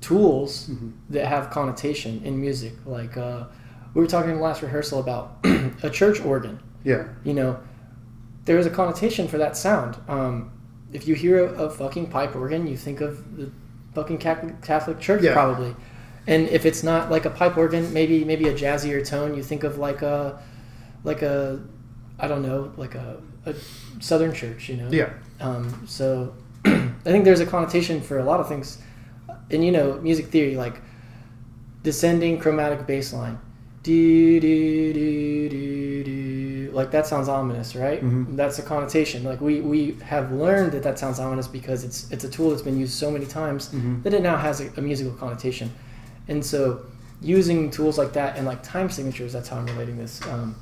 tools 0.00 0.68
Mhm. 0.70 0.92
that 1.10 1.26
have 1.26 1.50
connotation 1.50 2.20
in 2.24 2.40
music. 2.40 2.74
Like 2.86 3.16
uh, 3.16 3.44
we 3.94 4.00
were 4.00 4.06
talking 4.06 4.30
in 4.30 4.36
the 4.36 4.42
last 4.42 4.62
rehearsal 4.62 5.00
about 5.00 5.38
a 5.82 5.90
church 5.90 6.20
organ. 6.24 6.60
Yeah. 6.84 7.04
You 7.24 7.34
know, 7.34 7.58
there 8.44 8.58
is 8.58 8.66
a 8.66 8.70
connotation 8.70 9.28
for 9.28 9.38
that 9.38 9.56
sound. 9.56 9.96
Um, 10.08 10.50
if 10.92 11.06
you 11.08 11.14
hear 11.14 11.44
a, 11.44 11.64
a 11.64 11.70
fucking 11.70 12.06
pipe 12.10 12.34
organ, 12.36 12.66
you 12.66 12.76
think 12.76 13.00
of 13.00 13.36
the 13.36 13.50
fucking 13.94 14.18
Catholic, 14.18 14.60
Catholic 14.62 15.00
Church 15.00 15.22
Yeah. 15.22 15.32
probably. 15.32 15.74
And 16.26 16.48
if 16.48 16.64
it's 16.66 16.82
not 16.82 17.10
like 17.10 17.24
a 17.24 17.30
pipe 17.30 17.56
organ, 17.56 17.92
maybe 17.92 18.24
maybe 18.24 18.48
a 18.48 18.54
jazzier 18.54 19.06
tone, 19.06 19.34
you 19.34 19.42
think 19.42 19.64
of 19.64 19.78
like 19.78 20.02
a 20.02 20.40
like 21.04 21.22
a 21.22 21.60
I 22.18 22.26
don't 22.28 22.42
know, 22.42 22.72
like 22.76 22.94
a, 22.96 23.20
a 23.46 23.54
Southern 24.00 24.32
church, 24.32 24.68
you 24.68 24.76
know. 24.76 24.88
Yeah. 24.90 25.10
Um, 25.40 25.84
so 25.86 26.34
I 26.64 26.90
think 27.04 27.24
there's 27.24 27.40
a 27.40 27.46
connotation 27.46 28.00
for 28.00 28.18
a 28.18 28.24
lot 28.24 28.40
of 28.40 28.48
things, 28.48 28.78
and 29.50 29.64
you 29.64 29.72
know, 29.72 29.98
music 30.02 30.26
theory 30.26 30.56
like 30.56 30.80
descending 31.82 32.38
chromatic 32.38 32.86
bass 32.86 33.12
line, 33.12 33.38
do 33.82 34.40
do 34.40 34.92
do 34.92 35.48
do 35.48 36.04
do, 36.04 36.70
like 36.72 36.90
that 36.90 37.06
sounds 37.06 37.28
ominous, 37.28 37.74
right? 37.74 38.02
Mhm. 38.04 38.36
That's 38.36 38.58
a 38.58 38.62
connotation. 38.62 39.24
Like 39.24 39.40
we 39.40 39.60
we 39.60 39.96
have 40.04 40.32
learned 40.32 40.72
that 40.72 40.82
that 40.82 40.98
sounds 40.98 41.18
ominous 41.18 41.46
because 41.48 41.84
it's 41.84 42.10
it's 42.10 42.24
a 42.24 42.28
tool 42.28 42.50
that's 42.50 42.62
been 42.62 42.78
used 42.78 42.92
so 42.94 43.10
many 43.10 43.26
times 43.26 43.68
Mhm. 43.70 44.02
that 44.02 44.14
it 44.14 44.22
now 44.22 44.36
has 44.36 44.60
a, 44.60 44.68
a 44.76 44.80
musical 44.80 45.12
connotation, 45.12 45.70
and 46.28 46.44
so 46.44 46.80
using 47.20 47.70
tools 47.70 47.98
like 47.98 48.12
that 48.12 48.36
and 48.36 48.46
like 48.46 48.62
time 48.62 48.88
signatures. 48.90 49.32
That's 49.32 49.48
how 49.48 49.56
I'm 49.58 49.66
relating 49.66 49.96
this. 49.96 50.20
Um, 50.26 50.54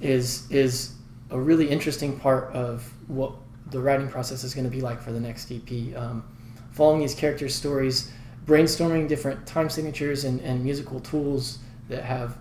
is 0.00 0.50
is 0.50 0.92
a 1.30 1.38
really 1.38 1.68
interesting 1.68 2.18
part 2.18 2.52
of 2.52 2.90
what 3.06 3.32
the 3.70 3.78
writing 3.78 4.08
process 4.08 4.42
is 4.42 4.52
going 4.54 4.64
to 4.64 4.70
be 4.70 4.80
like 4.80 5.00
for 5.00 5.12
the 5.12 5.20
next 5.20 5.52
EP. 5.52 5.94
Um, 5.96 6.24
following 6.72 7.00
these 7.00 7.14
characters' 7.14 7.54
stories, 7.54 8.10
brainstorming 8.46 9.08
different 9.08 9.46
time 9.46 9.68
signatures 9.70 10.24
and, 10.24 10.40
and 10.40 10.64
musical 10.64 11.00
tools 11.00 11.58
that 11.88 12.04
have 12.04 12.38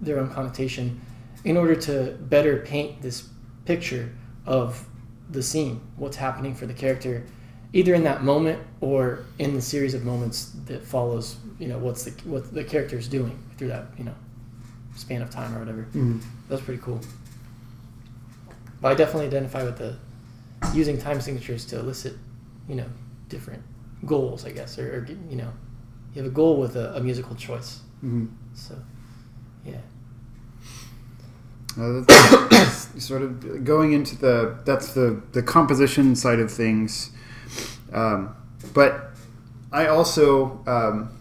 their 0.00 0.18
own 0.18 0.30
connotation 0.30 1.00
in 1.44 1.56
order 1.56 1.74
to 1.74 2.16
better 2.22 2.58
paint 2.58 3.02
this 3.02 3.28
picture 3.64 4.12
of 4.46 4.86
the 5.30 5.42
scene, 5.42 5.80
what's 5.96 6.16
happening 6.16 6.54
for 6.54 6.66
the 6.66 6.74
character, 6.74 7.24
either 7.72 7.94
in 7.94 8.04
that 8.04 8.22
moment 8.22 8.62
or 8.80 9.24
in 9.38 9.54
the 9.54 9.62
series 9.62 9.94
of 9.94 10.04
moments 10.04 10.52
that 10.66 10.82
follows. 10.82 11.36
You 11.58 11.68
know, 11.68 11.78
what's 11.78 12.04
the 12.04 12.10
what 12.28 12.52
the 12.52 12.64
character 12.64 12.96
is 12.98 13.08
doing 13.08 13.38
through 13.56 13.68
that 13.68 13.86
you 13.96 14.04
know 14.04 14.14
span 14.96 15.22
of 15.22 15.30
time 15.30 15.54
or 15.54 15.60
whatever. 15.60 15.86
Mhm. 15.94 16.20
That's 16.48 16.62
pretty 16.62 16.82
cool. 16.82 17.00
But 18.80 18.92
I 18.92 18.94
definitely 18.94 19.26
identify 19.26 19.62
with 19.62 19.78
the 19.78 19.96
using 20.74 20.98
time 20.98 21.20
signatures 21.20 21.64
to 21.66 21.78
elicit, 21.78 22.14
you 22.68 22.74
know, 22.74 22.86
different 23.28 23.62
goals, 24.06 24.44
I 24.44 24.52
guess, 24.52 24.78
or, 24.78 24.98
or 24.98 25.06
you 25.30 25.36
know, 25.36 25.52
you 26.14 26.22
have 26.22 26.30
a 26.30 26.34
goal 26.34 26.56
with 26.58 26.76
a, 26.76 26.94
a 26.96 27.00
musical 27.00 27.34
choice. 27.36 27.80
Mhm. 28.04 28.28
So, 28.54 28.74
yeah. 29.64 29.78
Uh, 31.78 32.04
sort 32.98 33.22
of 33.22 33.64
going 33.64 33.92
into 33.92 34.16
the 34.16 34.58
that's 34.66 34.92
the 34.92 35.22
the 35.32 35.42
composition 35.42 36.14
side 36.14 36.38
of 36.38 36.50
things, 36.52 37.10
um, 37.94 38.36
but 38.74 39.10
I 39.72 39.86
also 39.86 40.60
um, 40.66 41.16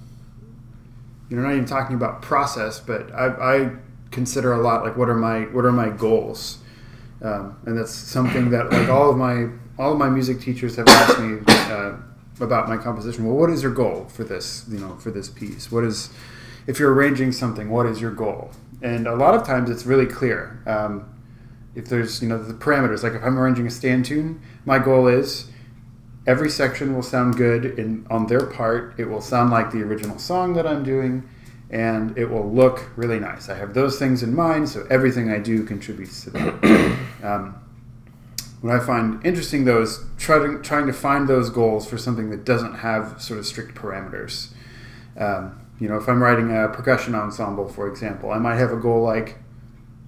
you 1.29 1.37
know 1.37 1.43
not 1.43 1.53
even 1.53 1.65
talking 1.65 1.95
about 1.95 2.21
process, 2.21 2.81
but 2.81 3.13
I, 3.13 3.27
I 3.27 3.71
consider 4.11 4.51
a 4.51 4.61
lot 4.61 4.83
like 4.83 4.97
what 4.97 5.07
are 5.07 5.15
my 5.15 5.43
what 5.43 5.63
are 5.63 5.71
my 5.71 5.87
goals, 5.89 6.57
um, 7.21 7.57
and 7.65 7.77
that's 7.77 7.93
something 7.95 8.49
that 8.49 8.69
like 8.71 8.89
all 8.89 9.09
of 9.09 9.15
my 9.15 9.47
all 9.79 9.93
of 9.93 9.97
my 9.97 10.09
music 10.09 10.41
teachers 10.41 10.75
have 10.75 10.87
asked 10.89 11.17
me 11.19 11.39
uh, 11.47 11.93
about 12.41 12.67
my 12.67 12.77
composition. 12.77 13.25
Well, 13.25 13.35
what 13.35 13.49
is 13.49 13.63
your 13.63 13.73
goal 13.73 14.05
for 14.05 14.23
this 14.23 14.65
you 14.69 14.79
know 14.79 14.95
for 14.97 15.11
this 15.11 15.29
piece? 15.29 15.71
What 15.71 15.83
is 15.83 16.09
if 16.67 16.79
you're 16.79 16.93
arranging 16.93 17.31
something, 17.31 17.69
what 17.69 17.85
is 17.85 18.01
your 18.01 18.11
goal? 18.11 18.51
And 18.81 19.07
a 19.07 19.15
lot 19.15 19.35
of 19.35 19.45
times 19.45 19.69
it's 19.69 19.85
really 19.85 20.05
clear. 20.05 20.61
Um, 20.65 21.07
if 21.75 21.85
there's, 21.85 22.21
you 22.21 22.27
know, 22.27 22.41
the 22.41 22.53
parameters, 22.53 23.03
like 23.03 23.13
if 23.13 23.23
I'm 23.23 23.39
arranging 23.39 23.67
a 23.67 23.71
stand 23.71 24.05
tune, 24.05 24.41
my 24.65 24.79
goal 24.79 25.07
is 25.07 25.49
every 26.27 26.49
section 26.49 26.93
will 26.93 27.03
sound 27.03 27.35
good 27.35 27.65
in 27.79 28.05
on 28.09 28.27
their 28.27 28.45
part. 28.45 28.95
It 28.97 29.05
will 29.05 29.21
sound 29.21 29.51
like 29.51 29.71
the 29.71 29.81
original 29.81 30.19
song 30.19 30.53
that 30.53 30.67
I'm 30.67 30.83
doing, 30.83 31.27
and 31.69 32.17
it 32.17 32.25
will 32.25 32.51
look 32.51 32.91
really 32.95 33.19
nice. 33.19 33.49
I 33.49 33.55
have 33.55 33.73
those 33.73 33.97
things 33.97 34.21
in 34.21 34.35
mind, 34.35 34.69
so 34.69 34.85
everything 34.89 35.31
I 35.31 35.39
do 35.39 35.63
contributes 35.63 36.23
to 36.25 36.29
that. 36.31 36.99
um, 37.23 37.60
what 38.61 38.73
I 38.73 38.79
find 38.79 39.23
interesting, 39.25 39.65
though, 39.65 39.81
is 39.81 40.03
trying 40.17 40.61
trying 40.61 40.87
to 40.87 40.93
find 40.93 41.27
those 41.27 41.49
goals 41.49 41.89
for 41.89 41.97
something 41.97 42.29
that 42.29 42.45
doesn't 42.45 42.75
have 42.75 43.21
sort 43.21 43.39
of 43.39 43.45
strict 43.45 43.75
parameters. 43.75 44.49
Um, 45.17 45.59
you 45.79 45.87
know, 45.87 45.97
if 45.97 46.07
I'm 46.07 46.21
writing 46.21 46.55
a 46.55 46.69
percussion 46.69 47.15
ensemble, 47.15 47.67
for 47.67 47.87
example, 47.87 48.31
I 48.31 48.37
might 48.37 48.57
have 48.57 48.71
a 48.71 48.77
goal 48.77 49.03
like, 49.03 49.39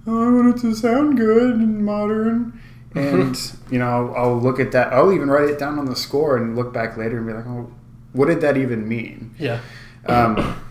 oh, 0.06 0.28
I 0.28 0.30
want 0.30 0.56
it 0.56 0.60
to 0.60 0.74
sound 0.74 1.16
good 1.16 1.56
and 1.56 1.84
modern. 1.84 2.60
And, 2.96 3.36
you 3.72 3.80
know, 3.80 3.88
I'll, 3.88 4.14
I'll 4.14 4.40
look 4.40 4.60
at 4.60 4.70
that. 4.70 4.92
I'll 4.92 5.12
even 5.12 5.28
write 5.28 5.50
it 5.50 5.58
down 5.58 5.80
on 5.80 5.86
the 5.86 5.96
score 5.96 6.36
and 6.36 6.54
look 6.54 6.72
back 6.72 6.96
later 6.96 7.18
and 7.18 7.26
be 7.26 7.32
like, 7.32 7.44
oh, 7.44 7.68
what 8.12 8.26
did 8.26 8.40
that 8.42 8.56
even 8.56 8.88
mean? 8.88 9.34
Yeah. 9.36 9.60
Um, 10.06 10.62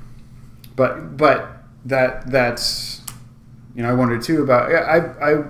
but 0.76 1.18
but 1.18 1.64
that 1.86 2.32
that's 2.32 3.02
you 3.76 3.84
know 3.84 3.90
I 3.90 3.94
wondered 3.94 4.22
too 4.22 4.42
about 4.42 4.72
yeah, 4.72 4.80
I 4.80 5.32
I 5.32 5.44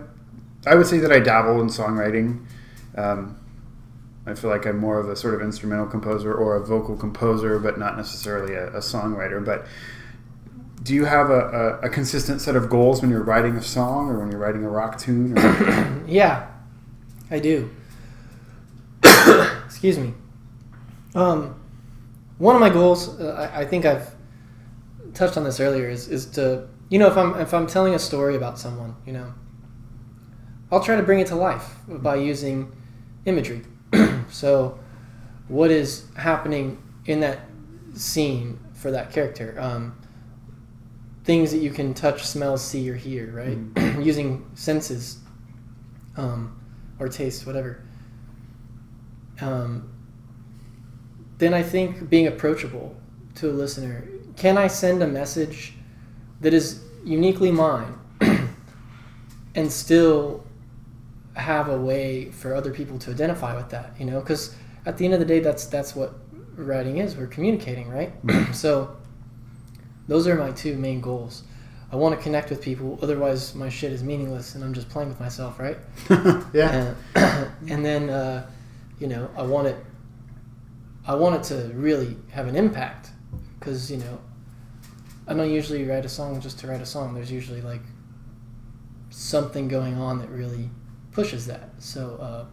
I 0.66 0.76
would 0.76 0.88
say 0.88 0.99
that 0.99 1.11
I 1.11 1.20
dabble 1.20 1.61
in 1.61 1.68
songwriting. 1.68 2.45
Um, 2.95 3.38
I 4.26 4.34
feel 4.34 4.49
like 4.49 4.66
I'm 4.66 4.78
more 4.78 4.99
of 4.99 5.09
a 5.09 5.16
sort 5.16 5.34
of 5.34 5.41
instrumental 5.41 5.86
composer 5.86 6.34
or 6.34 6.55
a 6.55 6.66
vocal 6.66 6.95
composer, 6.95 7.59
but 7.59 7.78
not 7.78 7.97
necessarily 7.97 8.53
a, 8.53 8.68
a 8.68 8.80
songwriter. 8.80 9.43
But 9.43 9.66
do 10.82 10.93
you 10.93 11.05
have 11.05 11.30
a, 11.30 11.80
a, 11.84 11.88
a 11.88 11.89
consistent 11.89 12.41
set 12.41 12.55
of 12.55 12.70
goals 12.70 13.01
when 13.01 13.09
you're 13.09 13.24
writing 13.24 13.55
a 13.55 13.61
song 13.61 14.09
or 14.09 14.20
when 14.20 14.32
you're 14.32 14.39
writing 14.39 14.64
a 14.64 14.70
rock 14.70 14.97
tune? 14.97 15.38
Or... 15.38 16.03
yeah, 16.07 16.47
I 17.30 17.39
do. 17.39 17.70
Excuse 19.66 19.97
me. 19.97 20.14
Um, 21.16 21.59
one 22.38 22.55
of 22.55 22.61
my 22.61 22.70
goals, 22.70 23.20
uh, 23.20 23.49
I, 23.53 23.61
I 23.61 23.66
think 23.66 23.86
I've 23.86 24.14
touched 25.14 25.38
on 25.38 25.43
this 25.43 25.59
earlier, 25.59 25.89
is, 25.89 26.07
is 26.07 26.26
to 26.32 26.68
you 26.89 26.99
know 26.99 27.07
if 27.07 27.18
I'm 27.18 27.39
if 27.39 27.53
I'm 27.53 27.68
telling 27.68 27.93
a 27.93 27.99
story 27.99 28.36
about 28.36 28.57
someone, 28.57 28.95
you 29.05 29.14
know, 29.14 29.34
I'll 30.74 30.84
try 30.84 30.96
to 30.96 31.04
bring 31.04 31.20
it 31.20 31.28
to 31.28 31.36
life 31.36 31.76
by 31.88 32.16
using 32.16 32.76
imagery. 33.26 33.62
so, 34.32 34.80
what 35.48 35.70
is 35.70 36.08
happening 36.18 36.82
in 37.06 37.20
that 37.20 37.42
scene 37.94 38.60
for 38.74 38.90
that 38.90 39.12
character? 39.12 39.56
Um, 39.60 39.96
things 41.26 41.52
that 41.52 41.60
you 41.60 41.70
can 41.70 41.94
touch, 41.94 42.24
smell, 42.24 42.58
see, 42.58 42.90
or 42.90 42.96
hear, 42.96 43.32
right? 43.32 43.74
Mm-hmm. 43.76 44.02
using 44.10 44.50
senses 44.56 45.20
um, 46.18 46.60
or 46.98 47.08
taste, 47.08 47.46
whatever. 47.46 47.86
Um, 49.42 49.94
then 51.38 51.54
I 51.54 51.62
think 51.62 52.10
being 52.10 52.26
approachable 52.26 52.96
to 53.36 53.52
a 53.52 53.54
listener. 53.54 54.08
Can 54.38 54.58
I 54.58 54.66
send 54.66 55.04
a 55.04 55.08
message 55.08 55.76
that 56.42 56.52
is 56.52 56.84
uniquely 57.06 57.52
mine 57.52 57.94
and 59.54 59.72
still 59.72 60.44
have 61.36 61.70
a 61.70 61.78
way 61.78 62.32
for 62.32 62.56
other 62.56 62.72
people 62.72 63.00
to 63.00 63.12
identify 63.12 63.56
with 63.56 63.70
that? 63.70 63.94
You 64.00 64.06
know, 64.06 64.20
because 64.20 64.56
at 64.86 64.98
the 64.98 65.06
end 65.06 65.14
of 65.14 65.20
the 65.20 65.26
day, 65.26 65.40
that's 65.40 65.66
that's 65.66 65.96
what 65.96 66.14
writing 66.56 66.98
is. 66.98 67.16
We're 67.16 67.28
communicating, 67.28 67.90
right? 67.90 68.14
so 68.54 68.96
those 70.08 70.28
are 70.28 70.36
my 70.36 70.52
two 70.52 70.78
main 70.78 71.02
goals. 71.02 71.44
I 71.92 71.96
want 71.96 72.18
to 72.18 72.22
connect 72.22 72.50
with 72.50 72.60
people, 72.60 72.98
otherwise 73.04 73.54
my 73.54 73.70
shit 73.70 73.92
is 73.92 74.04
meaningless 74.04 74.56
and 74.56 74.64
I'm 74.64 74.74
just 74.74 74.90
playing 74.90 75.10
with 75.10 75.20
myself, 75.20 75.60
right? 75.60 75.78
yeah. 76.52 76.96
And, 77.16 77.48
and 77.70 77.86
then, 77.86 78.10
uh, 78.10 78.50
you 79.00 79.06
know, 79.06 79.30
I 79.38 79.44
want 79.44 79.68
it. 79.68 79.78
I 81.06 81.14
want 81.16 81.36
it 81.36 81.44
to 81.54 81.72
really 81.76 82.18
have 82.32 82.48
an 82.48 82.56
impact, 82.56 83.10
because 83.60 83.92
you 83.92 83.98
know, 83.98 84.20
I 85.28 85.34
don't 85.34 85.52
usually 85.52 85.84
write 85.86 86.06
a 86.06 86.10
song 86.10 86.42
just 86.42 86.60
to 86.60 86.68
write 86.68 86.82
a 86.82 86.86
song. 86.86 87.14
There's 87.14 87.32
usually 87.32 87.62
like 87.62 87.82
something 89.10 89.68
going 89.68 89.96
on 89.98 90.18
that 90.20 90.30
really 90.30 90.70
pushes 91.14 91.45
that. 91.47 91.70
So 91.80 92.18
uh, 92.18 92.45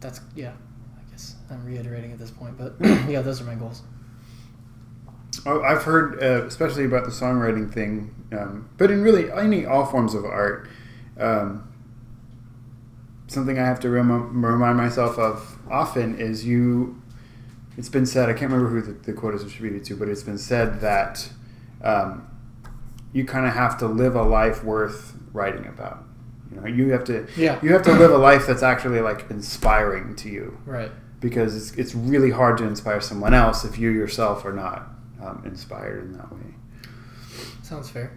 that's 0.00 0.20
yeah. 0.34 0.52
I 0.96 1.10
guess 1.10 1.36
I'm 1.50 1.64
reiterating 1.64 2.12
at 2.12 2.18
this 2.18 2.30
point, 2.30 2.58
but 2.58 2.74
yeah, 3.08 3.22
those 3.22 3.40
are 3.40 3.44
my 3.44 3.54
goals. 3.54 3.82
Oh, 5.46 5.62
I've 5.62 5.84
heard, 5.84 6.22
uh, 6.22 6.46
especially 6.46 6.84
about 6.84 7.04
the 7.04 7.10
songwriting 7.10 7.72
thing, 7.72 8.14
um, 8.32 8.68
but 8.76 8.90
in 8.90 9.02
really 9.02 9.30
any 9.30 9.64
all 9.64 9.86
forms 9.86 10.14
of 10.14 10.24
art, 10.24 10.68
um, 11.18 11.72
something 13.28 13.58
I 13.58 13.64
have 13.64 13.78
to 13.80 13.90
rem- 13.90 14.44
remind 14.44 14.76
myself 14.76 15.18
of 15.18 15.58
often 15.70 16.18
is 16.18 16.44
you. 16.44 17.00
It's 17.76 17.88
been 17.88 18.06
said. 18.06 18.28
I 18.28 18.32
can't 18.32 18.50
remember 18.50 18.68
who 18.68 18.82
the, 18.82 18.92
the 18.92 19.12
quote 19.12 19.34
is 19.34 19.44
attributed 19.44 19.84
to, 19.84 19.96
but 19.96 20.08
it's 20.08 20.24
been 20.24 20.38
said 20.38 20.80
that 20.80 21.30
um, 21.82 22.28
you 23.12 23.24
kind 23.24 23.46
of 23.46 23.54
have 23.54 23.78
to 23.78 23.86
live 23.86 24.16
a 24.16 24.22
life 24.22 24.64
worth 24.64 25.14
writing 25.32 25.66
about. 25.66 26.07
You 26.50 26.60
know, 26.60 26.66
you 26.66 26.90
have 26.90 27.04
to. 27.04 27.26
Yeah. 27.36 27.58
You 27.62 27.72
have 27.72 27.82
to 27.82 27.92
live 27.92 28.10
a 28.10 28.18
life 28.18 28.46
that's 28.46 28.62
actually 28.62 29.00
like 29.00 29.30
inspiring 29.30 30.16
to 30.16 30.28
you. 30.28 30.58
Right. 30.64 30.90
Because 31.20 31.56
it's, 31.56 31.78
it's 31.78 31.94
really 31.94 32.30
hard 32.30 32.58
to 32.58 32.64
inspire 32.64 33.00
someone 33.00 33.34
else 33.34 33.64
if 33.64 33.78
you 33.78 33.90
yourself 33.90 34.44
are 34.44 34.52
not 34.52 34.88
um, 35.20 35.42
inspired 35.44 36.04
in 36.04 36.12
that 36.12 36.32
way. 36.32 36.40
Sounds 37.62 37.90
fair. 37.90 38.12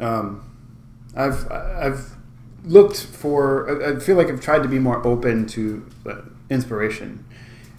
Um, 0.00 0.48
I've 1.14 1.50
I've 1.50 2.16
looked 2.64 3.04
for. 3.04 3.84
I 3.84 3.98
feel 3.98 4.16
like 4.16 4.28
I've 4.28 4.40
tried 4.40 4.62
to 4.62 4.68
be 4.68 4.78
more 4.78 5.06
open 5.06 5.46
to 5.48 5.86
uh, 6.06 6.22
inspiration 6.48 7.24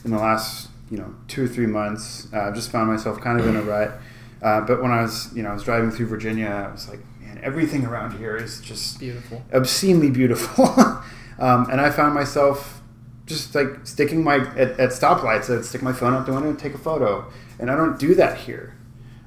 in 0.06 0.12
the 0.12 0.18
last 0.18 0.70
you 0.92 0.98
know 0.98 1.16
two 1.28 1.46
or 1.46 1.48
three 1.48 1.66
months. 1.66 2.28
Uh, 2.34 2.42
I've 2.42 2.56
just 2.56 2.72
found 2.72 2.90
myself 2.92 3.20
kind 3.20 3.40
of 3.40 3.48
in 3.48 3.56
a 3.56 3.62
rut. 3.62 4.00
Uh, 4.42 4.62
but 4.62 4.82
when 4.82 4.92
I 4.92 5.02
was 5.02 5.34
you 5.36 5.42
know 5.42 5.50
I 5.50 5.54
was 5.54 5.64
driving 5.64 5.90
through 5.90 6.08
Virginia, 6.08 6.68
I 6.70 6.72
was 6.72 6.90
like, 6.90 7.00
man, 7.34 7.44
everything 7.44 7.86
around 7.86 8.18
here 8.18 8.36
is 8.36 8.62
just 8.62 9.00
beautiful, 9.00 9.44
obscenely 9.54 10.10
beautiful. 10.10 10.66
um, 11.40 11.70
and 11.70 11.80
I 11.82 11.90
found 11.90 12.14
myself 12.14 12.82
just 13.26 13.56
like 13.56 13.86
sticking 13.86 14.24
my 14.24 14.36
at, 14.36 14.80
at 14.80 14.90
stoplights. 14.90 15.56
I'd 15.56 15.66
stick 15.66 15.82
my 15.82 15.94
phone 15.94 16.14
up 16.14 16.26
the 16.26 16.34
window 16.34 16.50
and 16.50 16.60
take 16.60 16.74
a 16.74 16.78
photo 16.78 17.32
and 17.60 17.70
I 17.70 17.76
don't 17.76 18.00
do 18.00 18.16
that 18.16 18.40
here. 18.40 18.76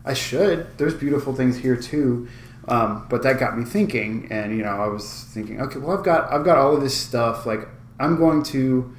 I 0.04 0.14
should. 0.14 0.78
There's 0.78 0.94
beautiful 0.94 1.34
things 1.34 1.56
here 1.56 1.76
too, 1.76 2.28
um, 2.68 3.06
but 3.08 3.22
that 3.22 3.40
got 3.40 3.58
me 3.58 3.64
thinking, 3.64 4.28
and 4.30 4.56
you 4.56 4.62
know, 4.62 4.70
I 4.70 4.86
was 4.86 5.24
thinking, 5.30 5.60
okay, 5.60 5.78
well, 5.78 5.96
I've 5.96 6.04
got 6.04 6.32
I've 6.32 6.44
got 6.44 6.58
all 6.58 6.74
of 6.76 6.80
this 6.80 6.96
stuff. 6.96 7.46
Like, 7.46 7.68
I'm 7.98 8.16
going 8.16 8.42
to. 8.44 8.94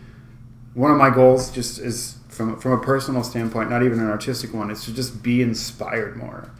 One 0.74 0.92
of 0.92 0.98
my 0.98 1.10
goals, 1.10 1.50
just 1.50 1.80
is 1.80 2.18
from 2.28 2.60
from 2.60 2.74
a 2.74 2.78
personal 2.80 3.24
standpoint, 3.24 3.70
not 3.70 3.84
even 3.84 4.00
an 4.00 4.10
artistic 4.10 4.54
one, 4.54 4.70
is 4.70 4.84
to 4.86 4.94
just 4.94 5.24
be 5.24 5.42
inspired 5.42 6.18
more. 6.18 6.52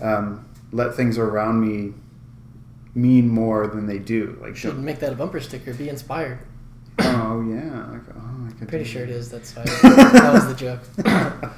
Um, 0.00 0.47
let 0.72 0.94
things 0.94 1.18
around 1.18 1.60
me 1.60 1.94
mean 2.94 3.28
more 3.28 3.66
than 3.66 3.86
they 3.86 3.98
do. 3.98 4.38
Like, 4.40 4.56
should 4.56 4.78
make 4.78 5.00
that 5.00 5.12
a 5.12 5.16
bumper 5.16 5.40
sticker. 5.40 5.74
Be 5.74 5.88
inspired. 5.88 6.38
Oh 7.00 7.44
yeah. 7.48 7.86
Like, 7.90 8.02
oh, 8.16 8.48
I 8.60 8.64
Pretty 8.64 8.84
sure 8.84 9.02
it 9.02 9.10
is. 9.10 9.30
That's 9.30 9.54
why 9.54 9.64
that 9.64 10.30
was 10.32 10.48
the 10.48 10.54
joke. 10.54 10.80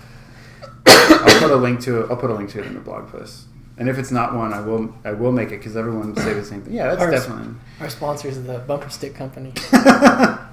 I'll 0.86 1.40
put 1.40 1.50
a 1.50 1.56
link 1.56 1.80
to 1.80 2.02
it. 2.02 2.10
I'll 2.10 2.16
put 2.16 2.30
a 2.30 2.34
link 2.34 2.50
to 2.50 2.60
it 2.60 2.66
in 2.66 2.74
the 2.74 2.80
blog 2.80 3.10
post. 3.10 3.46
And 3.78 3.88
if 3.88 3.98
it's 3.98 4.10
not 4.10 4.34
one, 4.34 4.52
I 4.52 4.60
will 4.60 4.94
I 5.04 5.12
will 5.12 5.32
make 5.32 5.48
it 5.48 5.58
because 5.58 5.76
everyone 5.76 6.14
say 6.16 6.34
the 6.34 6.44
same 6.44 6.62
thing. 6.62 6.74
Yeah, 6.74 6.88
that's 6.88 7.00
our, 7.00 7.10
definitely. 7.10 7.54
Our 7.80 7.88
sponsors 7.88 8.36
are 8.36 8.42
the 8.42 8.58
Bumper 8.58 8.90
Stick 8.90 9.14
Company. 9.14 9.52
oh 9.72 10.48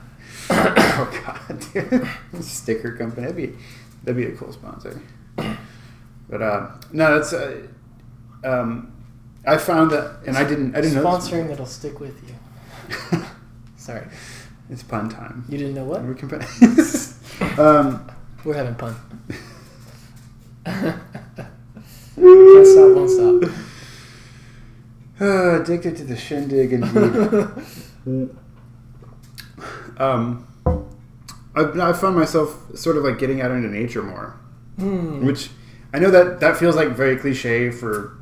God, 1.25 1.65
dude. 1.73 2.07
sticker 2.41 2.95
company. 2.95 3.27
That'd 3.27 3.35
be 3.35 3.57
that'd 4.03 4.15
be 4.15 4.33
a 4.33 4.37
cool 4.37 4.53
sponsor. 4.53 5.01
But 5.35 6.41
uh, 6.41 6.71
no, 6.93 7.15
that's. 7.15 7.33
Uh, 7.33 7.67
um, 8.43 8.93
I 9.45 9.57
found 9.57 9.91
that, 9.91 10.19
and 10.25 10.37
I 10.37 10.43
didn't. 10.43 10.75
I 10.75 10.81
didn't 10.81 11.03
sponsoring 11.03 11.47
that'll 11.47 11.65
stick 11.65 11.99
with 11.99 12.21
you. 12.27 13.21
Sorry. 13.77 14.05
It's 14.69 14.83
pun 14.83 15.09
time. 15.09 15.45
You 15.47 15.57
didn't 15.57 15.75
know 15.75 15.85
what? 15.85 16.03
We're, 16.03 16.13
compa- 16.13 17.57
um, 17.59 18.11
We're 18.43 18.55
having 18.55 18.75
pun. 18.75 18.95
Can't 20.65 22.67
stop, 22.67 22.95
won't 22.95 23.09
stop. 23.09 23.43
Uh, 25.21 25.55
addicted 25.61 25.95
to 25.97 26.03
the 26.03 26.17
shindig 26.17 26.73
indeed. 26.73 28.29
um, 29.97 30.45
I, 31.55 31.89
I 31.89 31.93
found 31.93 32.17
myself 32.17 32.59
sort 32.75 32.97
of 32.97 33.05
like 33.05 33.17
getting 33.17 33.41
out 33.41 33.51
into 33.51 33.69
nature 33.69 34.03
more, 34.03 34.37
mm. 34.77 35.23
which 35.23 35.49
I 35.93 35.99
know 35.99 36.11
that 36.11 36.41
that 36.41 36.57
feels 36.57 36.75
like 36.75 36.89
very 36.89 37.15
cliche 37.15 37.71
for 37.71 38.16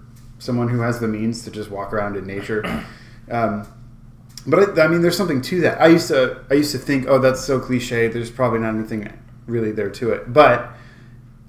someone 0.45 0.69
who 0.69 0.81
has 0.81 0.99
the 0.99 1.07
means 1.07 1.43
to 1.43 1.51
just 1.51 1.69
walk 1.69 1.91
around 1.93 2.15
in 2.15 2.25
nature. 2.25 2.85
Um, 3.29 3.67
but 4.47 4.77
I, 4.77 4.83
I, 4.83 4.87
mean, 4.87 5.01
there's 5.01 5.17
something 5.17 5.41
to 5.41 5.61
that. 5.61 5.81
I 5.81 5.87
used 5.87 6.07
to 6.09 6.43
I 6.51 6.53
used 6.53 6.71
to 6.73 6.77
think, 6.77 7.07
oh, 7.07 7.17
that's 7.17 7.43
so 7.43 7.59
cliche. 7.59 8.07
There's 8.07 8.29
probably 8.29 8.59
not 8.59 8.75
anything 8.75 9.11
really 9.47 9.71
there 9.71 9.89
to 9.89 10.11
it. 10.11 10.31
But 10.31 10.69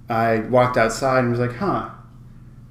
I 0.08 0.40
walked 0.40 0.76
outside 0.76 1.20
and 1.20 1.30
was 1.30 1.40
like, 1.40 1.56
huh, 1.56 1.90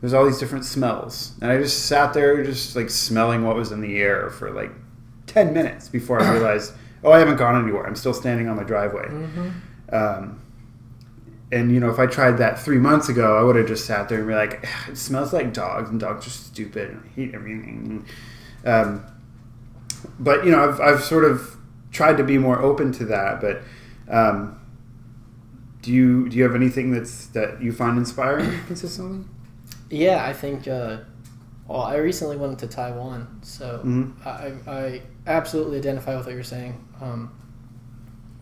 there's 0.01 0.13
all 0.13 0.25
these 0.25 0.39
different 0.39 0.65
smells. 0.65 1.33
And 1.41 1.51
I 1.51 1.57
just 1.57 1.85
sat 1.85 2.13
there 2.13 2.43
just 2.43 2.75
like 2.75 2.89
smelling 2.89 3.43
what 3.43 3.55
was 3.55 3.71
in 3.71 3.81
the 3.81 3.97
air 4.01 4.29
for 4.29 4.51
like 4.51 4.71
10 5.27 5.53
minutes 5.53 5.89
before 5.89 6.21
I 6.21 6.31
realized, 6.31 6.73
oh, 7.03 7.11
I 7.11 7.19
haven't 7.19 7.37
gone 7.37 7.61
anywhere. 7.61 7.85
I'm 7.85 7.95
still 7.95 8.13
standing 8.13 8.47
on 8.47 8.55
my 8.55 8.63
driveway. 8.63 9.07
Mm-hmm. 9.07 9.49
Um, 9.95 10.41
and 11.51 11.71
you 11.71 11.79
know, 11.79 11.89
if 11.89 11.99
I 11.99 12.07
tried 12.07 12.37
that 12.39 12.59
three 12.59 12.79
months 12.79 13.09
ago, 13.09 13.37
I 13.37 13.43
would 13.43 13.55
have 13.55 13.67
just 13.67 13.85
sat 13.85 14.09
there 14.09 14.19
and 14.19 14.27
be 14.27 14.33
like, 14.33 14.67
it 14.87 14.97
smells 14.97 15.33
like 15.33 15.53
dogs, 15.53 15.89
and 15.89 15.99
dogs 15.99 16.27
are 16.27 16.31
stupid, 16.31 16.91
and 16.91 17.03
I 17.03 17.07
hate 17.09 17.35
everything. 17.35 18.05
Um, 18.65 19.05
but 20.19 20.45
you 20.45 20.51
know, 20.51 20.67
I've, 20.67 20.79
I've 20.81 21.03
sort 21.03 21.25
of 21.25 21.57
tried 21.91 22.17
to 22.17 22.23
be 22.23 22.37
more 22.37 22.59
open 22.61 22.91
to 22.93 23.05
that. 23.05 23.41
But 23.41 23.61
um, 24.09 24.59
do 25.81 25.91
you 25.91 26.29
do 26.29 26.37
you 26.37 26.43
have 26.43 26.55
anything 26.55 26.91
that's 26.91 27.27
that 27.27 27.61
you 27.61 27.71
find 27.71 27.97
inspiring 27.97 28.59
consistently? 28.67 29.25
Yeah, 29.89 30.25
I 30.25 30.33
think. 30.33 30.67
Uh, 30.67 30.97
well, 31.67 31.81
I 31.81 31.95
recently 31.95 32.37
went 32.37 32.59
to 32.59 32.67
Taiwan, 32.67 33.39
so 33.41 33.81
mm-hmm. 33.83 34.27
I, 34.27 34.71
I 34.71 35.01
absolutely 35.25 35.79
identify 35.79 36.15
with 36.15 36.27
what 36.27 36.35
you're 36.35 36.43
saying. 36.43 36.85
Um, 37.01 37.35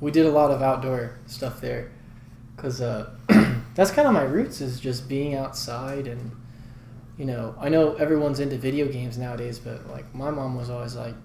we 0.01 0.12
did 0.12 0.26
a 0.26 0.30
lot 0.30 0.51
of 0.51 0.62
outdoor 0.62 1.20
stuff 1.26 1.62
there, 1.62 1.91
because 2.56 2.82
uh, 2.82 3.10
that's 3.76 3.91
kind 3.91 4.08
of 4.08 4.14
my 4.14 4.24
roots 4.24 4.62
is 4.62 4.80
just 4.80 5.08
being 5.10 5.36
outside 5.36 6.08
and 6.08 6.32
you 7.18 7.26
know 7.26 7.56
I 7.60 7.70
know 7.70 7.95
everyone's 7.95 8.39
into 8.39 8.58
video 8.58 8.88
games 8.88 9.18
nowadays, 9.18 9.60
but 9.60 9.88
like 9.89 10.14
my 10.16 10.30
mom 10.32 10.56
was 10.56 10.70
always 10.70 10.95
like, 10.95 11.16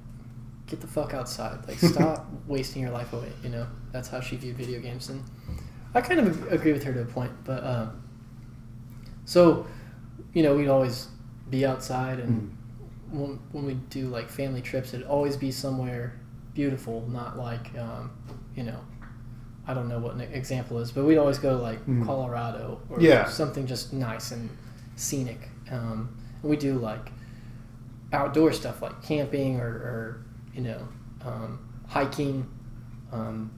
get 0.66 0.80
the 0.80 0.86
fuck 0.86 1.14
outside, 1.14 1.66
like 1.68 1.78
stop 1.92 2.26
wasting 2.46 2.82
your 2.82 2.90
life 2.92 3.12
away. 3.12 3.32
You 3.42 3.50
know 3.50 3.66
that's 3.92 4.08
how 4.08 4.20
she 4.20 4.36
viewed 4.36 4.56
video 4.56 4.80
games 4.80 5.08
and 5.08 5.22
I 5.94 6.00
kind 6.02 6.20
of 6.20 6.52
agree 6.52 6.72
with 6.72 6.84
her 6.84 6.92
to 6.92 7.02
a 7.02 7.04
point, 7.06 7.32
but 7.44 7.64
uh, 7.64 7.88
so 9.24 9.66
you 10.34 10.42
know, 10.42 10.54
we'd 10.56 10.68
always 10.68 11.08
be 11.50 11.64
outside, 11.64 12.20
and 12.20 12.54
Mm. 13.10 13.18
when, 13.18 13.38
when 13.52 13.64
we 13.66 13.74
do 13.88 14.08
like 14.08 14.28
family 14.28 14.60
trips, 14.60 14.92
it'd 14.92 15.06
always 15.06 15.36
be 15.36 15.50
somewhere 15.50 16.12
beautiful, 16.54 17.08
not 17.08 17.38
like, 17.38 17.76
um, 17.78 18.10
you 18.54 18.62
know, 18.62 18.78
I 19.68 19.74
don't 19.74 19.88
know 19.88 19.98
what 19.98 20.14
an 20.14 20.22
example 20.22 20.78
is, 20.78 20.90
but 20.90 21.04
we'd 21.04 21.18
always 21.18 21.38
go 21.38 21.56
like 21.58 21.84
Mhm. 21.86 22.04
Colorado 22.06 22.80
or 22.88 23.00
Yeah. 23.00 23.28
something 23.28 23.66
just 23.66 23.92
nice 23.92 24.32
and 24.32 24.48
scenic. 24.96 25.50
Um, 25.70 26.08
we 26.42 26.56
do 26.56 26.78
like 26.78 27.12
outdoor 28.12 28.52
stuff 28.52 28.80
like 28.80 29.02
camping 29.02 29.60
or, 29.60 29.66
or 29.68 30.24
you 30.54 30.62
know, 30.62 30.80
um, 31.24 31.58
hiking, 31.86 32.46
um, 33.12 33.50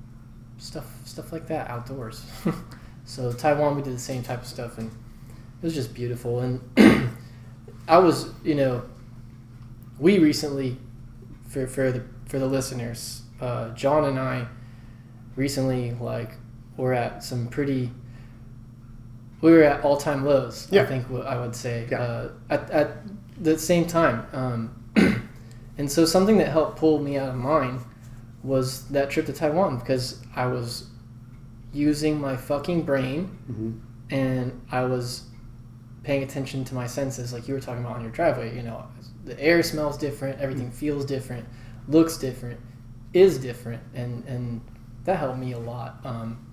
stuff 0.59 0.87
stuff 1.05 1.33
like 1.33 1.47
that 1.47 1.71
outdoors. 1.71 2.25
so 3.05 3.33
Taiwan, 3.33 3.77
we 3.77 3.83
did 3.83 3.95
the 3.95 3.99
same 3.99 4.23
type 4.25 4.43
of 4.43 4.47
stuff, 4.49 4.79
and 4.79 4.89
it 4.91 5.65
was 5.65 5.75
just 5.75 5.95
beautiful. 5.95 6.41
And 6.41 6.61
I 7.89 7.99
was, 7.99 8.31
you 8.45 8.55
know, 8.57 8.83
we 9.99 10.19
recently, 10.19 10.77
for 11.49 11.67
for 11.69 11.93
the 11.93 12.03
for 12.27 12.39
the 12.41 12.47
listeners, 12.47 13.23
uh, 13.41 13.71
John 13.75 14.05
and 14.05 14.19
I 14.19 14.47
recently 15.37 15.93
like 15.93 16.33
we're 16.77 16.93
at 16.93 17.23
some 17.23 17.49
pretty. 17.49 17.91
We 19.41 19.53
were 19.53 19.63
at 19.63 19.85
all 19.85 19.97
time 19.97 20.25
lows. 20.25 20.69
Yeah. 20.71 20.83
I 20.83 20.87
think 20.87 21.09
what 21.09 21.27
I 21.27 21.41
would 21.41 21.55
say. 21.57 21.87
Yeah. 21.91 22.01
Uh, 22.01 22.31
at 22.51 22.71
at 22.71 22.97
the 23.41 23.59
same 23.59 23.87
time, 23.87 24.27
um, 24.33 25.29
and 25.79 25.91
so 25.91 26.05
something 26.05 26.39
that 26.39 26.49
helped 26.49 26.79
pull 26.79 26.99
me 26.99 27.17
out 27.19 27.31
of 27.31 27.37
mine 27.37 27.81
was 28.43 28.87
that 28.89 29.11
trip 29.11 29.27
to 29.27 29.33
Taiwan 29.33 29.79
because 29.79 30.23
I 30.35 30.47
was 30.47 30.87
using 31.73 32.21
my 32.21 32.37
fucking 32.37 32.83
brain 32.83 33.31
Mhm. 33.51 33.81
and 34.11 34.61
I 34.73 34.85
was 34.85 35.25
paying 36.03 36.23
attention 36.23 36.65
to 36.65 36.75
my 36.75 36.87
senses, 36.87 37.33
like 37.33 37.47
you 37.47 37.53
were 37.55 37.61
talking 37.61 37.85
about 37.85 37.97
on 37.97 38.03
your 38.03 38.11
driveway. 38.11 38.57
You 38.57 38.63
know, 38.63 38.85
the 39.25 39.39
air 39.41 39.63
smells 39.63 39.99
different, 39.99 40.41
everything 40.41 40.71
feels 40.71 41.05
different, 41.05 41.45
looks 41.87 42.17
different, 42.17 42.59
is 43.13 43.39
different, 43.39 43.83
and 43.95 44.25
and 44.27 44.61
that 45.05 45.19
helped 45.19 45.39
me 45.39 45.53
a 45.53 45.59
lot. 45.59 46.01
Um, 46.05 46.47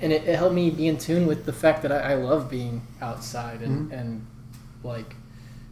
and 0.00 0.12
it, 0.12 0.24
it 0.28 0.36
helped 0.36 0.54
me 0.54 0.70
be 0.70 0.86
in 0.86 0.96
tune 0.98 1.26
with 1.26 1.44
the 1.46 1.52
fact 1.52 1.82
that 1.82 1.90
I, 1.92 2.12
I 2.12 2.14
love 2.14 2.48
being 2.50 2.86
outside 3.00 3.62
and, 3.62 3.92
and 3.92 4.26
like 4.84 5.16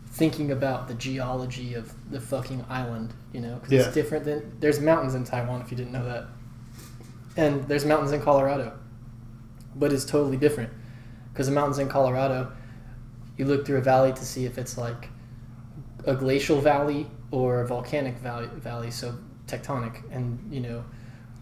thinking 0.09 0.51
about 0.51 0.89
the 0.89 0.95
geology 0.95 1.75
of 1.75 1.93
the 2.11 2.21
fucking 2.21 2.65
island. 2.69 3.13
You 3.33 3.41
know, 3.43 3.55
because 3.57 3.73
Yeah. 3.73 3.81
it's 3.83 3.95
different 3.95 4.25
than 4.25 4.57
there's 4.61 4.81
mountains 4.81 5.15
in 5.15 5.25
Taiwan 5.25 5.61
if 5.61 5.71
you 5.71 5.77
didn't 5.77 5.93
know 5.93 6.05
that, 6.05 6.27
and 7.37 7.63
there's 7.69 7.85
mountains 7.85 8.13
in 8.13 8.21
Colorado, 8.23 8.73
but 9.75 9.93
it's 9.93 10.05
totally 10.05 10.37
different 10.39 10.71
because 11.33 11.47
the 11.47 11.53
mountains 11.53 11.79
in 11.79 11.89
Colorado, 11.89 12.51
you 13.37 13.45
look 13.45 13.67
through 13.67 13.77
a 13.79 13.83
valley 13.83 14.13
to 14.13 14.25
see 14.25 14.47
if 14.47 14.57
it's 14.59 14.79
like 14.79 15.09
a 16.07 16.15
glacial 16.15 16.61
valley 16.61 17.07
or 17.31 17.61
a 17.61 17.67
volcanic 17.67 18.15
valley, 18.19 18.47
valley 18.57 18.91
so 18.91 19.15
tectonic, 19.47 20.01
and 20.11 20.39
you 20.51 20.61
know, 20.61 20.83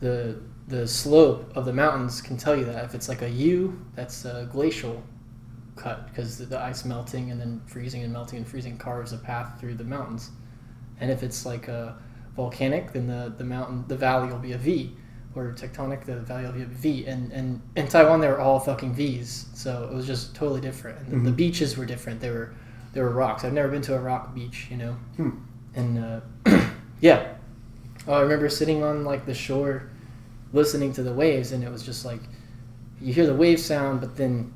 the 0.01 0.37
the 0.69 0.87
slope 0.89 1.53
of 1.55 1.65
the 1.67 1.73
mountains 1.73 2.21
can 2.23 2.37
tell 2.37 2.57
you 2.57 2.65
that 2.65 2.85
if 2.85 2.95
it's 2.95 3.09
like 3.09 3.23
a 3.23 3.29
U, 3.31 3.79
that's 3.95 4.25
a 4.25 4.49
glacial 4.51 5.03
cut 5.77 6.09
because 6.09 6.39
the, 6.39 6.47
the 6.47 6.61
ice 6.61 6.85
melting 6.85 7.31
and 7.31 7.41
then 7.41 7.61
freezing 7.67 8.03
and 8.03 8.13
melting 8.13 8.39
and 8.39 8.47
freezing 8.49 8.79
carves 8.79 9.13
a 9.13 9.19
path 9.19 9.61
through 9.61 9.75
the 9.75 9.85
mountains, 9.85 10.31
and 11.01 11.11
if 11.11 11.23
it's 11.23 11.45
like 11.45 11.69
a 11.69 11.97
volcanic, 12.37 12.93
then 12.93 13.07
the 13.07 13.33
the 13.37 13.45
mountain 13.45 13.85
the 13.89 13.97
valley 13.97 14.29
will 14.31 14.39
be 14.39 14.53
a 14.53 14.59
V 14.59 14.93
or 15.37 15.53
tectonic, 15.53 16.05
the 16.05 16.17
valley 16.21 16.45
will 16.45 16.53
be 16.53 16.63
a 16.63 16.67
V. 16.67 17.07
And, 17.07 17.33
and 17.33 17.61
in 17.75 17.89
Taiwan, 17.89 18.21
they 18.21 18.29
were 18.29 18.39
all 18.39 18.61
fucking 18.61 18.95
V's. 18.95 19.47
So 19.53 19.89
it 19.91 19.93
was 19.93 20.07
just 20.07 20.33
totally 20.33 20.61
different. 20.61 20.97
And 21.01 21.11
the, 21.27 21.31
the 21.31 21.31
Mhm. 21.33 21.37
beaches 21.37 21.77
were 21.77 21.85
different. 21.85 22.21
They 22.21 22.31
were, 22.31 22.55
they 22.93 23.01
were 23.01 23.11
rocks. 23.11 23.43
I've 23.43 23.53
never 23.53 23.67
been 23.69 23.83
to 23.83 23.97
a 23.97 23.99
rock 23.99 24.33
beach, 24.33 24.69
you 24.71 24.77
know? 24.77 24.93
Hmm. 25.17 25.31
And 25.75 25.99
uh, 25.99 26.21
yeah. 27.01 27.33
Oh, 28.07 28.15
I 28.15 28.21
remember 28.21 28.49
sitting 28.49 28.85
on 28.85 29.05
like 29.05 29.27
the 29.27 29.35
shore 29.35 29.91
listening 30.55 30.93
to 30.95 31.03
the 31.03 31.13
waves, 31.13 31.53
and 31.53 31.63
it 31.63 31.71
was 31.71 31.83
just 31.83 32.05
like 32.07 32.21
you 33.01 33.13
hear 33.13 33.27
the 33.27 33.35
wave 33.35 33.61
sound, 33.61 34.01
but 34.01 34.17
then 34.17 34.53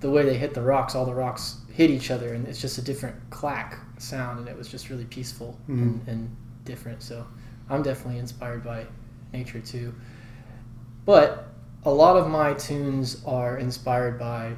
the 0.00 0.10
way 0.10 0.24
they 0.24 0.36
hit 0.36 0.54
the 0.54 0.62
rocks, 0.62 0.94
all 0.96 1.04
the 1.06 1.14
rocks 1.14 1.58
hit 1.72 1.90
each 1.90 2.10
other, 2.10 2.34
and 2.34 2.48
it's 2.48 2.60
just 2.60 2.78
a 2.78 2.82
different 2.82 3.14
clack 3.30 3.78
sound, 3.98 4.40
and 4.40 4.48
it 4.48 4.56
was 4.56 4.66
just 4.66 4.90
really 4.90 5.04
peaceful 5.04 5.56
and, 5.68 6.00
Mhm. 6.00 6.08
and 6.08 6.36
different. 6.64 7.02
So 7.02 7.24
I'm 7.70 7.82
definitely 7.82 8.18
inspired 8.18 8.64
by 8.64 8.86
nature 9.32 9.60
too. 9.60 9.94
But 11.04 11.48
a 11.84 11.90
lot 11.90 12.16
of 12.16 12.28
my 12.28 12.54
tunes 12.54 13.22
are 13.26 13.58
inspired 13.58 14.18
by 14.18 14.52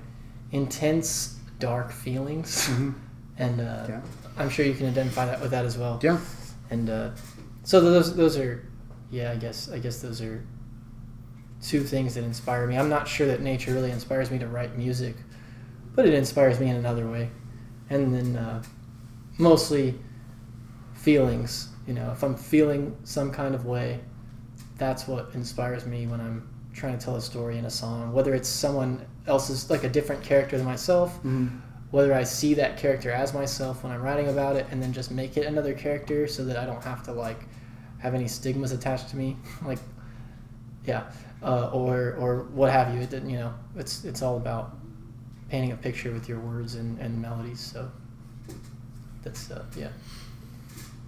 intense, 0.52 1.36
dark 1.58 1.90
feelings, 1.90 2.68
Mhm. 2.68 2.94
and 3.38 3.60
uh, 3.60 3.86
Yeah. 3.88 4.00
I'm 4.38 4.48
sure 4.48 4.64
you 4.64 4.74
can 4.74 4.86
identify 4.86 5.26
that 5.26 5.40
with 5.40 5.50
that 5.50 5.64
as 5.64 5.76
well. 5.78 5.98
Yeah. 6.02 6.18
And 6.70 6.88
uh, 6.90 7.10
so 7.64 7.80
those 7.80 8.14
those 8.16 8.36
are, 8.38 8.62
yeah, 9.10 9.30
I 9.32 9.36
guess 9.36 9.70
I 9.70 9.78
guess 9.78 10.00
those 10.00 10.20
are 10.20 10.42
two 11.64 11.82
things 11.82 12.14
that 12.14 12.24
inspire 12.24 12.66
me. 12.66 12.76
I'm 12.76 12.88
not 12.90 13.08
sure 13.08 13.26
that 13.26 13.40
nature 13.40 13.72
really 13.72 13.90
inspires 13.90 14.30
me 14.30 14.38
to 14.38 14.46
write 14.46 14.76
music, 14.76 15.16
but 15.94 16.06
it 16.06 16.12
inspires 16.14 16.60
me 16.60 16.68
in 16.68 16.76
another 16.76 17.08
way. 17.10 17.30
And 17.90 18.14
then 18.14 18.36
uh, 18.36 18.62
mostly 19.38 19.98
feelings. 20.94 21.68
You 21.86 21.94
know, 21.94 22.10
if 22.12 22.22
I'm 22.22 22.34
feeling 22.36 22.96
some 23.04 23.30
kind 23.30 23.54
of 23.54 23.66
way, 23.66 24.00
that's 24.78 25.06
what 25.08 25.30
inspires 25.34 25.86
me 25.86 26.06
when 26.06 26.20
I'm 26.20 26.48
trying 26.72 26.98
to 26.98 27.04
tell 27.04 27.16
a 27.16 27.20
story 27.20 27.58
in 27.58 27.64
a 27.64 27.70
song. 27.70 28.12
Whether 28.12 28.34
it's 28.34 28.48
someone 28.48 29.04
else's, 29.26 29.70
like 29.70 29.84
a 29.84 29.88
different 29.88 30.22
character 30.22 30.56
than 30.56 30.66
myself, 30.66 31.22
Mhm. 31.22 31.48
whether 31.90 32.12
I 32.12 32.24
see 32.24 32.54
that 32.54 32.76
character 32.76 33.10
as 33.10 33.32
myself 33.32 33.84
when 33.84 33.92
I'm 33.92 34.02
writing 34.02 34.28
about 34.28 34.56
it 34.56 34.66
and 34.70 34.82
then 34.82 34.92
just 34.92 35.10
make 35.10 35.36
it 35.36 35.46
another 35.46 35.72
character 35.72 36.26
so 36.26 36.44
that 36.44 36.56
I 36.56 36.66
don't 36.66 36.82
have 36.82 37.02
to 37.04 37.12
like 37.12 37.46
have 37.98 38.14
any 38.14 38.28
stigmas 38.28 38.72
attached 38.72 39.08
to 39.10 39.16
me 39.16 39.36
like 39.64 39.78
yeah 40.84 41.04
uh, 41.44 41.70
or 41.72 42.14
or 42.18 42.44
what 42.54 42.70
have 42.70 42.94
you 42.94 43.00
it 43.00 43.10
didn't 43.10 43.30
you 43.30 43.38
know 43.38 43.52
it's 43.76 44.04
it's 44.04 44.22
all 44.22 44.36
about 44.36 44.76
painting 45.50 45.72
a 45.72 45.76
picture 45.76 46.10
with 46.12 46.28
your 46.28 46.40
words 46.40 46.74
and, 46.76 46.98
and 46.98 47.20
melodies 47.20 47.60
so 47.60 47.90
that's 49.22 49.50
uh, 49.50 49.62
yeah 49.76 49.88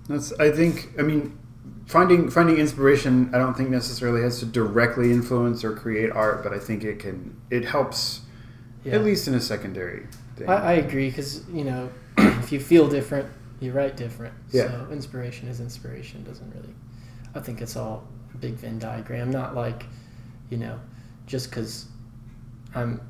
That's. 0.09 0.33
I 0.39 0.51
think. 0.51 0.91
I 0.99 1.03
mean, 1.03 1.37
finding 1.87 2.31
finding 2.31 2.57
inspiration. 2.59 3.31
I 3.35 3.39
don't 3.39 3.57
think 3.57 3.71
necessarily 3.71 4.23
has 4.23 4.39
to 4.41 4.47
directly 4.47 5.11
influence 5.13 5.65
or 5.65 5.75
create 5.75 6.11
art, 6.13 6.43
but 6.43 6.53
I 6.53 6.59
think 6.59 6.85
it 6.85 6.99
can. 6.99 7.37
It 7.51 7.65
helps, 7.65 8.21
yeah 8.85 8.95
at 8.95 9.05
least 9.05 9.27
in 9.29 9.35
a 9.35 9.41
secondary 9.41 10.07
thing. 10.37 10.49
I, 10.49 10.55
I 10.55 10.73
agree 10.75 11.09
because 11.11 11.47
you 11.51 11.65
know 11.65 11.91
if 12.19 12.53
you 12.53 12.61
feel 12.61 12.89
different 12.89 13.29
you 13.61 13.73
write 13.73 13.97
different 13.97 14.35
Yeah. 14.53 14.69
so 14.69 14.89
inspiration 14.93 15.49
is 15.49 15.61
inspiration 15.61 16.23
doesn't 16.25 16.51
really 16.55 16.75
i 17.35 17.41
think 17.41 17.63
it's 17.63 17.75
all 17.75 18.07
a 18.35 18.37
big 18.37 18.53
venn 18.55 18.79
diagram 18.79 19.31
not 19.31 19.55
like 19.55 19.87
you 20.51 20.57
know 20.57 20.79
just 21.27 21.51
because 21.51 21.87
i'm 22.75 23.01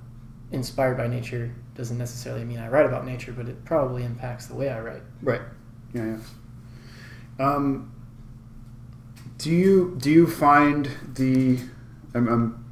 inspired 0.52 0.96
by 0.96 1.06
nature 1.06 1.52
doesn't 1.74 1.98
necessarily 1.98 2.44
mean 2.44 2.58
i 2.58 2.68
write 2.68 2.86
about 2.86 3.04
nature 3.04 3.32
but 3.32 3.48
it 3.48 3.64
probably 3.64 4.04
impacts 4.04 4.46
the 4.46 4.54
way 4.54 4.68
i 4.70 4.80
write 4.80 5.02
Right. 5.22 5.42
Yeah. 5.94 6.18
Yeah. 7.38 7.46
Um, 7.46 7.92
do 9.38 9.50
you 9.50 9.96
do 9.98 10.10
you 10.10 10.26
find 10.26 10.88
the? 11.14 11.58
I'm, 12.14 12.28
I'm 12.28 12.64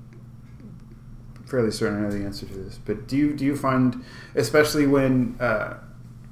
fairly 1.46 1.70
certain 1.70 1.98
I 1.98 2.02
know 2.02 2.10
the 2.10 2.24
answer 2.24 2.46
to 2.46 2.52
this, 2.54 2.78
but 2.84 3.06
do 3.06 3.16
you 3.16 3.34
do 3.34 3.44
you 3.44 3.56
find, 3.56 4.04
especially 4.34 4.86
when 4.86 5.36
uh, 5.40 5.78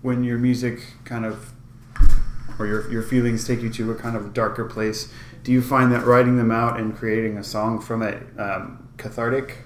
when 0.00 0.24
your 0.24 0.38
music 0.38 0.80
kind 1.04 1.24
of 1.26 1.52
or 2.62 2.66
your 2.66 2.90
your 2.90 3.02
feelings 3.02 3.46
take 3.46 3.60
you 3.60 3.70
to 3.70 3.90
a 3.90 3.94
kind 3.94 4.16
of 4.16 4.32
darker 4.32 4.64
place, 4.64 5.12
do 5.42 5.52
you 5.52 5.60
find 5.60 5.92
that 5.92 6.04
writing 6.04 6.36
them 6.36 6.50
out 6.50 6.78
and 6.78 6.96
creating 6.96 7.36
a 7.36 7.44
song 7.44 7.80
from 7.80 8.02
it 8.02 8.22
um, 8.38 8.88
cathartic? 8.96 9.58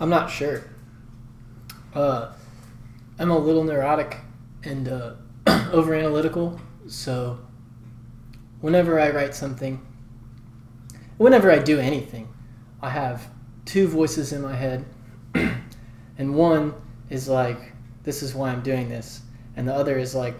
i'm 0.00 0.10
not 0.10 0.30
sure. 0.30 0.64
Uh, 1.94 2.32
i'm 3.18 3.30
a 3.30 3.38
little 3.38 3.62
neurotic 3.62 4.16
and 4.64 4.88
uh, 4.88 5.14
over 5.72 5.94
analytical 5.94 6.58
so 6.88 7.38
whenever 8.60 8.98
i 8.98 9.10
write 9.10 9.34
something 9.34 9.80
whenever 11.22 11.52
I 11.52 11.58
do 11.58 11.78
anything, 11.78 12.28
I 12.82 12.90
have 12.90 13.28
two 13.64 13.86
voices 13.86 14.32
in 14.32 14.42
my 14.42 14.54
head, 14.56 14.84
and 16.18 16.34
one 16.34 16.74
is 17.10 17.28
like, 17.28 17.72
"This 18.02 18.22
is 18.22 18.34
why 18.34 18.50
I'm 18.50 18.62
doing 18.62 18.88
this," 18.88 19.21
and 19.56 19.66
the 19.66 19.74
other 19.74 19.98
is 19.98 20.14
like, 20.14 20.34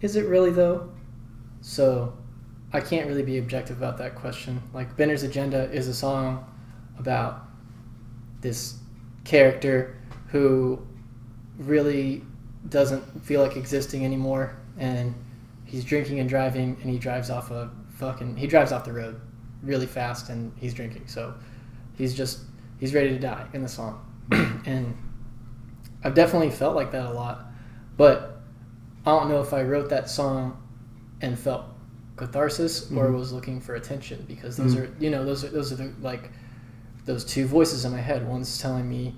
"Is 0.00 0.16
it 0.16 0.26
really 0.26 0.50
though?" 0.50 0.90
So, 1.60 2.14
I 2.72 2.80
can't 2.80 3.06
really 3.06 3.22
be 3.22 3.38
objective 3.38 3.78
about 3.78 3.98
that 3.98 4.14
question. 4.14 4.62
Like, 4.72 4.96
Benner's 4.96 5.22
Agenda 5.22 5.70
is 5.70 5.88
a 5.88 5.94
song 5.94 6.44
about 6.98 7.48
this 8.40 8.78
character 9.24 9.96
who 10.28 10.84
really 11.58 12.22
doesn't 12.68 13.24
feel 13.24 13.40
like 13.40 13.56
existing 13.56 14.04
anymore, 14.04 14.56
and 14.78 15.14
he's 15.64 15.84
drinking 15.84 16.20
and 16.20 16.28
driving, 16.28 16.76
and 16.82 16.90
he 16.90 16.98
drives 16.98 17.30
off 17.30 17.50
a 17.50 17.70
fucking 17.96 18.36
he 18.36 18.46
drives 18.46 18.72
off 18.72 18.84
the 18.84 18.92
road 18.92 19.20
really 19.62 19.86
fast 19.86 20.28
and 20.30 20.52
he's 20.58 20.74
drinking 20.74 21.06
so 21.06 21.32
he's 21.96 22.12
just 22.12 22.40
he's 22.80 22.92
ready 22.92 23.08
to 23.10 23.20
die 23.20 23.46
in 23.52 23.62
the 23.62 23.68
song 23.68 24.04
and 24.66 24.96
I've 26.04 26.14
definitely 26.14 26.50
felt 26.50 26.76
like 26.76 26.92
that 26.92 27.06
a 27.06 27.10
lot, 27.10 27.46
but 27.96 28.33
I 29.06 29.10
don't 29.10 29.28
know 29.28 29.40
if 29.40 29.52
I 29.52 29.62
wrote 29.62 29.88
that 29.90 30.08
song 30.08 30.56
and 31.20 31.38
felt 31.38 31.64
catharsis 32.16 32.90
or 32.92 33.08
Mhm. 33.08 33.14
was 33.18 33.32
looking 33.32 33.60
for 33.60 33.74
attention 33.74 34.24
because 34.28 34.56
those 34.56 34.74
Mhm. 34.74 34.80
are 34.82 35.02
you 35.02 35.10
know 35.10 35.24
those 35.24 35.44
are 35.44 35.48
those 35.48 35.72
are 35.72 35.76
the 35.76 35.92
like 36.00 36.30
those 37.04 37.24
two 37.24 37.46
voices 37.46 37.84
in 37.84 37.92
my 37.92 38.00
head. 38.00 38.26
One's 38.26 38.58
telling 38.58 38.88
me 38.88 39.16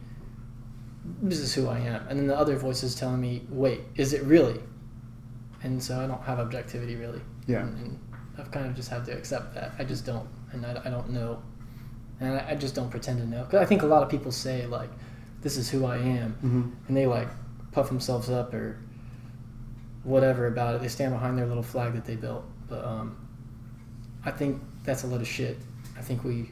this 1.22 1.38
is 1.38 1.54
who 1.54 1.68
I 1.68 1.78
am, 1.78 2.02
and 2.08 2.18
then 2.18 2.26
the 2.26 2.36
other 2.36 2.56
voice 2.56 2.82
is 2.82 2.96
telling 2.96 3.20
me, 3.20 3.46
wait, 3.48 3.82
is 3.94 4.12
it 4.12 4.24
really? 4.24 4.60
And 5.62 5.80
so 5.82 6.00
I 6.00 6.06
don't 6.08 6.20
have 6.22 6.40
objectivity 6.40 6.96
really. 6.96 7.20
Yeah. 7.46 7.60
And, 7.60 7.76
and 7.78 7.98
I've 8.38 8.50
kind 8.50 8.66
of 8.66 8.74
just 8.74 8.88
had 8.90 9.04
to 9.04 9.12
accept 9.12 9.54
that. 9.54 9.72
I 9.78 9.84
just 9.84 10.04
don't, 10.04 10.28
and 10.52 10.66
I, 10.66 10.82
I 10.84 10.90
don't 10.90 11.10
know, 11.10 11.38
and 12.18 12.34
I, 12.40 12.50
I 12.50 12.54
just 12.56 12.74
don't 12.74 12.90
pretend 12.90 13.18
to 13.20 13.26
know. 13.26 13.44
Because 13.44 13.60
I 13.62 13.66
think 13.66 13.82
a 13.82 13.86
lot 13.86 14.02
of 14.02 14.08
people 14.08 14.32
say 14.32 14.66
like, 14.66 14.90
this 15.42 15.56
is 15.56 15.70
who 15.70 15.84
I 15.86 15.96
am, 15.98 16.32
Mm-hmm. 16.44 16.62
and 16.88 16.96
they 16.96 17.06
like 17.06 17.28
puff 17.70 17.86
themselves 17.88 18.28
up 18.28 18.52
or 18.52 18.76
whatever 20.06 20.46
about 20.46 20.76
it. 20.76 20.80
They 20.80 20.88
stand 20.88 21.12
behind 21.12 21.36
their 21.36 21.46
little 21.46 21.62
flag 21.62 21.94
that 21.94 22.04
they 22.04 22.14
built. 22.16 22.44
But 22.68 22.84
um, 22.84 23.16
I 24.24 24.30
think 24.30 24.62
that's 24.84 25.02
a 25.02 25.06
lot 25.06 25.20
of 25.20 25.26
shit. 25.26 25.58
I 25.98 26.00
think 26.00 26.24
we 26.24 26.50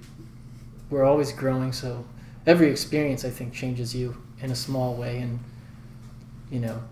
we're 0.90 1.04
always 1.04 1.32
growing, 1.32 1.72
so 1.72 2.04
every 2.46 2.70
experience 2.70 3.24
I 3.24 3.30
think 3.30 3.52
changes 3.54 3.94
you 3.94 4.16
in 4.40 4.50
a 4.50 4.54
small 4.56 4.94
way, 4.94 5.18
and 5.18 5.38
you 6.50 6.60
know 6.60 6.82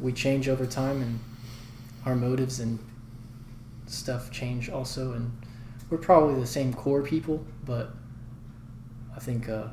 we 0.00 0.12
change 0.12 0.48
over 0.48 0.66
time, 0.66 1.02
and 1.02 1.20
our 2.04 2.14
motives 2.16 2.60
and 2.60 2.78
stuff 3.86 4.30
change 4.30 4.68
also, 4.68 5.12
and 5.12 5.30
we're 5.90 5.98
probably 5.98 6.40
the 6.40 6.46
same 6.46 6.72
core 6.72 7.02
people, 7.02 7.44
but 7.64 7.90
I 9.14 9.20
think 9.20 9.48
uh, 9.48 9.68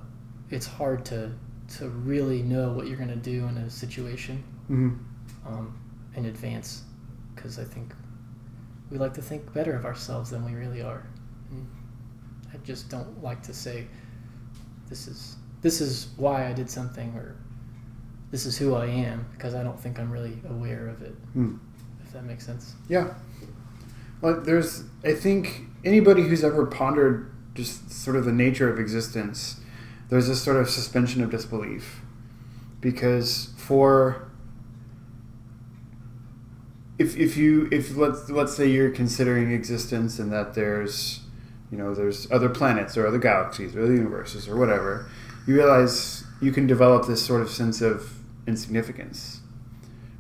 it's 0.50 0.66
hard 0.68 1.06
to 1.06 1.32
to 1.78 1.90
really 1.90 2.42
know 2.44 2.72
what 2.74 2.88
you're 2.88 2.98
gonna 2.98 3.16
do 3.16 3.46
in 3.48 3.58
a 3.58 3.70
situation 3.70 4.44
Mm-hmm. 4.72 4.96
um, 5.48 5.78
in 6.16 6.26
advance 6.26 6.84
because 7.36 7.60
I 7.60 7.64
think 7.64 7.94
we 8.90 8.98
like 8.98 9.14
to 9.16 9.22
think 9.22 9.54
better 9.54 9.76
of 9.76 9.86
ourselves 9.86 10.30
than 10.30 10.46
we 10.46 10.54
really 10.54 10.82
are. 10.82 11.06
And 11.50 11.68
I 12.54 12.58
just 12.58 12.90
don't 12.90 13.24
like 13.24 13.42
to 13.44 13.54
say 13.54 13.88
this 14.90 15.08
is 15.08 15.38
this 15.62 15.82
is 15.82 16.10
why 16.18 16.48
I 16.48 16.54
did 16.54 16.70
something 16.70 17.14
or 17.16 17.36
this 18.32 18.46
is 18.46 18.58
who 18.58 18.76
I 18.76 18.88
am 18.88 19.26
because 19.34 19.54
I 19.54 19.64
don't 19.64 19.80
think 19.80 20.00
I'm 20.00 20.12
really 20.12 20.40
aware 20.50 20.88
of 20.88 21.02
it. 21.02 21.16
Mm. 21.36 21.60
If 22.04 22.12
that 22.14 22.24
makes 22.24 22.46
sense. 22.46 22.74
Yeah. 22.90 23.14
Well, 24.22 24.42
there's, 24.42 24.86
I 25.04 25.14
think, 25.14 25.64
anybody 25.84 26.24
who's 26.24 26.44
ever 26.44 26.66
pondered 26.66 27.30
just 27.54 27.92
sort 27.92 28.16
of 28.16 28.26
the 28.26 28.32
nature 28.32 28.72
of 28.72 28.80
existence, 28.80 29.60
there's 30.10 30.28
this 30.30 30.42
sort 30.42 30.58
of 30.58 30.70
suspension 30.70 31.22
of 31.22 31.30
disbelief. 31.30 32.02
Because 32.80 33.54
for, 33.58 34.32
if, 36.98 37.18
if 37.18 37.38
you, 37.38 37.68
if 37.72 37.96
let's, 37.98 38.30
let's 38.30 38.56
say 38.56 38.68
you're 38.68 38.92
considering 38.92 39.52
existence 39.52 40.20
and 40.20 40.32
that 40.32 40.54
there's, 40.54 41.22
you 41.72 41.78
know, 41.78 41.94
there's 41.94 42.32
other 42.32 42.50
planets 42.50 42.98
or 42.98 43.08
other 43.08 43.18
galaxies 43.18 43.76
or 43.76 43.84
other 43.84 43.96
universes 43.96 44.48
or 44.48 44.56
whatever, 44.56 45.10
you 45.48 45.56
realize 45.56 46.24
you 46.42 46.52
can 46.52 46.68
develop 46.68 47.08
this 47.08 47.26
sort 47.26 47.42
of 47.42 47.50
sense 47.50 47.82
of 47.82 48.20
insignificance. 48.48 49.42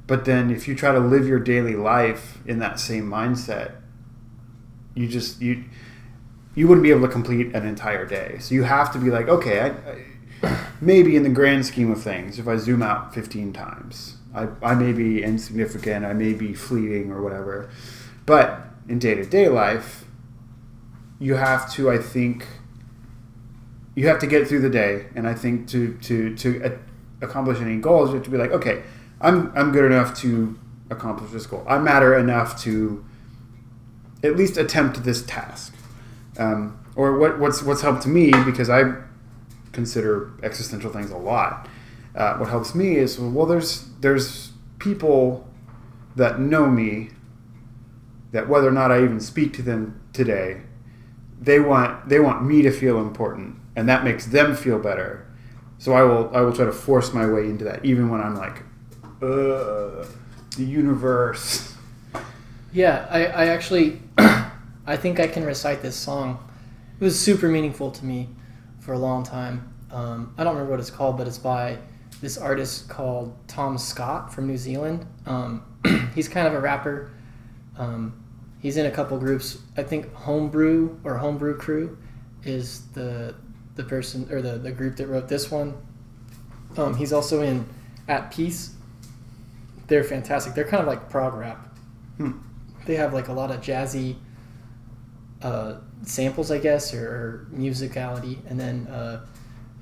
But 0.07 0.25
then 0.25 0.49
if 0.49 0.67
you 0.67 0.75
try 0.75 0.91
to 0.91 0.99
live 0.99 1.27
your 1.27 1.39
daily 1.39 1.75
life 1.75 2.39
in 2.45 2.59
that 2.59 2.79
same 2.79 3.09
mindset, 3.09 3.73
you 4.95 5.07
just 5.07 5.41
you 5.41 5.63
you 6.55 6.67
wouldn't 6.67 6.83
be 6.83 6.91
able 6.91 7.01
to 7.01 7.07
complete 7.07 7.55
an 7.55 7.65
entire 7.65 8.05
day. 8.05 8.37
So 8.39 8.53
you 8.53 8.63
have 8.63 8.91
to 8.93 8.99
be 8.99 9.09
like, 9.09 9.27
okay, 9.27 9.59
I, 9.61 10.47
I, 10.47 10.57
maybe 10.81 11.15
in 11.15 11.23
the 11.23 11.29
grand 11.29 11.65
scheme 11.65 11.89
of 11.91 12.01
things, 12.01 12.37
if 12.37 12.47
I 12.47 12.57
zoom 12.57 12.83
out 12.83 13.13
15 13.13 13.53
times, 13.53 14.17
I, 14.33 14.47
I 14.61 14.75
may 14.75 14.93
be 14.93 15.23
insignificant, 15.23 16.05
I 16.05 16.13
may 16.13 16.33
be 16.33 16.53
fleeting 16.53 17.11
or 17.11 17.21
whatever. 17.21 17.69
But 18.25 18.65
in 18.87 18.99
day 18.99 19.15
to 19.15 19.25
day 19.25 19.49
life, 19.49 20.05
you 21.19 21.35
have 21.35 21.71
to, 21.73 21.89
I 21.89 21.97
think, 21.97 22.45
you 23.95 24.07
have 24.07 24.19
to 24.19 24.27
get 24.27 24.47
through 24.47 24.61
the 24.61 24.69
day. 24.69 25.07
And 25.15 25.27
I 25.27 25.33
think 25.33 25.67
to, 25.69 25.95
to, 25.99 26.35
to 26.35 26.79
accomplish 27.21 27.59
any 27.59 27.77
goals, 27.77 28.09
you 28.09 28.15
have 28.15 28.23
to 28.25 28.31
be 28.31 28.37
like, 28.37 28.51
okay, 28.51 28.83
I'm, 29.21 29.51
I'm 29.55 29.71
good 29.71 29.85
enough 29.85 30.17
to 30.21 30.59
accomplish 30.89 31.31
this 31.31 31.45
goal. 31.45 31.63
I 31.67 31.77
matter 31.77 32.17
enough 32.17 32.61
to 32.63 33.05
at 34.23 34.35
least 34.35 34.57
attempt 34.57 35.03
this 35.03 35.23
task. 35.25 35.75
Um, 36.37 36.79
or 36.95 37.17
what, 37.17 37.39
what's 37.39 37.61
what's 37.63 37.81
helped 37.81 38.05
me 38.05 38.31
because 38.45 38.69
I 38.69 38.95
consider 39.71 40.31
existential 40.43 40.91
things 40.91 41.11
a 41.11 41.17
lot. 41.17 41.67
Uh, 42.15 42.37
what 42.37 42.49
helps 42.49 42.75
me 42.75 42.95
is 42.95 43.19
well, 43.19 43.45
there's 43.45 43.89
there's 44.01 44.51
people 44.79 45.47
that 46.15 46.39
know 46.39 46.67
me 46.67 47.09
that 48.31 48.47
whether 48.47 48.67
or 48.67 48.71
not 48.71 48.91
I 48.91 49.03
even 49.03 49.19
speak 49.19 49.53
to 49.53 49.61
them 49.61 49.99
today, 50.13 50.61
they 51.39 51.59
want 51.59 52.09
they 52.09 52.19
want 52.19 52.45
me 52.45 52.61
to 52.61 52.71
feel 52.71 52.99
important, 52.99 53.55
and 53.75 53.89
that 53.89 54.03
makes 54.03 54.27
them 54.27 54.55
feel 54.55 54.79
better. 54.79 55.25
So 55.79 55.93
I 55.93 56.03
will 56.03 56.29
I 56.35 56.41
will 56.41 56.53
try 56.53 56.65
to 56.65 56.71
force 56.71 57.13
my 57.13 57.25
way 57.25 57.45
into 57.45 57.65
that, 57.65 57.83
even 57.83 58.09
when 58.09 58.21
I'm 58.21 58.35
like, 58.35 58.63
uh, 59.21 60.05
the 60.55 60.63
universe. 60.63 61.75
Yeah, 62.71 63.07
I, 63.09 63.25
I 63.25 63.45
actually, 63.47 64.01
I 64.17 64.97
think 64.97 65.19
I 65.19 65.27
can 65.27 65.45
recite 65.45 65.81
this 65.81 65.95
song. 65.95 66.49
It 66.99 67.03
was 67.03 67.19
super 67.19 67.47
meaningful 67.47 67.91
to 67.91 68.05
me 68.05 68.29
for 68.79 68.93
a 68.93 68.97
long 68.97 69.23
time. 69.23 69.71
Um, 69.91 70.33
I 70.37 70.43
don't 70.43 70.53
remember 70.53 70.71
what 70.71 70.79
it's 70.79 70.89
called, 70.89 71.17
but 71.17 71.27
it's 71.27 71.37
by 71.37 71.77
this 72.23 72.37
artist 72.37 72.87
called 72.87 73.35
Tom 73.49 73.77
Scott 73.77 74.33
from 74.33 74.47
New 74.47 74.57
Zealand. 74.57 75.05
Um, 75.25 75.61
he's 76.15 76.29
kind 76.29 76.47
of 76.47 76.53
a 76.53 76.59
rapper. 76.61 77.11
Um, 77.77 78.23
he's 78.61 78.77
in 78.77 78.85
a 78.85 78.91
couple 78.91 79.17
groups. 79.17 79.57
I 79.75 79.83
think 79.83 80.13
Homebrew 80.13 80.99
or 81.03 81.17
Homebrew 81.17 81.57
Crew 81.57 81.97
is 82.45 82.87
the 82.93 83.35
the 83.75 83.83
person 83.83 84.25
or 84.31 84.41
the, 84.41 84.57
the 84.57 84.71
group 84.71 84.95
that 84.97 85.07
wrote 85.07 85.27
this 85.27 85.51
one. 85.51 85.75
Um, 86.77 86.95
he's 86.95 87.11
also 87.11 87.41
in 87.41 87.67
At 88.07 88.31
Peace. 88.31 88.73
They're 89.87 90.05
fantastic. 90.05 90.53
They're 90.53 90.63
kind 90.63 90.79
of 90.81 90.87
like 90.87 91.09
prog 91.09 91.33
rap 91.33 91.67
Hmm. 92.17 92.37
they 92.85 92.95
have 92.95 93.13
like 93.13 93.27
a 93.27 93.33
lot 93.33 93.51
of 93.51 93.59
jazzy 93.59 94.15
uh, 95.41 95.79
samples, 96.03 96.51
I 96.51 96.59
guess, 96.59 96.93
or, 96.93 97.05
or 97.05 97.47
musicality, 97.53 98.37
and 98.49 98.57
then 98.57 98.87
uh, 98.87 99.25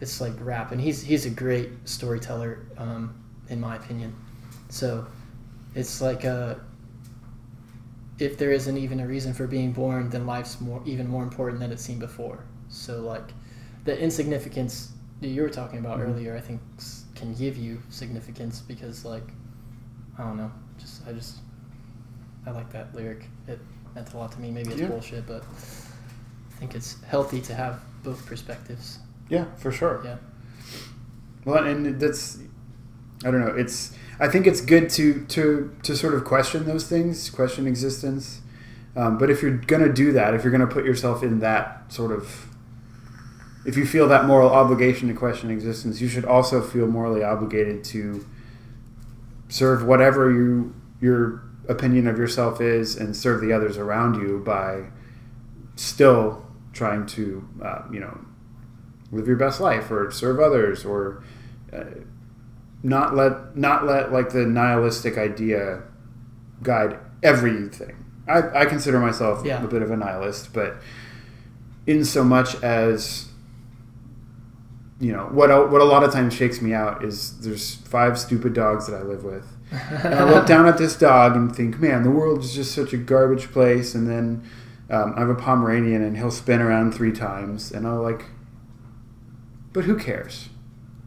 it's 0.02 0.20
like 0.20 0.34
rap. 0.39 0.72
And 0.72 0.82
he's 0.82 1.02
he's 1.02 1.26
a 1.26 1.30
great 1.30 1.70
storyteller, 1.86 2.66
um, 2.78 3.16
in 3.49 3.60
my 3.62 3.76
opinion. 3.78 4.14
So 4.70 5.06
it's 5.76 6.02
like 6.02 6.26
uh, 6.26 6.56
if 8.20 8.38
there 8.38 8.52
isn't 8.52 8.78
even 8.78 8.99
a 8.99 9.08
reason 9.08 9.34
for 9.34 9.47
being 9.47 9.72
born, 9.72 10.10
then 10.10 10.26
life's 10.28 10.60
more 10.62 10.82
even 10.86 11.08
more 11.08 11.24
important 11.24 11.60
than 11.60 11.72
it 11.72 11.80
seemed 11.80 11.99
before. 12.02 12.43
So 12.70 13.02
like 13.02 13.34
the 13.86 13.97
insignificance 13.99 14.91
that 15.22 15.28
you 15.28 15.41
were 15.41 15.49
talking 15.49 15.80
about 15.80 15.99
Mhm. 15.99 16.10
earlier, 16.10 16.36
I 16.36 16.41
think 16.41 16.62
can 17.16 17.34
give 17.36 17.56
you 17.58 17.82
significance 17.89 18.60
because 18.62 19.06
like 19.06 19.28
I 20.18 20.24
don't 20.24 20.38
know, 20.38 20.52
just 20.80 21.08
I 21.08 21.14
just 21.14 21.38
I 22.45 22.52
like 22.52 22.72
that 22.72 22.93
lyric. 22.95 23.30
It 23.47 23.60
meant 23.95 24.14
a 24.14 24.18
lot 24.18 24.32
to 24.34 24.39
me. 24.39 24.52
Maybe 24.52 24.72
it's 24.72 24.82
Yeah. 24.82 24.88
bullshit, 24.88 25.26
but 25.28 25.43
I 25.43 26.56
think 26.58 26.76
it's 26.76 27.02
healthy 27.04 27.41
to 27.41 27.54
have 27.56 27.82
both 28.04 28.26
perspectives. 28.26 28.99
Yeah, 29.32 29.45
for 29.55 29.71
sure. 29.71 30.01
Yeah. 30.03 30.17
Well, 31.45 31.63
and 31.65 31.99
that's 32.01 32.38
I 33.23 33.32
don't 33.32 33.39
know. 33.39 33.55
It's 33.55 33.93
I 34.19 34.27
think 34.27 34.45
it's 34.45 34.59
good 34.59 34.89
to 34.91 35.25
to 35.25 35.73
to 35.84 35.95
sort 35.95 36.13
of 36.13 36.25
question 36.25 36.65
those 36.65 36.86
things, 36.86 37.29
question 37.29 37.65
existence. 37.65 38.41
Um, 38.93 39.17
but 39.17 39.29
if 39.29 39.41
you're 39.41 39.57
gonna 39.57 39.91
do 39.91 40.11
that, 40.11 40.34
if 40.34 40.43
you're 40.43 40.51
gonna 40.51 40.67
put 40.67 40.84
yourself 40.84 41.23
in 41.23 41.39
that 41.39 41.86
sort 41.88 42.11
of, 42.11 42.47
if 43.65 43.77
you 43.77 43.86
feel 43.86 44.05
that 44.09 44.25
moral 44.25 44.49
obligation 44.49 45.07
to 45.07 45.13
question 45.13 45.49
existence, 45.49 46.01
you 46.01 46.09
should 46.09 46.25
also 46.25 46.61
feel 46.61 46.88
morally 46.88 47.23
obligated 47.23 47.86
to 47.86 48.25
serve 49.47 49.86
whatever 49.86 50.29
you 50.29 50.75
your 50.99 51.41
opinion 51.69 52.05
of 52.05 52.17
yourself 52.17 52.59
is, 52.59 52.97
and 52.97 53.15
serve 53.15 53.39
the 53.39 53.53
others 53.53 53.77
around 53.77 54.15
you 54.15 54.39
by 54.39 54.88
still 55.77 56.45
trying 56.73 57.05
to, 57.05 57.47
uh, 57.63 57.84
you 57.91 57.99
know, 58.01 58.19
live 59.12 59.28
your 59.28 59.36
best 59.38 59.59
life 59.59 59.91
or 59.91 60.09
serve 60.12 60.39
others 60.39 60.86
or 60.86 61.24
uh, 61.74 61.84
not 62.84 63.16
let 63.16 63.55
not 63.55 63.86
let 63.86 64.12
like 64.12 64.30
the 64.30 64.45
nihilistic 64.45 65.18
idea 65.18 65.84
guide 66.64 66.97
everything. 67.24 67.95
I, 68.28 68.62
I 68.62 68.66
consider 68.66 68.99
myself 68.99 69.43
Yeah. 69.45 69.64
a 69.64 69.68
bit 69.68 69.82
of 69.82 69.91
a 69.91 69.97
nihilist, 69.97 70.53
but 70.53 70.78
in 71.88 72.05
so 72.05 72.24
much 72.24 72.55
as 72.64 73.28
you 74.99 75.12
know 75.12 75.26
what 75.32 75.49
a, 75.49 75.66
what 75.66 75.82
a 75.82 75.86
lot 75.86 76.03
of 76.03 76.12
times 76.14 76.34
shakes 76.34 76.62
me 76.62 76.74
out 76.74 77.03
is 77.03 77.39
there's 77.39 77.76
five 77.76 78.20
stupid 78.20 78.53
dogs 78.53 78.86
that 78.88 78.95
I 78.95 79.01
live 79.01 79.24
with. 79.24 79.45
And 79.72 80.14
I 80.16 80.30
look 80.30 80.45
down 80.53 80.68
at 80.68 80.78
this 80.78 80.95
dog 80.95 81.36
and 81.36 81.55
think, 81.55 81.80
man, 81.80 82.03
the 82.03 82.12
world 82.12 82.39
is 82.39 82.53
just 82.53 82.74
such 82.76 82.93
a 82.93 82.97
garbage 82.97 83.51
place. 83.51 83.95
And 83.95 84.07
then 84.07 84.43
um, 84.89 85.14
I 85.16 85.22
have 85.22 85.30
a 85.30 85.36
Pomeranian 85.36 86.03
and 86.03 86.18
he'll 86.18 86.30
spin 86.30 86.62
around 86.62 86.93
three 86.93 87.14
times, 87.14 87.72
and 87.72 87.88
I'm 87.88 88.03
like, 88.03 88.26
but 89.74 89.86
who 89.86 89.97
cares? 89.97 90.49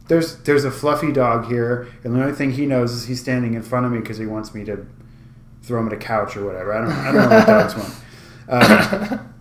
there's 0.09 0.37
there's 0.43 0.65
a 0.65 0.71
fluffy 0.71 1.13
dog 1.13 1.47
here, 1.47 1.89
and 2.03 2.15
the 2.15 2.21
only 2.21 2.35
thing 2.35 2.53
he 2.53 2.67
knows 2.67 2.93
is 2.93 3.07
he's 3.07 3.21
standing 3.21 3.55
in 3.55 3.63
front 3.63 3.87
of 3.87 3.93
me 3.93 3.99
because 3.99 4.19
he 4.19 4.27
wants 4.27 4.55
me 4.55 4.65
to 4.65 4.87
throw 5.63 5.81
him 5.81 5.87
at 5.87 5.93
a 5.95 5.97
couch 5.97 6.37
or 6.37 6.45
whatever. 6.45 6.73
I 6.73 6.81
don't 6.81 6.93
I 6.93 7.13
don't 7.13 7.31
know 7.31 7.37
what 7.37 7.47
dogs 7.47 7.77
want. 7.77 7.95
Um, 8.47 9.35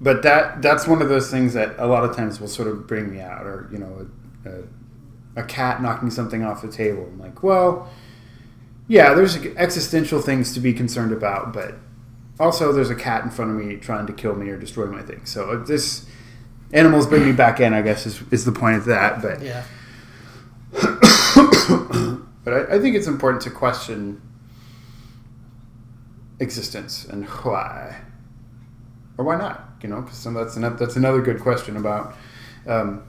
but 0.00 0.22
that 0.22 0.62
that's 0.62 0.86
one 0.86 1.02
of 1.02 1.10
those 1.10 1.30
things 1.30 1.52
that 1.52 1.74
a 1.78 1.86
lot 1.86 2.04
of 2.04 2.16
times 2.16 2.40
will 2.40 2.48
sort 2.48 2.68
of 2.68 2.86
bring 2.86 3.12
me 3.12 3.20
out, 3.20 3.44
or 3.44 3.68
you 3.70 3.78
know, 3.78 4.08
a, 4.46 4.50
a, 4.50 5.42
a 5.42 5.44
cat 5.44 5.82
knocking 5.82 6.10
something 6.10 6.42
off 6.42 6.62
the 6.62 6.72
table. 6.72 7.04
I'm 7.04 7.18
like, 7.18 7.42
well, 7.42 7.90
yeah, 8.88 9.12
there's 9.12 9.36
existential 9.36 10.22
things 10.22 10.54
to 10.54 10.60
be 10.60 10.72
concerned 10.72 11.12
about, 11.12 11.52
but 11.52 11.74
also 12.38 12.72
there's 12.72 12.88
a 12.88 12.94
cat 12.94 13.24
in 13.24 13.30
front 13.30 13.50
of 13.50 13.58
me 13.58 13.76
trying 13.76 14.06
to 14.06 14.14
kill 14.14 14.34
me 14.34 14.48
or 14.48 14.56
destroy 14.56 14.86
my 14.86 15.02
things. 15.02 15.28
So 15.28 15.50
uh, 15.50 15.64
this 15.64 16.06
animals 16.72 17.06
bring 17.06 17.24
me 17.24 17.32
back 17.32 17.60
in, 17.60 17.74
I 17.74 17.82
guess, 17.82 18.06
is, 18.06 18.22
is 18.30 18.44
the 18.44 18.52
point 18.52 18.76
of 18.76 18.84
that. 18.86 19.22
But 19.22 19.42
Yeah. 19.42 19.64
but 22.44 22.54
I, 22.54 22.76
I 22.76 22.80
think 22.80 22.94
it's 22.94 23.06
important 23.06 23.42
to 23.42 23.50
question 23.50 24.22
existence 26.38 27.04
and 27.04 27.26
why 27.26 28.00
or 29.18 29.24
why 29.24 29.36
not. 29.36 29.66
You 29.82 29.88
know, 29.88 30.02
because 30.02 30.22
that's 30.22 30.56
another, 30.56 30.76
that's 30.76 30.96
another 30.96 31.22
good 31.22 31.40
question 31.40 31.76
about 31.76 32.14
um, 32.66 33.02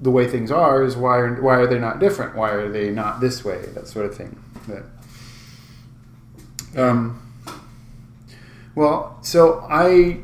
the 0.00 0.10
way 0.10 0.28
things 0.28 0.50
are. 0.50 0.82
Is 0.82 0.96
why 0.96 1.18
are, 1.18 1.42
why 1.42 1.56
are 1.56 1.66
they 1.66 1.78
not 1.78 1.98
different? 1.98 2.36
Why 2.36 2.50
are 2.50 2.68
they 2.68 2.90
not 2.90 3.20
this 3.20 3.44
way? 3.44 3.64
That 3.74 3.88
sort 3.88 4.06
of 4.06 4.16
thing. 4.16 4.40
But, 4.68 4.84
um, 6.80 7.20
well, 8.74 9.18
so 9.22 9.66
I 9.68 10.20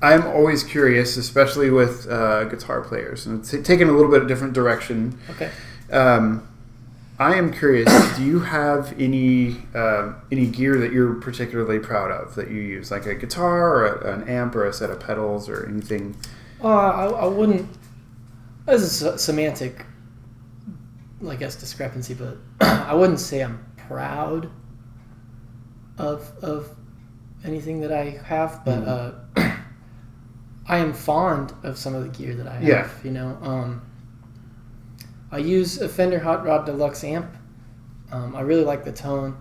I'm 0.00 0.26
always 0.26 0.62
curious, 0.62 1.16
especially 1.16 1.70
with 1.70 2.08
uh, 2.08 2.44
guitar 2.44 2.82
players, 2.82 3.26
and 3.26 3.40
it's 3.40 3.50
taken 3.66 3.88
a 3.88 3.92
little 3.92 4.10
bit 4.10 4.22
of 4.22 4.28
different 4.28 4.52
direction. 4.52 5.18
Okay. 5.30 5.50
Um, 5.90 6.46
I 7.18 7.34
am 7.34 7.52
curious. 7.52 7.88
do 8.16 8.24
you 8.24 8.38
have 8.40 8.94
any 9.00 9.62
um 9.74 10.16
any 10.30 10.46
gear 10.46 10.78
that 10.78 10.92
you're 10.92 11.14
particularly 11.14 11.80
proud 11.80 12.12
of 12.12 12.36
that 12.36 12.48
you 12.48 12.60
use, 12.60 12.90
like 12.90 13.06
a 13.06 13.14
guitar 13.14 13.74
or 13.74 13.86
a, 13.86 14.14
an 14.14 14.28
amp 14.28 14.54
or 14.54 14.66
a 14.66 14.72
set 14.72 14.90
of 14.90 15.00
pedals 15.00 15.48
or 15.48 15.66
anything? 15.66 16.16
Uh, 16.62 16.68
I, 16.68 17.04
I 17.06 17.26
wouldn't. 17.26 17.68
This 18.66 18.82
is 18.82 19.02
a 19.02 19.18
semantic, 19.18 19.84
I 21.26 21.34
guess, 21.34 21.56
discrepancy, 21.56 22.14
but 22.14 22.36
I 22.60 22.94
wouldn't 22.94 23.20
say 23.20 23.42
I'm 23.42 23.64
proud 23.76 24.50
of 25.96 26.32
of 26.40 26.70
anything 27.44 27.80
that 27.80 27.92
I 27.92 28.10
have, 28.24 28.64
but 28.64 28.86
uh, 28.86 29.12
I 30.68 30.78
am 30.78 30.92
fond 30.92 31.54
of 31.62 31.78
some 31.78 31.94
of 31.94 32.02
the 32.02 32.10
gear 32.10 32.34
that 32.34 32.46
I 32.46 32.54
have. 32.54 32.62
Yeah. 32.62 32.88
You 33.02 33.10
know, 33.10 33.38
um, 33.42 33.82
I 35.32 35.38
use 35.38 35.80
a 35.80 35.88
Fender 35.88 36.18
Hot 36.18 36.44
Rod 36.44 36.66
Deluxe 36.66 37.04
amp. 37.04 37.34
Um, 38.12 38.36
I 38.36 38.42
really 38.42 38.64
like 38.64 38.84
the 38.84 38.92
tone. 38.92 39.36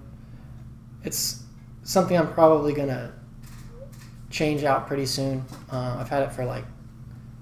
It's 1.04 1.44
something 1.84 2.18
I'm 2.18 2.32
probably 2.34 2.74
gonna 2.74 3.14
change 4.30 4.64
out 4.64 4.88
pretty 4.88 5.06
soon. 5.06 5.44
Uh, 5.72 5.98
I've 6.00 6.10
had 6.10 6.24
it 6.24 6.32
for 6.32 6.46
like 6.46 6.66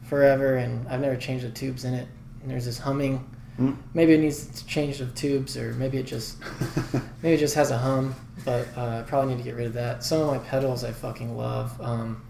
forever, 0.03 0.55
and 0.55 0.88
I've 0.88 1.01
never 1.01 1.15
changed 1.15 1.45
the 1.45 1.51
tubes 1.51 1.86
in 1.86 1.93
it. 1.93 2.07
And 2.41 2.49
there's 2.49 2.65
this 2.65 2.79
humming. 2.79 3.27
Mm. 3.59 3.77
Maybe 3.93 4.13
it 4.13 4.19
needs 4.19 4.47
to 4.47 4.65
change 4.67 4.97
the 4.97 5.07
tubes, 5.07 5.57
or 5.57 5.73
maybe 5.73 5.97
it 5.97 6.05
just 6.05 6.38
maybe 7.21 7.36
it 7.36 7.39
just 7.39 7.55
has 7.55 7.71
a 7.71 7.77
hum. 7.77 8.15
But 8.43 8.67
uh, 8.75 8.99
I 8.99 9.03
probably 9.07 9.33
need 9.33 9.39
to 9.39 9.43
get 9.43 9.55
rid 9.55 9.67
of 9.67 9.73
that. 9.73 10.03
Some 10.03 10.21
of 10.21 10.27
my 10.27 10.39
pedals 10.39 10.83
I 10.83 10.91
fucking 10.91 11.36
love. 11.38 11.79
Um, 11.81 12.23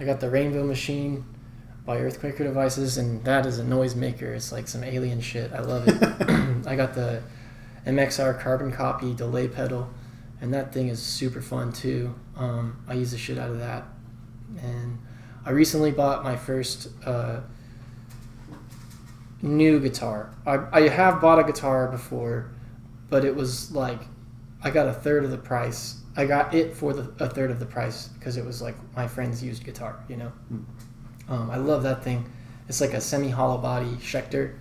I 0.00 0.04
got 0.04 0.18
the 0.18 0.30
Rainbow 0.30 0.64
Machine 0.64 1.26
by 1.84 1.98
Earthquaker 1.98 2.38
Devices, 2.38 2.96
and 2.96 3.22
that 3.24 3.44
is 3.44 3.58
a 3.58 3.64
noise 3.64 3.94
maker. 3.94 4.32
It's 4.32 4.50
like 4.50 4.66
some 4.66 4.82
alien 4.82 5.20
shit. 5.20 5.52
I 5.52 5.60
love 5.60 5.86
it. 5.86 6.66
I 6.66 6.74
got 6.74 6.94
the 6.94 7.22
MXR 7.86 8.40
Carbon 8.40 8.72
Copy 8.72 9.12
delay 9.12 9.46
pedal, 9.46 9.90
and 10.40 10.54
that 10.54 10.72
thing 10.72 10.88
is 10.88 11.02
super 11.02 11.42
fun 11.42 11.70
too. 11.70 12.14
Um, 12.34 12.82
I 12.88 12.94
use 12.94 13.10
the 13.10 13.18
shit 13.18 13.36
out 13.36 13.50
of 13.50 13.58
that. 13.58 13.84
And 14.62 14.98
I 15.44 15.50
recently 15.50 15.90
bought 15.90 16.24
my 16.24 16.34
first 16.34 16.88
uh, 17.04 17.40
new 19.42 19.80
guitar. 19.80 20.32
I, 20.46 20.60
I 20.72 20.88
have 20.88 21.20
bought 21.20 21.38
a 21.38 21.44
guitar 21.44 21.88
before, 21.88 22.50
but 23.10 23.26
it 23.26 23.36
was 23.36 23.70
like 23.72 24.00
I 24.62 24.70
got 24.70 24.88
a 24.88 24.94
third 24.94 25.24
of 25.24 25.30
the 25.30 25.38
price. 25.38 25.99
I 26.16 26.24
got 26.26 26.54
it 26.54 26.74
for 26.74 26.92
the, 26.92 27.12
a 27.24 27.28
third 27.28 27.50
of 27.50 27.58
the 27.60 27.66
price 27.66 28.08
because 28.08 28.36
it 28.36 28.44
was 28.44 28.60
like 28.60 28.74
my 28.96 29.06
friend's 29.06 29.42
used 29.42 29.64
guitar, 29.64 30.02
you 30.08 30.16
know. 30.16 30.32
Um, 31.28 31.50
I 31.50 31.56
love 31.56 31.82
that 31.84 32.02
thing. 32.02 32.28
It's 32.68 32.80
like 32.80 32.94
a 32.94 33.00
semi-hollow 33.00 33.58
body 33.58 33.90
Schecter. 34.00 34.56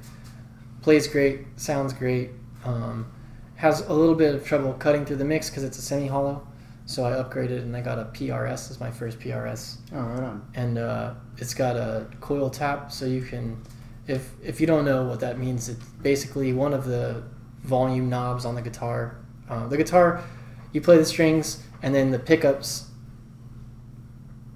Plays 0.82 1.08
great, 1.08 1.46
sounds 1.58 1.94
great. 1.94 2.32
Um, 2.64 3.12
has 3.56 3.82
a 3.88 3.94
little 3.94 4.16
bit 4.16 4.34
of 4.36 4.46
trouble 4.46 4.74
cutting 4.74 5.06
through 5.06 5.18
the 5.18 5.26
mix 5.26 5.50
because 5.50 5.64
it's 5.64 5.78
a 5.78 5.82
semi-hollow. 5.82 6.46
So 6.86 7.06
I 7.06 7.12
upgraded 7.12 7.60
and 7.62 7.76
I 7.76 7.82
got 7.82 8.00
a 8.00 8.06
PRS. 8.06 8.70
It's 8.72 8.80
my 8.80 8.90
first 8.90 9.20
PRS, 9.20 9.78
Oh, 9.94 10.00
right 10.02 10.24
on. 10.24 10.48
and 10.56 10.78
uh, 10.80 11.14
it's 11.38 11.54
got 11.54 11.76
a 11.76 12.08
coil 12.20 12.50
tap, 12.50 12.92
so 12.92 13.06
you 13.06 13.22
can. 13.22 13.62
If 14.08 14.32
if 14.44 14.60
you 14.60 14.66
don't 14.66 14.86
know 14.86 15.06
what 15.06 15.20
that 15.20 15.38
means, 15.38 15.70
it's 15.70 15.84
basically 16.02 16.52
one 16.54 16.74
of 16.74 16.86
the 16.86 17.22
volume 17.64 18.10
knobs 18.10 18.44
on 18.46 18.56
the 18.56 18.62
guitar. 18.64 19.18
Uh, 19.48 19.68
the 19.68 19.78
guitar, 19.78 20.24
you 20.72 20.82
play 20.82 20.98
the 20.98 21.06
strings, 21.06 21.64
and 21.82 21.94
then 21.94 22.12
the 22.12 22.20
pickups 22.20 22.86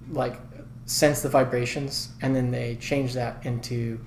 like 0.09 0.39
sense 0.85 1.21
the 1.21 1.29
vibrations, 1.29 2.09
and 2.21 2.35
then 2.35 2.51
they 2.51 2.75
change 2.75 3.13
that 3.13 3.45
into 3.45 3.99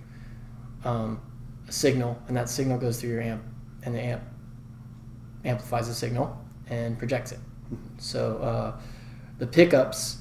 um, 0.85 1.21
a 1.69 1.73
signal, 1.73 2.21
and 2.29 2.37
that 2.37 2.49
signal 2.49 2.79
goes 2.79 3.01
through 3.01 3.11
your 3.11 3.23
amp, 3.23 3.43
and 3.83 3.95
the 3.95 4.01
amp 4.01 4.23
amplifies 5.45 5.89
the 5.89 5.95
signal 5.95 6.37
and 6.69 6.99
projects 6.99 7.33
it. 7.33 7.39
So 7.99 8.39
uh, 8.39 8.81
the 9.39 9.47
pickups, 9.47 10.19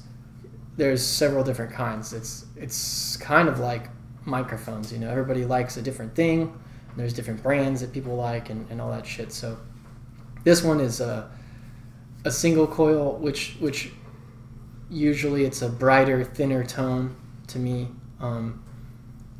there's 0.76 1.04
several 1.04 1.44
different 1.44 1.72
kinds. 1.72 2.12
It's 2.12 2.46
it's 2.56 3.16
kind 3.16 3.48
of 3.48 3.58
like 3.58 3.88
microphones. 4.24 4.92
You 4.92 4.98
know, 4.98 5.10
everybody 5.10 5.44
likes 5.44 5.76
a 5.76 5.82
different 5.82 6.14
thing. 6.14 6.58
There's 6.96 7.12
different 7.12 7.42
brands 7.42 7.82
that 7.82 7.92
people 7.92 8.16
like, 8.16 8.48
and, 8.48 8.66
and 8.70 8.80
all 8.80 8.90
that 8.90 9.06
shit. 9.06 9.30
So 9.30 9.58
this 10.44 10.62
one 10.62 10.80
is 10.80 11.00
a 11.00 11.30
a 12.26 12.30
single 12.30 12.66
coil, 12.66 13.16
which 13.18 13.56
which 13.60 13.92
usually 14.90 15.44
it's 15.44 15.62
a 15.62 15.68
brighter, 15.68 16.24
thinner 16.24 16.64
tone 16.64 17.14
to 17.46 17.58
me. 17.58 17.88
Um, 18.20 18.64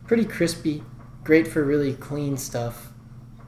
pretty 0.07 0.25
crispy, 0.25 0.85
great 1.25 1.49
for 1.49 1.65
really 1.65 1.95
clean 1.95 2.37
stuff, 2.37 2.93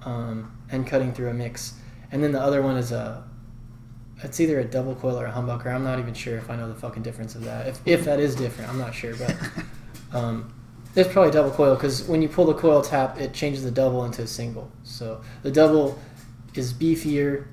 um, 0.04 0.58
and 0.70 0.84
cutting 0.86 1.12
through 1.12 1.28
a 1.28 1.34
mix. 1.34 1.74
And 2.10 2.22
then 2.22 2.32
the 2.32 2.40
other 2.40 2.62
one 2.62 2.76
is 2.76 2.90
a 2.90 3.24
it's 4.24 4.40
either 4.40 4.58
a 4.58 4.64
double 4.64 4.96
coil 4.96 5.16
or 5.16 5.26
a 5.26 5.32
humbucker. 5.32 5.66
I'm 5.66 5.84
not 5.84 6.00
even 6.00 6.14
sure 6.14 6.36
if 6.36 6.50
I 6.50 6.56
know 6.56 6.66
the 6.66 6.74
fucking 6.74 7.04
difference 7.04 7.36
of 7.36 7.44
that. 7.44 7.68
If, 7.68 7.80
if 7.86 8.04
that 8.06 8.18
is 8.18 8.34
different, 8.34 8.68
I'm 8.68 8.78
not 8.78 8.92
sure, 8.92 9.14
but 9.14 9.36
um, 10.12 10.52
it's 10.96 11.12
probably 11.12 11.30
double 11.30 11.52
coil 11.52 11.76
because 11.76 12.02
when 12.08 12.22
you 12.22 12.28
pull 12.28 12.46
the 12.46 12.54
coil 12.54 12.82
tap, 12.82 13.20
it 13.20 13.32
changes 13.32 13.62
the 13.62 13.70
double 13.70 14.04
into 14.04 14.22
a 14.22 14.26
single. 14.26 14.68
So 14.82 15.20
the 15.44 15.52
double 15.52 15.96
is 16.54 16.74
beefier. 16.74 17.46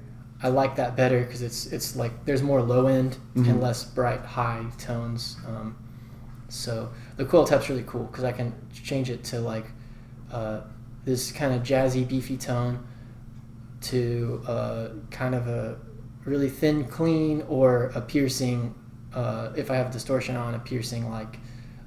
I 0.43 0.49
like 0.49 0.75
that 0.75 0.95
better 0.95 1.21
because 1.21 1.41
it's 1.41 1.65
it's 1.67 1.95
like 1.95 2.25
there's 2.25 2.43
more 2.43 2.61
low 2.61 2.87
end 2.87 3.17
Mhm. 3.35 3.49
and 3.49 3.61
less 3.61 3.83
bright 3.83 4.21
high 4.21 4.65
tones. 4.77 5.37
Um, 5.47 5.75
so 6.49 6.89
the 7.17 7.25
coil 7.25 7.45
tap's 7.45 7.69
really 7.69 7.83
cool 7.87 8.03
because 8.03 8.23
I 8.23 8.31
can 8.31 8.53
change 8.73 9.09
it 9.09 9.23
to 9.25 9.39
like 9.39 9.65
uh, 10.31 10.61
this 11.05 11.31
kind 11.31 11.53
of 11.53 11.63
jazzy 11.63 12.07
beefy 12.07 12.37
tone 12.37 12.79
to 13.81 14.41
uh, 14.47 14.87
kind 15.11 15.35
of 15.35 15.47
a 15.47 15.77
really 16.25 16.49
thin 16.49 16.85
clean 16.85 17.43
or 17.47 17.91
a 17.95 18.01
piercing 18.01 18.73
uh, 19.13 19.51
if 19.55 19.69
I 19.71 19.75
have 19.75 19.91
distortion 19.91 20.35
on 20.35 20.55
a 20.55 20.59
piercing 20.59 21.09
like 21.09 21.37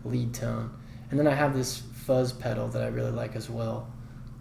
lead 0.04 0.32
tone 0.32 0.70
and 1.10 1.18
then 1.18 1.26
I 1.26 1.34
have 1.34 1.54
this 1.54 1.82
fuzz 2.06 2.32
pedal 2.32 2.68
that 2.68 2.82
I 2.82 2.86
really 2.86 3.10
like 3.10 3.34
as 3.36 3.50
well 3.50 3.92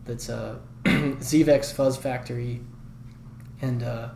that's 0.06 0.30
a 0.30 0.60
Zvex 0.86 1.74
Fuzz 1.74 1.98
Factory 1.98 2.62
and 3.62 3.84
uh, 3.84 4.10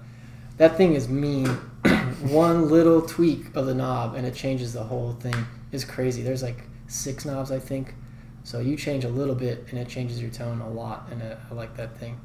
that 0.57 0.77
thing 0.77 0.93
is 0.93 1.07
mean 1.09 1.47
one 2.29 2.69
little 2.69 3.01
tweak 3.01 3.55
of 3.55 3.65
the 3.65 3.73
knob 3.73 4.15
and 4.15 4.25
it 4.25 4.35
changes 4.35 4.73
the 4.73 4.83
whole 4.83 5.13
thing 5.13 5.35
it's 5.71 5.83
crazy 5.83 6.21
there's 6.21 6.43
like 6.43 6.63
six 6.87 7.25
knobs 7.25 7.51
I 7.51 7.59
think 7.59 7.95
so 8.43 8.59
you 8.59 8.75
change 8.75 9.03
a 9.03 9.09
little 9.09 9.35
bit 9.35 9.65
and 9.69 9.79
it 9.79 9.87
changes 9.87 10.21
your 10.21 10.31
tone 10.31 10.61
a 10.61 10.69
lot 10.69 11.07
and 11.11 11.21
uh, 11.21 11.35
I 11.49 11.53
like 11.53 11.75
that 11.77 11.97
thing 11.97 12.19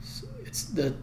it's, 0.00 0.24
it's 0.44 0.64
the 0.64 0.94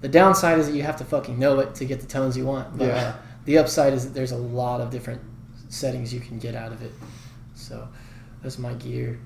the 0.00 0.08
downside 0.08 0.58
is 0.58 0.68
that 0.68 0.74
you 0.76 0.82
have 0.82 0.96
to 0.96 1.04
fucking 1.04 1.38
know 1.38 1.58
it 1.60 1.74
to 1.76 1.84
get 1.84 2.00
the 2.00 2.06
tones 2.06 2.36
you 2.36 2.46
want. 2.46 2.78
But 2.78 2.86
Yeah. 2.86 2.94
uh, 2.96 3.12
the 3.46 3.58
upside 3.58 3.92
is 3.92 4.04
that 4.04 4.14
there's 4.14 4.30
a 4.30 4.36
lot 4.36 4.80
of 4.80 4.90
different 4.90 5.20
settings 5.68 6.14
you 6.14 6.20
can 6.20 6.38
get 6.38 6.54
out 6.54 6.70
of 6.72 6.82
it. 6.82 6.92
So 7.54 7.88
that's 8.42 8.58
my 8.58 8.74
gear 8.74 9.18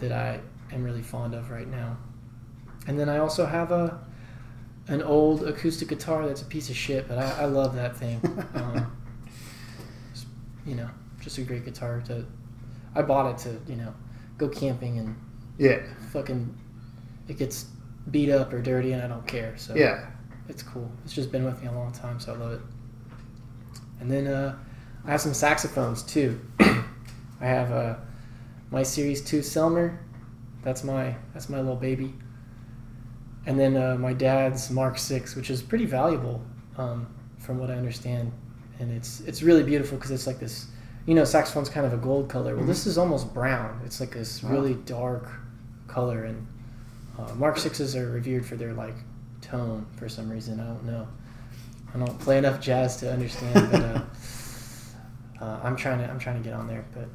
that 0.00 0.12
I 0.12 0.40
am 0.72 0.82
really 0.82 1.02
fond 1.02 1.34
of 1.34 1.50
right 1.50 1.68
now. 1.68 1.96
And 2.86 2.98
then 2.98 3.10
I 3.10 3.18
also 3.18 3.44
have 3.44 3.70
a 3.70 3.98
an 4.88 5.02
old 5.02 5.46
acoustic 5.46 5.88
guitar 5.88 6.26
that's 6.26 6.42
a 6.42 6.46
piece 6.46 6.70
of 6.70 6.76
shit, 6.76 7.06
but 7.08 7.18
I, 7.18 7.42
I 7.42 7.44
love 7.44 7.74
that 7.76 7.96
thing. 7.96 8.20
Um, 8.54 8.96
you 10.66 10.74
know, 10.74 10.88
just 11.20 11.38
a 11.38 11.42
great 11.42 11.64
guitar 11.64 12.02
to. 12.08 12.26
I 12.94 13.02
bought 13.02 13.30
it 13.32 13.38
to 13.44 13.70
you 13.70 13.76
know 13.76 13.94
go 14.36 14.48
camping 14.48 14.98
and 14.98 15.16
Yeah. 15.58 15.80
fucking 16.12 16.54
it 17.28 17.38
gets 17.38 17.66
beat 18.10 18.30
up 18.30 18.52
or 18.52 18.60
dirty 18.62 18.92
and 18.92 19.02
I 19.02 19.08
don't 19.08 19.26
care. 19.26 19.56
So 19.56 19.74
Yeah. 19.74 20.06
it's 20.48 20.62
cool. 20.62 20.90
It's 21.04 21.14
just 21.14 21.30
been 21.32 21.44
with 21.44 21.60
me 21.62 21.68
a 21.68 21.72
long 21.72 21.92
time, 21.92 22.18
so 22.20 22.34
I 22.34 22.36
love 22.36 22.52
it. 22.52 22.60
And 24.00 24.10
then 24.10 24.26
uh, 24.26 24.56
I 25.04 25.10
have 25.12 25.20
some 25.20 25.34
saxophones 25.34 26.02
too. 26.02 26.40
I 26.60 27.46
have 27.46 27.70
uh, 27.72 27.94
my 28.70 28.82
Series 28.82 29.22
Two 29.22 29.40
Selmer. 29.40 29.98
That's 30.62 30.84
my 30.84 31.14
that's 31.32 31.48
my 31.48 31.58
little 31.58 31.76
baby. 31.76 32.14
And 33.48 33.58
then 33.58 33.78
uh, 33.78 33.96
my 33.96 34.12
dad's 34.12 34.70
Mark 34.70 34.98
Six, 34.98 35.34
which 35.34 35.48
is 35.48 35.62
pretty 35.62 35.86
valuable, 35.86 36.42
um, 36.76 37.06
from 37.38 37.58
what 37.58 37.70
I 37.70 37.74
understand. 37.74 38.30
And 38.78 38.92
it's 38.92 39.20
it's 39.20 39.42
really 39.42 39.62
beautiful 39.62 39.96
because 39.96 40.10
it's 40.10 40.26
like 40.26 40.38
this. 40.38 40.66
You 41.06 41.14
know, 41.14 41.24
saxophone's 41.24 41.70
kind 41.70 41.86
of 41.86 41.94
a 41.94 41.96
gold 41.96 42.28
color. 42.28 42.54
Well, 42.54 42.66
this 42.66 42.86
is 42.86 42.98
almost 42.98 43.32
brown. 43.32 43.80
It's 43.86 44.00
like 44.00 44.10
this 44.12 44.42
Wow. 44.42 44.50
really 44.50 44.74
dark 44.74 45.26
color, 45.86 46.24
and 46.24 46.46
uh, 47.18 47.34
Mark 47.36 47.56
Sixes 47.56 47.96
are 47.96 48.10
revered 48.10 48.44
for 48.44 48.56
their 48.56 48.74
like 48.74 48.94
tone 49.40 49.86
for 49.96 50.10
some 50.10 50.28
reason. 50.28 50.60
I 50.60 50.66
don't 50.66 50.84
know. 50.84 51.08
I 51.94 51.98
don't 51.98 52.18
play 52.20 52.36
enough 52.36 52.60
jazz 52.60 52.98
to 52.98 53.10
understand, 53.10 53.70
but 53.72 53.80
uh, 53.80 54.00
uh, 55.42 55.60
I'm 55.62 55.74
trying 55.74 56.00
to 56.00 56.10
I'm 56.10 56.18
trying 56.18 56.36
to 56.36 56.46
get 56.46 56.52
on 56.52 56.66
there. 56.68 56.84
But 56.92 57.08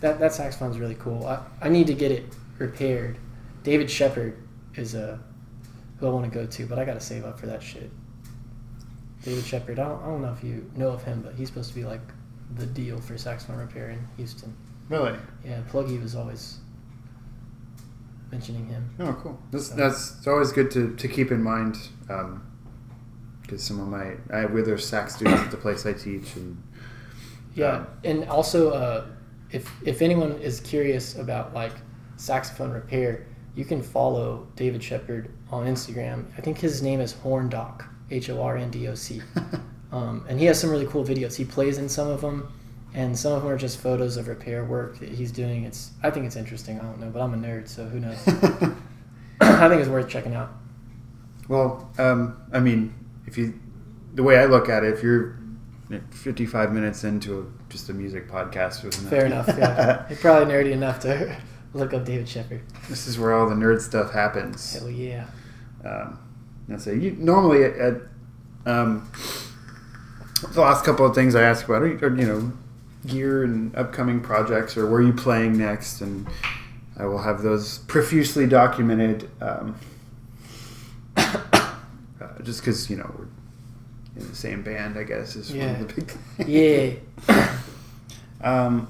that 0.00 0.20
that 0.20 0.34
saxophone's 0.34 0.78
really 0.78 0.96
cool. 0.96 1.26
I, 1.26 1.40
I 1.62 1.70
need 1.70 1.86
to 1.86 1.94
get 1.94 2.12
it 2.12 2.24
repaired. 2.58 3.16
David 3.62 3.90
Shepard 3.90 4.36
is 4.74 4.94
a 4.94 5.18
who 6.00 6.06
I 6.06 6.10
want 6.10 6.24
to 6.24 6.30
go 6.30 6.46
to, 6.46 6.66
but 6.66 6.78
I 6.78 6.84
got 6.84 6.94
to 6.94 7.00
save 7.00 7.24
up 7.24 7.38
for 7.38 7.46
that 7.46 7.62
shit. 7.62 7.90
David 9.22 9.44
Shepard. 9.44 9.78
I 9.78 9.84
don't, 9.88 10.02
I 10.02 10.06
don't 10.06 10.22
know 10.22 10.32
if 10.32 10.42
you 10.42 10.70
know 10.74 10.88
of 10.88 11.04
him, 11.04 11.20
but 11.22 11.34
he's 11.34 11.48
supposed 11.48 11.68
to 11.68 11.74
be 11.74 11.84
like 11.84 12.00
the 12.56 12.64
deal 12.66 12.98
for 13.00 13.16
saxophone 13.18 13.58
repair 13.58 13.90
in 13.90 14.06
Houston. 14.16 14.56
Really? 14.88 15.16
Yeah, 15.44 15.60
Pluggy 15.70 16.00
was 16.02 16.16
always 16.16 16.58
mentioning 18.32 18.66
him. 18.66 18.88
Oh, 18.98 19.12
cool. 19.22 19.38
That's, 19.50 19.66
So- 19.68 19.76
that's 19.76 20.16
it's 20.18 20.26
always 20.26 20.52
good 20.52 20.70
to, 20.72 20.94
to 20.96 21.08
keep 21.08 21.30
in 21.30 21.42
mind 21.42 21.76
because 23.42 23.62
some 23.62 23.78
of 23.80 23.88
my 23.88 24.14
I 24.32 24.44
other 24.44 24.78
sax 24.78 25.14
students 25.16 25.42
at 25.42 25.50
the 25.50 25.56
place 25.56 25.84
I 25.84 25.92
teach, 25.92 26.34
and 26.36 26.62
Yeah, 27.54 27.72
Um, 27.78 27.86
and 28.04 28.24
also, 28.28 28.70
uh, 28.70 29.06
if 29.50 29.70
if 29.84 30.00
anyone 30.02 30.32
is 30.40 30.60
curious 30.60 31.16
about 31.18 31.52
like 31.52 31.72
saxophone 32.16 32.70
repair, 32.70 33.26
you 33.54 33.64
can 33.64 33.82
follow 33.82 34.46
David 34.56 34.82
Shepard 34.82 35.30
on 35.50 35.66
Instagram. 35.66 36.26
I 36.36 36.40
think 36.40 36.58
his 36.58 36.82
name 36.82 37.00
is 37.00 37.14
Horndoc, 37.14 37.86
H 38.10 38.30
O 38.30 38.42
R 38.42 38.56
N 38.56 38.70
D 38.70 38.88
O 38.88 38.94
C, 38.94 39.22
um, 39.92 40.24
and 40.28 40.38
he 40.38 40.46
has 40.46 40.60
some 40.60 40.70
really 40.70 40.86
cool 40.86 41.04
videos. 41.04 41.36
He 41.36 41.44
plays 41.44 41.78
in 41.78 41.88
some 41.88 42.08
of 42.08 42.20
them, 42.20 42.52
and 42.94 43.18
some 43.18 43.32
of 43.32 43.42
them 43.42 43.50
are 43.50 43.58
just 43.58 43.78
photos 43.78 44.16
of 44.16 44.28
repair 44.28 44.64
work 44.64 44.98
that 45.00 45.08
he's 45.08 45.32
doing. 45.32 45.64
It's 45.64 45.92
I 46.02 46.10
think 46.10 46.26
it's 46.26 46.36
interesting. 46.36 46.78
I 46.78 46.82
don't 46.82 47.00
know, 47.00 47.10
but 47.10 47.20
I'm 47.20 47.34
a 47.34 47.36
nerd, 47.36 47.68
so 47.68 47.84
who 47.86 48.00
knows? 48.00 48.18
I 49.40 49.68
think 49.68 49.80
it's 49.80 49.88
worth 49.90 50.08
checking 50.08 50.34
out. 50.34 50.52
well, 51.48 51.90
um, 51.98 52.36
I 52.52 52.60
mean, 52.60 52.94
if 53.26 53.36
you 53.36 53.58
the 54.14 54.22
way 54.22 54.38
I 54.38 54.46
look 54.46 54.68
at 54.68 54.84
it, 54.84 54.92
if 54.92 55.02
you're 55.02 55.40
55 56.10 56.72
minutes 56.72 57.04
into 57.04 57.40
a, 57.40 57.70
just 57.70 57.88
a 57.88 57.92
music 57.94 58.28
podcast? 58.28 58.92
Fair 59.08 59.26
enough. 59.26 59.48
Yeah, 59.48 60.06
you're 60.08 60.18
probably 60.18 60.52
nerdy 60.52 60.72
enough 60.72 61.00
to 61.00 61.36
look 61.74 61.92
up 61.94 62.04
David 62.04 62.28
Shepard. 62.28 62.62
this 62.88 63.06
is 63.06 63.18
where 63.18 63.32
all 63.34 63.48
the 63.48 63.54
nerd 63.54 63.80
stuff 63.80 64.12
happens. 64.12 64.74
Hell 64.78 64.90
yeah. 64.90 65.26
um, 65.84 66.18
that's 66.68 66.86
it. 66.86 67.00
You 67.02 67.12
normally 67.12 67.64
at, 67.64 67.76
at 67.76 67.94
um, 68.66 69.10
the 70.52 70.60
last 70.60 70.84
couple 70.84 71.04
of 71.06 71.14
things 71.14 71.34
I 71.34 71.42
ask 71.42 71.64
about 71.64 71.82
are, 71.82 72.06
are 72.06 72.16
you 72.16 72.26
know 72.26 72.52
gear 73.06 73.44
and 73.44 73.74
upcoming 73.76 74.20
projects 74.20 74.76
or 74.76 74.84
where 74.90 75.00
are 75.00 75.02
you 75.02 75.12
playing 75.12 75.56
next, 75.56 76.00
and 76.00 76.26
I 76.96 77.06
will 77.06 77.22
have 77.22 77.42
those 77.42 77.78
profusely 77.78 78.46
documented. 78.46 79.30
Um, 79.40 79.76
uh, 81.16 81.72
just 82.42 82.60
because 82.60 82.88
you 82.90 82.96
know 82.96 83.10
we're 83.18 83.26
in 84.22 84.28
the 84.28 84.36
same 84.36 84.62
band, 84.62 84.98
I 84.98 85.04
guess 85.04 85.34
is 85.36 85.50
one 85.50 85.58
Yeah. 85.60 85.80
of 85.80 85.94
the 85.94 86.02
big. 86.02 86.98
Yeah. 87.28 87.56
Um, 88.42 88.88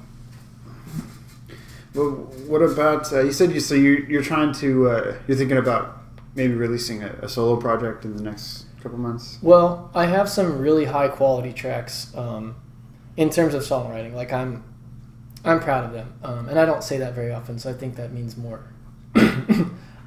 well, 1.95 2.11
what 2.47 2.62
about 2.62 3.12
uh, 3.12 3.20
you 3.20 3.32
said 3.32 3.53
you 3.53 3.61
so 3.61 3.74
you 3.74 4.07
you're 4.09 4.22
trying 4.22 4.53
to 4.55 4.88
uh, 4.88 5.14
you're 5.26 5.36
thinking 5.36 5.59
about 5.59 5.99
maybe 6.34 6.55
releasing 6.55 7.03
a, 7.03 7.09
a 7.22 7.28
solo 7.28 7.57
project 7.57 8.05
in 8.05 8.16
the 8.16 8.22
next 8.22 8.66
couple 8.80 8.99
months. 8.99 9.38
Well, 9.43 9.91
I 9.95 10.07
have 10.07 10.28
some 10.28 10.59
really 10.59 10.86
high 10.86 11.09
quality 11.09 11.53
tracks 11.53 12.14
um, 12.16 12.57
in 13.16 13.30
terms 13.30 13.55
of 13.55 13.62
songwriting. 13.62 14.14
Like 14.14 14.32
I'm, 14.32 14.64
I'm 15.45 15.61
proud 15.61 15.84
of 15.84 15.93
them, 15.93 16.14
um, 16.22 16.49
and 16.49 16.59
I 16.59 16.64
don't 16.64 16.82
say 16.82 16.99
that 16.99 17.14
very 17.14 17.32
often. 17.32 17.59
So 17.59 17.70
I 17.70 17.74
think 17.74 17.97
that 17.97 18.12
means 18.12 18.36
more. 18.36 18.72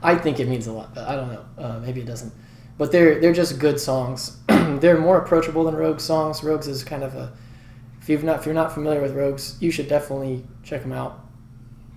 I 0.02 0.16
think 0.16 0.40
it 0.40 0.48
means 0.48 0.68
a 0.68 0.74
lot, 0.74 0.94
but 0.94 1.08
I 1.08 1.16
don't 1.16 1.32
know. 1.32 1.46
Uh, 1.58 1.80
maybe 1.80 2.02
it 2.02 2.08
doesn't. 2.08 2.34
But 2.78 2.92
they're 2.92 3.20
they're 3.20 3.34
just 3.34 3.60
good 3.60 3.80
songs. 3.80 4.38
they're 4.48 5.00
more 5.00 5.18
approachable 5.18 5.64
than 5.64 5.76
Rogues 5.76 6.04
songs. 6.04 6.44
Rogues 6.44 6.68
is 6.68 6.84
kind 6.84 7.04
of 7.04 7.16
a 7.16 7.32
if 8.02 8.10
you've 8.10 8.24
not 8.24 8.40
if 8.40 8.46
you're 8.46 8.56
not 8.56 8.74
familiar 8.74 9.02
with 9.02 9.14
Rogues, 9.14 9.58
you 9.60 9.72
should 9.72 9.88
definitely 9.88 10.46
check 10.64 10.82
them 10.82 10.92
out. 10.92 11.23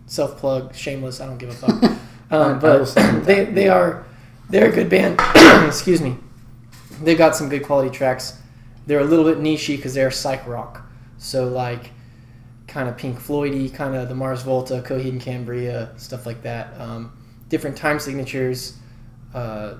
Self 0.06 0.38
plug, 0.38 0.74
shameless. 0.74 1.20
I 1.20 1.26
don't 1.26 1.38
give 1.38 1.50
a 1.50 1.52
fuck. 1.52 1.92
Um, 2.28 2.58
but 2.58 2.86
they 3.24 3.44
they 3.44 3.68
are 3.68 4.04
they're 4.50 4.68
a 4.68 4.72
good 4.72 4.88
band. 4.88 5.20
Excuse 5.68 6.00
me. 6.00 6.16
They've 7.00 7.16
got 7.16 7.36
some 7.36 7.48
good 7.48 7.62
quality 7.62 7.88
tracks. 7.96 8.40
They're 8.84 8.98
a 8.98 9.04
little 9.04 9.24
bit 9.24 9.38
nichey 9.38 9.76
because 9.76 9.94
they're 9.94 10.10
psych 10.10 10.44
rock. 10.44 10.82
So 11.18 11.46
like, 11.46 11.90
kind 12.66 12.88
of 12.88 12.96
Pink 12.96 13.18
Floydy, 13.20 13.72
kind 13.72 13.94
of 13.94 14.08
the 14.08 14.14
Mars 14.16 14.42
Volta, 14.42 14.82
Coheed 14.84 15.10
and 15.10 15.20
Cambria, 15.20 15.92
stuff 15.98 16.26
like 16.26 16.42
that. 16.42 16.74
Um, 16.80 17.16
different 17.48 17.76
time 17.76 18.00
signatures. 18.00 18.76
Uh, 19.32 19.74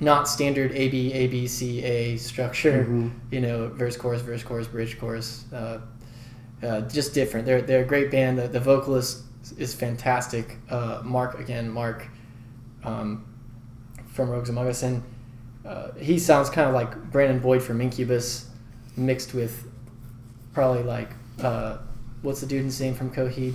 not 0.00 0.28
standard 0.28 0.72
A 0.72 0.88
B 0.88 1.12
A 1.12 1.26
B 1.28 1.46
C 1.46 1.82
A 1.82 2.16
structure. 2.16 2.84
Mhm. 2.88 3.12
You 3.30 3.40
know, 3.40 3.68
verse 3.68 3.96
chorus, 3.96 4.22
verse 4.22 4.42
chorus, 4.42 4.66
bridge 4.66 4.98
chorus. 4.98 5.44
Uh, 5.52 5.78
uh, 6.62 6.82
just 6.82 7.14
different. 7.14 7.46
They're 7.46 7.62
they're 7.62 7.82
a 7.82 7.86
great 7.86 8.10
band. 8.10 8.38
The, 8.38 8.48
the 8.48 8.60
vocalist 8.60 9.22
is 9.58 9.74
fantastic. 9.74 10.56
Uh, 10.70 11.00
Mark 11.04 11.38
again, 11.38 11.70
Mark 11.70 12.06
um, 12.84 13.24
from 14.06 14.30
Rogues 14.30 14.48
Among 14.50 14.68
Us, 14.68 14.82
and 14.82 15.02
uh, 15.66 15.92
he 15.98 16.18
sounds 16.18 16.50
kind 16.50 16.68
of 16.68 16.74
like 16.74 17.10
Brandon 17.10 17.38
Boyd 17.38 17.62
from 17.62 17.80
Incubus, 17.80 18.48
mixed 18.96 19.34
with 19.34 19.66
probably 20.52 20.82
like 20.82 21.10
uh, 21.42 21.78
what's 22.22 22.40
the 22.40 22.46
dude's 22.46 22.80
name 22.80 22.94
from 22.94 23.10
Coheed, 23.10 23.54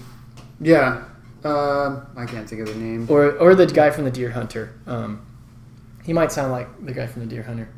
Yeah, 0.60 1.06
um, 1.44 2.06
I 2.18 2.26
can't 2.28 2.48
think 2.50 2.62
of 2.62 2.68
the 2.68 2.76
name. 2.76 3.08
or 3.10 3.32
or 3.38 3.56
the 3.56 3.66
guy 3.66 3.90
from 3.90 4.04
the 4.06 4.12
Dear 4.12 4.30
Hunter. 4.32 4.74
Um, 4.86 5.26
he 6.04 6.14
might 6.14 6.32
sound 6.32 6.52
like 6.52 6.86
the 6.86 6.94
guy 6.94 7.08
from 7.08 7.22
the 7.22 7.28
Dear 7.28 7.44
Hunter. 7.44 7.70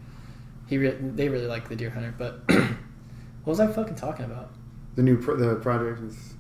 He 0.68 0.78
re- 0.78 0.98
they 1.00 1.28
really 1.30 1.48
like 1.48 1.68
the 1.70 1.76
Dear 1.76 1.90
Hunter, 1.90 2.14
but 2.18 2.42
what 2.48 2.68
was 3.46 3.60
I 3.60 3.68
fucking 3.68 3.96
talking 3.96 4.26
about? 4.26 4.52
The 4.96 5.04
new 5.04 5.18
pro- 5.18 5.38
the 5.38 5.56
project 5.56 6.02
with 6.02 6.36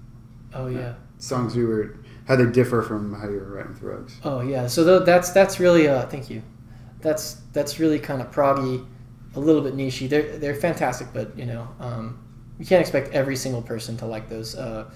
Oh 0.53 0.67
yeah. 0.67 0.95
songs 1.17 1.55
you 1.55 1.67
were 1.67 1.95
how 2.27 2.35
they 2.35 2.45
differ 2.45 2.81
from 2.81 3.13
how 3.13 3.27
you 3.29 3.37
were 3.39 3.55
writing 3.55 3.73
with 3.73 3.81
Rogues. 3.81 4.15
Oh 4.23 4.41
yeah, 4.41 4.67
so 4.67 4.83
th- 4.85 5.05
that's 5.05 5.31
that's 5.31 5.59
really 5.59 5.87
uh, 5.87 6.05
thank 6.07 6.29
you. 6.29 6.41
That's 7.01 7.35
that's 7.53 7.79
really 7.79 7.99
kind 7.99 8.21
of 8.21 8.31
proggy, 8.31 8.85
a 9.35 9.39
little 9.39 9.61
bit 9.61 9.75
nichey. 9.75 10.07
They're 10.09 10.37
they're 10.37 10.55
fantastic, 10.55 11.07
but 11.13 11.37
you 11.37 11.45
know 11.45 11.67
um, 11.79 12.19
you 12.59 12.65
can't 12.65 12.81
expect 12.81 13.13
every 13.13 13.35
single 13.35 13.61
person 13.61 13.97
to 13.97 14.05
like 14.05 14.29
those. 14.29 14.55
Uh, 14.55 14.89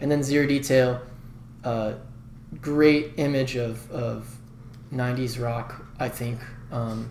and 0.00 0.10
then 0.10 0.22
Zero 0.22 0.46
Detail, 0.46 1.00
uh, 1.64 1.94
great 2.60 3.12
image 3.16 3.56
of 3.56 3.90
of 3.90 4.28
'90s 4.92 5.40
rock. 5.42 5.84
I 5.98 6.08
think 6.08 6.40
um, 6.70 7.08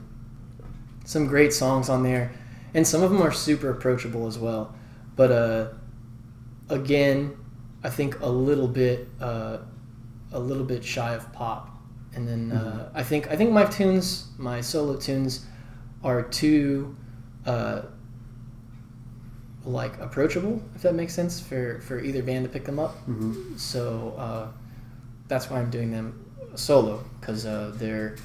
some 1.05 1.25
great 1.27 1.53
songs 1.53 1.89
on 1.89 2.03
there, 2.03 2.31
and 2.73 2.85
some 2.85 3.01
of 3.01 3.09
them 3.11 3.21
are 3.21 3.31
super 3.31 3.69
approachable 3.71 4.27
as 4.27 4.37
well. 4.37 4.75
But 5.15 5.31
uh, 5.31 5.67
again, 6.69 7.37
I 7.83 7.89
think 7.89 8.19
a 8.21 8.29
little 8.29 8.67
bit. 8.67 9.07
Uh, 9.19 9.57
a 10.35 10.39
little 10.39 10.65
bit 10.65 10.83
shy 10.83 11.13
of 11.13 11.31
pop. 11.33 11.69
And 12.13 12.27
then 12.27 12.51
uh, 12.51 12.91
I 12.93 13.03
think 13.03 13.29
I 13.29 13.35
think 13.35 13.51
my 13.51 13.65
tunes, 13.65 14.27
my 14.37 14.61
solo 14.61 14.95
tunes, 14.95 15.45
are 16.03 16.21
too 16.21 16.95
uh, 17.45 17.81
like 19.65 19.99
approachable, 19.99 20.61
if 20.75 20.81
that 20.83 20.95
makes 20.95 21.13
sense, 21.13 21.41
for 21.41 21.81
for 21.81 21.99
either 21.99 22.23
band 22.23 22.45
to 22.45 22.49
pick 22.49 22.63
them 22.63 22.79
up. 22.79 22.95
Mm-hmm. 23.07 23.57
So 23.57 24.13
uh, 24.17 24.47
that's 25.27 25.49
why 25.49 25.59
I'm 25.59 25.69
doing 25.69 25.91
them 25.91 26.25
solo 26.55 27.03
because 27.19 27.45
uh, 27.45 27.73
they're 27.75 28.15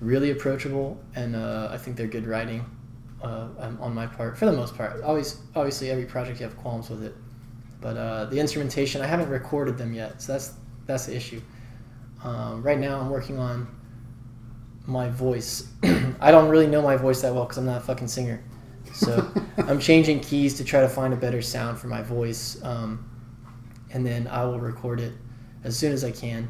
really 0.00 0.30
approachable, 0.32 1.00
and 1.14 1.36
uh, 1.36 1.68
I 1.70 1.78
think 1.78 1.96
they're 1.96 2.08
good 2.08 2.26
writing 2.26 2.64
uh, 3.22 3.48
um, 3.58 3.78
on 3.80 3.94
my 3.94 4.08
part 4.08 4.36
for 4.36 4.46
the 4.46 4.52
most 4.52 4.76
part. 4.76 5.00
Always, 5.02 5.40
obviously, 5.54 5.90
every 5.90 6.06
project 6.06 6.40
you 6.40 6.46
have 6.46 6.56
qualms 6.56 6.90
with 6.90 7.04
it, 7.04 7.14
but 7.80 7.96
uh, 7.96 8.24
the 8.26 8.38
instrumentation 8.38 9.02
I 9.02 9.06
haven't 9.06 9.28
recorded 9.28 9.78
them 9.78 9.92
yet, 9.94 10.22
so 10.22 10.32
that's 10.32 10.54
that's 10.86 11.06
the 11.06 11.16
issue. 11.16 11.40
Um, 12.22 12.62
right 12.62 12.78
now, 12.78 13.00
I'm 13.00 13.10
working 13.10 13.38
on 13.38 13.68
my 14.86 15.08
voice. 15.08 15.68
I 16.20 16.30
don't 16.30 16.48
really 16.48 16.66
know 16.66 16.82
my 16.82 16.96
voice 16.96 17.22
that 17.22 17.34
well 17.34 17.44
because 17.44 17.58
I'm 17.58 17.66
not 17.66 17.78
a 17.78 17.84
fucking 17.84 18.08
singer. 18.08 18.42
So 18.94 19.30
I'm 19.58 19.78
changing 19.78 20.20
keys 20.20 20.54
to 20.54 20.64
try 20.64 20.80
to 20.80 20.88
find 20.88 21.12
a 21.12 21.16
better 21.16 21.42
sound 21.42 21.78
for 21.78 21.88
my 21.88 22.02
voice, 22.02 22.62
um, 22.62 23.08
and 23.92 24.06
then 24.06 24.26
I 24.28 24.44
will 24.44 24.60
record 24.60 25.00
it 25.00 25.12
as 25.64 25.76
soon 25.76 25.92
as 25.92 26.04
I 26.04 26.10
can 26.10 26.48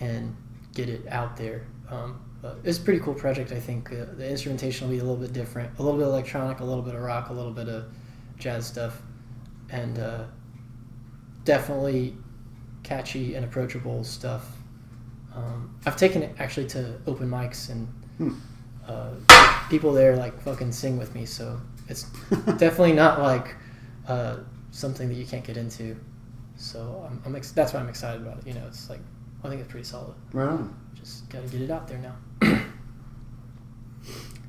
and 0.00 0.34
get 0.74 0.88
it 0.88 1.06
out 1.08 1.36
there. 1.36 1.66
Um, 1.88 2.20
it's 2.64 2.78
a 2.78 2.80
pretty 2.80 3.00
cool 3.00 3.14
project. 3.14 3.52
I 3.52 3.60
think 3.60 3.92
uh, 3.92 4.06
the 4.16 4.28
instrumentation 4.28 4.86
will 4.86 4.94
be 4.94 5.00
a 5.00 5.04
little 5.04 5.16
bit 5.16 5.32
different, 5.32 5.78
a 5.78 5.82
little 5.82 5.98
bit 5.98 6.06
electronic, 6.06 6.60
a 6.60 6.64
little 6.64 6.82
bit 6.82 6.94
of 6.94 7.02
rock, 7.02 7.30
a 7.30 7.32
little 7.32 7.52
bit 7.52 7.68
of 7.68 7.86
jazz 8.38 8.66
stuff, 8.66 9.00
and 9.70 9.98
uh, 9.98 10.24
definitely 11.46 12.14
catchy 12.82 13.34
and 13.36 13.44
approachable 13.46 14.04
stuff. 14.04 14.46
Um, 15.34 15.74
I've 15.86 15.96
taken 15.96 16.22
it 16.22 16.34
actually 16.38 16.66
to 16.68 16.98
open 17.06 17.30
mics 17.30 17.70
and 17.70 17.88
Hmm. 18.18 18.32
uh, 18.86 19.10
people 19.70 19.92
there 19.92 20.16
like 20.16 20.38
fucking 20.42 20.72
sing 20.72 20.96
with 20.98 21.14
me, 21.14 21.24
so 21.26 21.58
it's 21.88 22.02
definitely 22.58 22.92
not 22.94 23.20
like 23.20 23.54
uh, 24.08 24.38
something 24.70 25.08
that 25.08 25.14
you 25.14 25.26
can't 25.26 25.44
get 25.44 25.56
into. 25.56 25.96
So 26.56 27.06
I'm, 27.08 27.22
I'm 27.26 27.36
ex- 27.36 27.52
that's 27.52 27.72
why 27.74 27.80
I'm 27.80 27.88
excited 27.88 28.22
about 28.22 28.38
it. 28.38 28.46
You 28.46 28.54
know, 28.54 28.64
it's 28.66 28.88
like 28.88 29.00
I 29.44 29.48
think 29.48 29.60
it's 29.60 29.70
pretty 29.70 29.84
solid. 29.86 30.14
Right 30.32 30.48
on. 30.48 30.74
Just 30.94 31.28
got 31.28 31.42
to 31.42 31.48
get 31.48 31.60
it 31.60 31.70
out 31.70 31.86
there 31.88 31.98
now. 31.98 32.16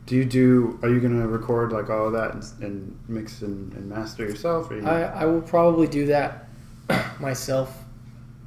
Do 0.06 0.16
you 0.16 0.24
do? 0.24 0.80
Are 0.84 0.88
you 0.90 1.02
gonna 1.02 1.28
record 1.28 1.74
like 1.74 1.90
all 1.90 2.06
of 2.08 2.14
that 2.14 2.34
and, 2.34 2.44
and 2.64 3.00
mix 3.10 3.42
and, 3.42 3.74
and 3.74 3.90
master 3.90 4.24
yourself? 4.24 4.72
Or 4.72 4.78
you, 4.78 4.86
I, 4.88 5.02
I 5.02 5.26
will 5.26 5.42
probably 5.42 5.86
do 5.88 6.06
that 6.06 6.47
myself 7.20 7.84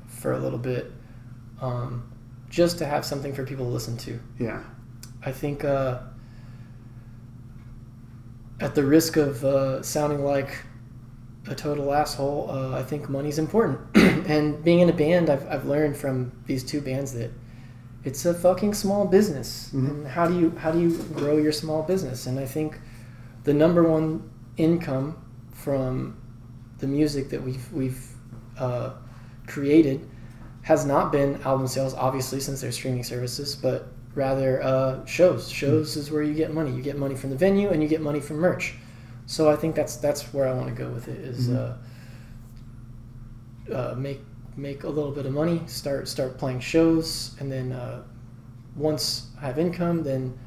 for 0.07 0.33
a 0.33 0.39
little 0.39 0.59
bit, 0.59 0.91
um, 1.61 2.11
just 2.49 2.79
to 2.79 2.87
have 2.87 3.05
something 3.05 3.33
for 3.35 3.45
people 3.45 3.67
to 3.67 3.71
listen 3.73 3.97
to. 3.99 4.19
yeah. 4.39 4.63
I 5.23 5.33
think, 5.33 5.65
uh, 5.65 5.99
at 8.59 8.75
the 8.75 8.83
risk 8.85 9.17
of 9.17 9.45
uh, 9.45 9.83
sounding 9.83 10.25
like 10.25 10.51
a 11.47 11.55
total 11.55 11.93
asshole, 11.93 12.51
uh, 12.51 12.79
I 12.79 12.83
think 12.83 13.09
money's 13.09 13.39
important. 13.39 13.81
and 13.95 14.63
being 14.63 14.81
in 14.81 14.89
a 14.89 14.93
band, 14.93 15.31
I've, 15.31 15.47
I've 15.49 15.67
learned 15.67 15.97
from 15.97 16.33
these 16.47 16.63
two 16.65 16.81
bands 16.81 17.13
that 17.15 17.31
it's 18.05 18.25
a 18.25 18.33
fucking 18.35 18.75
small 18.75 19.07
business. 19.07 19.71
Mhm. 19.75 19.91
And 19.91 20.07
how 20.07 20.27
do 20.27 20.39
you 20.39 20.51
how 20.57 20.71
do 20.71 20.81
you 20.81 20.97
grow 21.15 21.37
your 21.37 21.53
small 21.53 21.83
business? 21.83 22.27
And 22.27 22.39
I 22.39 22.47
think 22.47 22.79
the 23.45 23.53
number 23.53 23.83
one 23.83 24.31
income 24.57 25.17
from 25.53 26.17
the 26.79 26.87
music 26.87 27.29
that 27.31 27.43
we've 27.43 27.71
we've 27.73 28.10
uh, 28.61 28.93
created 29.47 30.09
has 30.63 30.85
not 30.85 31.11
been 31.11 31.41
album 31.43 31.67
sales, 31.67 31.95
obviously, 31.95 32.39
since 32.39 32.61
they're 32.61 32.71
streaming 32.71 33.03
services, 33.03 33.57
but 33.57 33.89
rather 34.15 34.63
uh, 34.63 35.05
shows. 35.07 35.51
Shows 35.51 35.97
is 35.97 36.11
where 36.11 36.23
you 36.23 36.35
get 36.35 36.53
money. 36.53 36.71
You 36.71 36.83
get 36.83 36.97
money 36.99 37.15
from 37.17 37.31
the 37.31 37.37
venue, 37.37 37.71
and 37.71 37.83
you 37.83 37.89
get 37.89 38.01
money 38.03 38.21
from 38.21 38.37
merch. 38.37 38.75
So 39.27 39.51
I 39.51 39.57
think 39.57 39.75
that's 39.75 39.97
that's 39.97 40.33
where 40.35 40.47
I 40.49 40.53
want 40.53 40.69
to 40.69 40.75
go 40.75 40.91
with 40.91 41.09
it. 41.09 41.19
Is 41.21 41.49
Mhm. 41.49 41.77
uh, 43.71 43.75
uh, 43.75 43.95
make 43.97 44.21
make 44.57 44.85
a 44.85 44.89
little 44.89 45.13
bit 45.13 45.27
of 45.27 45.33
money, 45.33 45.63
start 45.67 46.09
start 46.09 46.37
playing 46.39 46.61
shows, 46.61 47.35
and 47.41 47.51
then 47.51 47.73
uh, 47.73 48.03
once 48.77 49.29
I 49.41 49.47
have 49.47 49.59
income, 49.59 50.03
then 50.03 50.39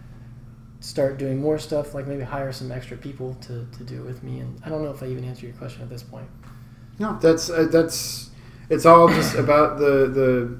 start 0.81 1.17
doing 1.17 1.39
more 1.41 1.57
stuff. 1.57 1.93
Like 1.93 2.07
maybe 2.07 2.23
hire 2.23 2.51
some 2.51 2.71
extra 2.71 2.97
people 2.97 3.35
to, 3.41 3.65
to 3.77 3.83
do 3.83 4.01
it 4.01 4.05
with 4.05 4.21
me. 4.23 4.39
And 4.39 4.59
I 4.65 4.69
don't 4.69 4.83
know 4.83 4.91
if 4.91 5.01
I 5.01 5.07
even 5.07 5.23
answered 5.23 5.45
your 5.45 5.53
question 5.53 5.81
at 5.81 5.89
this 5.89 6.03
point. 6.03 6.27
No, 6.99 7.17
that's 7.21 7.49
uh, 7.49 7.67
that's. 7.71 8.29
It's 8.69 8.85
all 8.85 9.07
just 9.07 9.35
about 9.45 9.77
the 9.77 10.07
the 10.07 10.57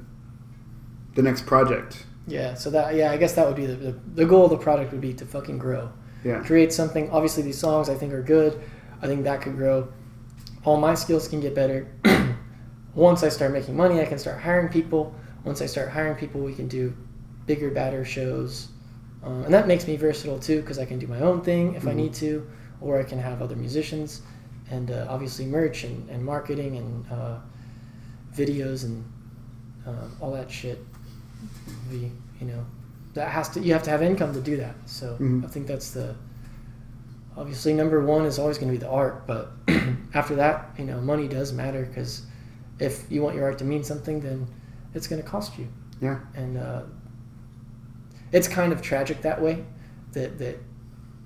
the 1.14 1.22
next 1.22 1.46
project. 1.46 2.06
Yeah. 2.26 2.54
So 2.54 2.70
that 2.70 2.94
yeah, 2.94 3.10
I 3.10 3.16
guess 3.16 3.34
that 3.34 3.46
would 3.46 3.56
be 3.56 3.66
the 3.66 3.74
the, 3.76 3.98
the 4.14 4.24
goal 4.24 4.44
of 4.44 4.50
the 4.50 4.56
product 4.58 4.92
would 4.92 5.00
be 5.00 5.14
to 5.14 5.24
fucking 5.26 5.58
grow. 5.58 5.90
Yeah. 6.24 6.40
create 6.42 6.72
something. 6.72 7.10
Obviously, 7.10 7.42
these 7.42 7.58
songs 7.58 7.88
I 7.90 7.94
think 7.94 8.12
are 8.14 8.22
good. 8.22 8.58
I 9.02 9.06
think 9.06 9.24
that 9.24 9.42
could 9.42 9.56
grow. 9.56 9.88
All 10.64 10.78
my 10.78 10.94
skills 10.94 11.28
can 11.28 11.40
get 11.40 11.54
better. 11.54 11.86
Once 12.94 13.22
I 13.22 13.28
start 13.28 13.52
making 13.52 13.76
money, 13.76 14.00
I 14.00 14.06
can 14.06 14.18
start 14.18 14.40
hiring 14.40 14.68
people. 14.68 15.14
Once 15.44 15.60
I 15.60 15.66
start 15.66 15.90
hiring 15.90 16.14
people, 16.16 16.40
we 16.40 16.54
can 16.54 16.68
do 16.68 16.96
bigger, 17.44 17.70
badder 17.70 18.04
shows. 18.04 18.68
Uh, 19.22 19.42
and 19.44 19.52
that 19.52 19.66
makes 19.66 19.86
me 19.86 19.96
versatile 19.96 20.38
too 20.38 20.60
because 20.62 20.78
I 20.78 20.86
can 20.86 20.98
do 20.98 21.06
my 21.06 21.20
own 21.20 21.42
thing 21.42 21.74
if 21.74 21.86
I 21.86 21.90
Mhm. 21.92 21.96
need 21.96 22.14
to, 22.14 22.46
or 22.80 22.98
I 22.98 23.02
can 23.04 23.18
have 23.18 23.42
other 23.42 23.56
musicians. 23.56 24.22
And 24.70 24.90
uh, 24.90 25.06
obviously, 25.08 25.46
merch 25.46 25.84
and, 25.84 26.08
and 26.08 26.24
marketing 26.24 26.76
and 26.76 27.12
uh, 27.12 27.36
videos 28.34 28.84
and 28.84 29.04
uh, 29.86 30.08
all 30.20 30.32
that 30.32 30.50
shit. 30.50 30.78
Be, 31.90 32.10
you 32.40 32.46
know, 32.46 32.64
that 33.14 33.28
has 33.28 33.48
to 33.50 33.60
you 33.60 33.72
have 33.72 33.82
to 33.84 33.90
have 33.90 34.02
income 34.02 34.32
to 34.34 34.40
do 34.40 34.56
that. 34.56 34.74
So 34.86 35.16
Mhm. 35.20 35.44
I 35.44 35.48
think 35.48 35.66
that's 35.66 35.90
the 35.90 36.14
obviously 37.36 37.74
number 37.74 38.04
one 38.04 38.24
is 38.24 38.38
always 38.38 38.58
going 38.58 38.72
to 38.72 38.78
be 38.78 38.82
the 38.82 38.90
art, 38.90 39.26
but 39.26 39.52
after 40.14 40.34
that, 40.36 40.70
you 40.78 40.84
know, 40.84 41.00
money 41.00 41.28
does 41.28 41.52
matter 41.52 41.84
because 41.84 42.22
if 42.78 43.04
you 43.10 43.22
want 43.22 43.34
your 43.36 43.44
art 43.44 43.58
to 43.58 43.64
mean 43.64 43.82
something, 43.84 44.20
then 44.20 44.46
it's 44.94 45.06
going 45.06 45.20
to 45.22 45.28
cost 45.28 45.58
you. 45.58 45.68
Yeah. 46.00 46.20
And 46.34 46.56
uh, 46.56 46.82
it's 48.32 48.48
kind 48.48 48.72
of 48.72 48.80
tragic 48.82 49.20
that 49.22 49.40
way, 49.40 49.64
that 50.12 50.38
that 50.38 50.58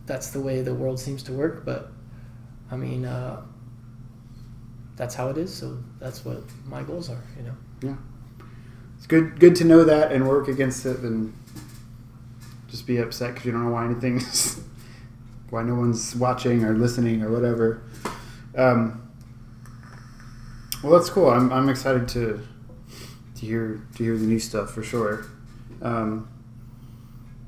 that's 0.07 0.31
the 0.31 0.41
way 0.41 0.63
the 0.63 0.75
world 0.75 0.99
seems 0.99 1.23
to 1.25 1.33
work. 1.33 1.65
But 1.65 1.93
I 2.71 2.77
mean, 2.77 3.05
uh, 3.05 3.43
that's 4.97 5.15
how 5.15 5.29
it 5.29 5.39
is. 5.39 5.55
So 5.55 5.79
that's 6.01 6.25
what 6.25 6.43
my 6.67 6.83
goals 6.83 7.09
are. 7.09 7.23
You 7.37 7.45
know. 7.45 7.57
Yeah. 7.83 7.97
It's 8.97 9.07
good 9.07 9.39
good 9.39 9.55
to 9.57 9.65
know 9.65 9.85
that 9.85 10.13
and 10.13 10.29
work 10.29 10.49
against 10.49 10.85
it 10.85 11.03
than 11.03 11.33
just 12.69 12.87
be 12.87 12.99
upset 12.99 13.33
because 13.33 13.47
you 13.47 13.53
don't 13.53 13.65
know 13.65 13.71
why 13.71 13.85
anything's 13.85 14.61
why 15.51 15.63
no 15.63 15.75
one's 15.75 16.15
watching 16.17 16.65
or 16.65 16.75
listening 16.75 17.23
or 17.23 17.31
whatever. 17.31 17.83
Um, 18.57 19.09
well, 20.83 20.93
that's 20.93 21.11
cool. 21.11 21.31
I'm, 21.31 21.53
I'm 21.53 21.69
excited 21.69 22.09
to 22.09 22.47
to 23.37 23.47
hear 23.47 23.81
to 23.97 24.03
hear 24.03 24.17
the 24.17 24.27
new 24.27 24.39
stuff 24.39 24.71
for 24.71 24.83
sure. 24.83 25.27
Um, 25.81 26.29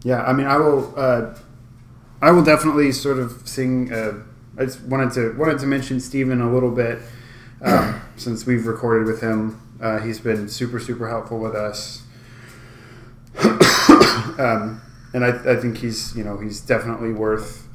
yeah, 0.04 0.22
I 0.22 0.32
mean, 0.32 0.46
I 0.46 0.56
will 0.56 0.94
uh, 0.96 1.34
I 2.22 2.30
will 2.30 2.44
definitely 2.44 2.92
sort 2.92 3.18
of 3.18 3.42
sing. 3.46 3.92
Uh, 3.92 4.22
I 4.60 4.66
just 4.66 4.82
wanted 4.82 5.12
to 5.14 5.32
wanted 5.38 5.58
to 5.60 5.66
mention 5.66 6.00
Steven 6.00 6.42
a 6.42 6.52
little 6.52 6.70
bit 6.70 6.98
um, 7.62 8.00
since 8.16 8.44
we've 8.44 8.66
recorded 8.66 9.06
with 9.06 9.22
him. 9.22 9.60
Uh, 9.80 9.98
he's 10.00 10.20
been 10.20 10.48
super 10.48 10.78
super 10.78 11.08
helpful 11.08 11.38
with 11.38 11.54
us, 11.54 12.02
um, 14.38 14.82
and 15.14 15.24
I, 15.24 15.52
I 15.52 15.56
think 15.56 15.78
he's 15.78 16.14
you 16.14 16.22
know 16.22 16.38
he's 16.38 16.60
definitely 16.60 17.14
worth 17.14 17.66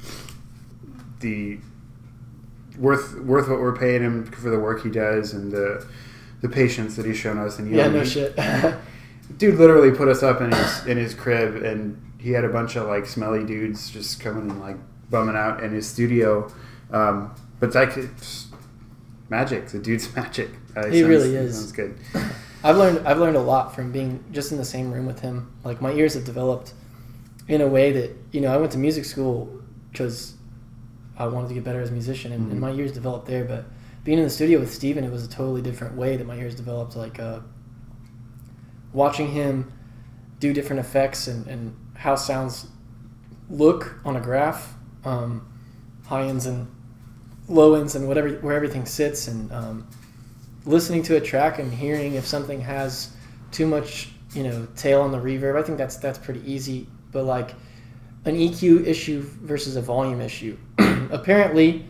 the 1.18 1.58
worth 2.78 3.18
worth 3.20 3.48
what 3.48 3.58
we're 3.58 3.76
paying 3.76 4.02
him 4.02 4.24
for 4.26 4.50
the 4.50 4.58
work 4.58 4.84
he 4.84 4.90
does 4.90 5.32
and 5.32 5.50
the 5.50 5.84
the 6.40 6.48
patience 6.48 6.94
that 6.94 7.04
he's 7.04 7.16
shown 7.16 7.38
us. 7.38 7.58
And 7.58 7.68
Yeah. 7.74 7.88
No 7.88 8.00
he- 8.00 8.06
shit. 8.06 8.36
dude 9.38 9.58
literally 9.58 9.90
put 9.90 10.06
us 10.06 10.22
up 10.22 10.40
in 10.40 10.52
his 10.52 10.86
in 10.86 10.96
his 10.98 11.14
crib 11.14 11.64
and 11.64 12.00
he 12.18 12.30
had 12.30 12.44
a 12.44 12.48
bunch 12.48 12.76
of 12.76 12.86
like 12.86 13.06
smelly 13.06 13.44
dudes 13.44 13.90
just 13.90 14.20
coming 14.20 14.48
and 14.50 14.60
like 14.60 14.76
bumming 15.10 15.34
out 15.34 15.64
in 15.64 15.72
his 15.72 15.88
studio 15.88 16.48
um, 16.90 17.34
but 17.60 17.74
like 17.74 17.96
it's 17.96 18.48
magic 19.28 19.68
the 19.68 19.78
dude's 19.78 20.14
magic 20.20 20.50
uh, 20.76 20.86
He 20.86 21.02
really 21.02 21.30
he 21.30 21.36
is. 21.36 21.56
sounds 21.56 21.72
good 21.72 21.98
I've 22.64 22.76
learned 22.78 23.06
I've 23.06 23.18
learned 23.18 23.36
a 23.36 23.40
lot 23.42 23.74
from 23.74 23.92
being 23.92 24.24
just 24.32 24.50
in 24.50 24.58
the 24.58 24.64
same 24.64 24.90
room 24.92 25.06
with 25.06 25.20
him. 25.20 25.52
Like 25.62 25.80
my 25.80 25.92
ears 25.92 26.14
have 26.14 26.24
developed 26.24 26.72
in 27.46 27.60
a 27.60 27.66
way 27.68 27.92
that 27.92 28.10
you 28.32 28.40
know 28.40 28.52
I 28.52 28.56
went 28.56 28.72
to 28.72 28.78
music 28.78 29.04
school 29.04 29.62
because 29.92 30.34
I 31.16 31.26
wanted 31.28 31.48
to 31.48 31.54
get 31.54 31.62
better 31.64 31.80
as 31.80 31.90
a 31.90 31.92
musician, 31.92 32.32
and, 32.32 32.50
and 32.50 32.56
Mhm. 32.58 32.60
my 32.60 32.70
ears 32.72 32.90
developed 32.92 33.26
there. 33.26 33.44
But 33.44 33.66
being 34.04 34.18
in 34.18 34.24
the 34.24 34.30
studio 34.30 34.58
with 34.58 34.72
Steven, 34.74 35.04
it 35.04 35.12
was 35.12 35.24
a 35.24 35.28
totally 35.28 35.62
different 35.62 35.96
way 35.96 36.16
that 36.16 36.26
my 36.26 36.34
ears 36.36 36.56
developed. 36.56 36.96
Like 36.96 37.20
uh, 37.20 37.40
watching 38.92 39.30
him 39.30 39.72
do 40.40 40.52
different 40.52 40.80
effects 40.80 41.28
and, 41.28 41.46
and 41.46 41.76
how 41.94 42.14
sounds 42.16 42.66
look 43.48 43.94
on 44.04 44.16
a 44.16 44.20
graph, 44.20 44.74
um, 45.04 45.46
high 46.06 46.22
ends 46.24 46.46
and 46.46 46.66
low 47.48 47.74
ends 47.74 47.94
and 47.94 48.08
whatever 48.08 48.30
where 48.36 48.54
everything 48.54 48.86
sits, 48.86 49.28
and 49.28 49.52
um, 49.52 49.86
listening 50.64 51.02
to 51.04 51.16
a 51.16 51.20
track 51.20 51.58
and 51.58 51.72
hearing 51.72 52.14
if 52.14 52.26
something 52.26 52.60
has 52.60 53.14
too 53.52 53.66
much, 53.66 54.08
you 54.34 54.42
know, 54.42 54.66
tail 54.76 55.00
on 55.00 55.12
the 55.12 55.18
reverb. 55.18 55.58
I 55.58 55.62
think 55.62 55.78
that's 55.78 55.96
that's 55.96 56.18
pretty 56.18 56.42
easy. 56.50 56.86
But 57.12 57.24
like 57.24 57.54
an 58.24 58.36
EQ 58.36 58.86
issue 58.86 59.22
versus 59.22 59.76
a 59.76 59.82
volume 59.82 60.20
issue, 60.20 60.56
apparently, 61.10 61.86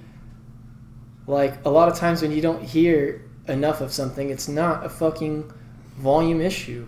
like 1.26 1.64
a 1.64 1.70
lot 1.70 1.88
of 1.88 1.96
times 1.96 2.22
when 2.22 2.32
you 2.32 2.42
don't 2.42 2.62
hear 2.62 3.24
enough 3.48 3.80
of 3.80 3.92
something, 3.92 4.30
it's 4.30 4.48
not 4.48 4.84
a 4.84 4.88
fucking 4.88 5.50
volume 5.96 6.40
issue, 6.40 6.86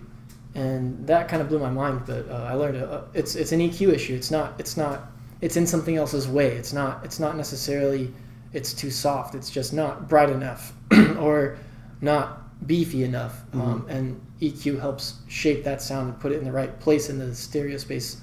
and 0.53 1.05
that 1.07 1.27
kind 1.27 1.41
of 1.41 1.49
blew 1.49 1.59
my 1.59 1.71
mind. 1.71 2.03
But 2.05 2.29
uh, 2.29 2.47
I 2.49 2.53
learned 2.53 2.83
uh, 2.83 3.01
it's 3.13 3.35
it's 3.35 3.51
an 3.51 3.59
EQ 3.59 3.93
issue. 3.93 4.15
It's 4.15 4.31
not 4.31 4.53
it's 4.59 4.77
not 4.77 5.11
it's 5.41 5.57
in 5.57 5.65
something 5.65 5.95
else's 5.95 6.27
way. 6.27 6.51
It's 6.51 6.73
not 6.73 7.03
it's 7.03 7.19
not 7.19 7.35
necessarily 7.35 8.13
it's 8.53 8.73
too 8.73 8.89
soft. 8.91 9.35
It's 9.35 9.49
just 9.49 9.73
not 9.73 10.07
bright 10.09 10.29
enough 10.29 10.73
or 11.19 11.57
not 12.01 12.65
beefy 12.67 13.03
enough. 13.03 13.41
Um, 13.53 13.85
and 13.89 14.19
EQ 14.41 14.79
helps 14.79 15.15
shape 15.27 15.63
that 15.63 15.81
sound 15.81 16.09
and 16.09 16.19
put 16.19 16.31
it 16.31 16.37
in 16.39 16.43
the 16.45 16.51
right 16.51 16.77
place 16.79 17.09
in 17.09 17.19
the 17.19 17.33
stereo 17.35 17.77
space, 17.77 18.21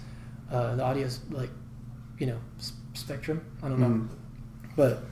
uh, 0.51 0.77
the 0.77 0.83
audio's 0.85 1.21
like, 1.31 1.51
you 2.19 2.27
know, 2.27 2.39
s- 2.59 2.73
spectrum. 2.95 3.45
I 3.63 3.69
don't 3.69 3.81
know, 3.81 3.87
Mm. 3.89 4.09
but 4.77 5.05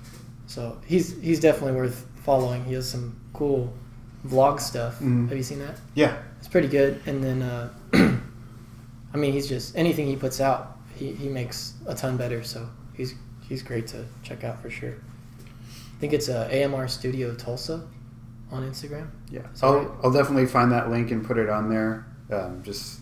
so 0.47 0.79
he's 0.87 1.21
he's 1.21 1.41
definitely 1.41 1.73
worth 1.77 2.07
following. 2.25 2.65
He 2.65 2.73
has 2.75 2.89
some 2.89 3.19
cool 3.33 3.73
vlog 4.27 4.61
stuff. 4.61 4.99
Mhm. 5.01 5.29
Have 5.29 5.37
you 5.37 5.43
seen 5.43 5.59
that? 5.59 5.79
Yeah. 5.95 6.17
It's 6.39 6.49
pretty 6.49 6.69
good. 6.69 7.01
And 7.07 7.23
then, 7.23 7.43
uh, 7.43 7.69
I 9.13 9.17
mean, 9.17 9.33
he's 9.33 9.49
just 9.49 9.77
anything 9.77 10.07
he 10.07 10.17
puts 10.17 10.41
out, 10.41 10.79
he, 10.97 11.13
he 11.13 11.29
makes 11.29 11.75
a 11.87 11.95
ton 11.95 12.17
better. 12.17 12.43
So 12.43 12.69
he's 12.95 13.15
he's 13.49 13.63
great 13.63 13.87
to 13.89 14.05
check 14.23 14.45
out 14.45 14.61
for 14.63 14.71
sure. 14.71 14.95
I 14.95 16.01
think 16.01 16.13
it's 16.13 16.29
uh, 16.29 16.49
AMR 16.53 16.89
Studio 16.89 17.35
Tulsa 17.35 17.87
on 18.51 18.69
Instagram. 18.69 19.11
Yeah, 19.31 19.43
I'll, 19.63 19.79
right? 19.79 19.89
I'll 20.03 20.13
definitely 20.13 20.47
find 20.47 20.73
that 20.73 20.91
link 20.91 21.11
and 21.11 21.25
put 21.25 21.39
it 21.39 21.49
on 21.49 21.71
there. 21.71 22.07
Um, 22.31 22.63
just, 22.63 23.01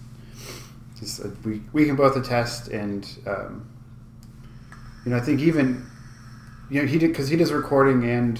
just 0.98 1.24
uh, 1.24 1.28
we 1.44 1.62
we 1.72 1.84
can 1.86 1.96
both 1.96 2.16
attest, 2.16 2.68
and 2.68 3.06
um, 3.26 3.68
you 5.04 5.10
know, 5.10 5.16
I 5.16 5.20
think 5.20 5.40
even, 5.40 5.86
you 6.70 6.82
know, 6.82 6.86
he 6.86 6.98
did 6.98 7.08
because 7.08 7.28
he 7.28 7.36
does 7.36 7.52
recording 7.52 8.04
and 8.04 8.38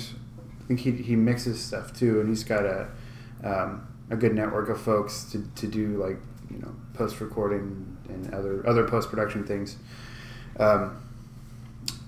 I 0.61 0.65
think 0.67 0.81
he 0.81 0.93
he 0.93 1.17
mixes 1.17 1.63
stuff 1.63 1.93
too, 1.93 2.21
and 2.21 2.29
he's 2.29 2.45
got 2.45 2.65
a 2.65 2.89
um, 3.43 3.89
a 4.11 4.17
good 4.17 4.35
network 4.35 4.69
of 4.69 4.81
folks 4.81 5.25
to, 5.33 5.45
to 5.57 5.67
do 5.67 5.97
like 5.97 6.19
you 6.51 6.59
know 6.59 6.75
post 6.95 7.21
recording 7.21 7.97
and 8.09 8.33
other 8.33 8.67
other 8.67 8.87
post 8.87 9.11
production 9.11 9.45
things. 9.45 9.77
Um, 10.59 11.02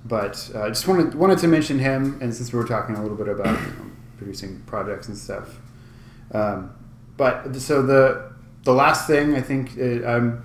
but 0.05 0.51
uh, 0.55 0.63
I 0.63 0.69
just 0.69 0.87
wanted 0.87 1.15
wanted 1.15 1.39
to 1.39 1.49
mention 1.49 1.79
him, 1.79 2.19
and 2.21 2.35
since 2.35 2.53
we 2.53 2.59
were 2.59 2.67
talking 2.67 2.95
a 2.97 3.03
little 3.03 3.17
bit 3.17 3.29
about 3.29 3.59
you 3.61 3.67
know, 3.67 3.91
producing 4.19 4.63
projects 4.67 5.09
and 5.09 5.17
stuff, 5.17 5.61
um, 6.33 6.75
but 7.17 7.57
so 7.57 7.83
the 7.83 8.33
the 8.65 8.73
last 8.73 9.07
thing 9.07 9.35
I 9.35 9.41
think 9.41 9.79
uh, 9.79 10.07
I'm 10.07 10.45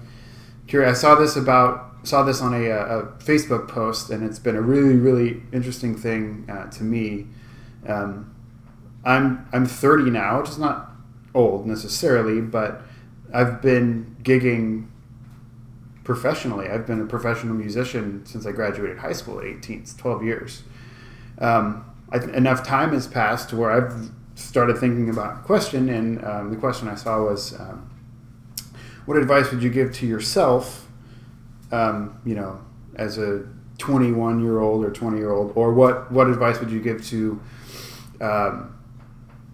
curious. 0.67 0.97
I 0.97 1.01
saw 1.01 1.15
this 1.15 1.35
about 1.35 2.07
saw 2.07 2.23
this 2.23 2.41
on 2.41 2.53
a, 2.53 2.69
a 2.69 3.03
Facebook 3.19 3.67
post, 3.67 4.09
and 4.09 4.23
it's 4.23 4.39
been 4.39 4.55
a 4.55 4.61
really 4.61 4.95
really 4.95 5.43
interesting 5.51 5.95
thing 5.95 6.47
uh, 6.49 6.69
to 6.71 6.83
me. 6.83 7.27
Um, 7.87 8.35
I'm 9.03 9.47
I'm 9.51 9.65
30 9.65 10.09
now, 10.11 10.39
which 10.39 10.49
is 10.49 10.57
not 10.57 10.91
old 11.33 11.65
necessarily, 11.65 12.41
but 12.41 12.81
I've 13.33 13.61
been 13.61 14.15
gigging 14.23 14.87
professionally. 16.09 16.67
I've 16.67 16.87
been 16.87 16.99
a 17.01 17.05
professional 17.05 17.53
musician 17.53 18.25
since 18.25 18.47
I 18.47 18.51
graduated 18.51 18.97
high 18.97 19.13
school 19.13 19.37
at 19.37 19.45
18. 19.45 19.81
It's 19.81 19.93
12 19.93 20.23
years. 20.23 20.63
Um, 21.37 21.85
I, 22.11 22.17
enough 22.17 22.65
time 22.65 22.93
has 22.93 23.05
passed 23.05 23.49
to 23.49 23.55
where 23.55 23.69
I've 23.69 24.09
started 24.33 24.79
thinking 24.79 25.11
about 25.11 25.37
a 25.37 25.43
question, 25.43 25.87
and 25.87 26.25
um, 26.25 26.49
the 26.49 26.55
question 26.55 26.87
I 26.87 26.95
saw 26.95 27.25
was, 27.25 27.53
um, 27.59 27.87
"What 29.05 29.17
advice 29.17 29.51
would 29.51 29.61
you 29.61 29.69
give 29.69 29.93
to 29.97 30.07
yourself? 30.07 30.87
Um, 31.71 32.19
you 32.25 32.33
know, 32.33 32.59
as 32.95 33.19
a 33.19 33.45
21 33.77 34.41
year 34.41 34.59
old 34.59 34.83
or 34.83 34.89
20 34.89 35.15
year 35.15 35.31
old, 35.31 35.53
or 35.53 35.71
what 35.71 36.11
what 36.11 36.27
advice 36.27 36.59
would 36.59 36.71
you 36.71 36.81
give 36.81 37.05
to 37.09 37.39
um, 38.19 38.75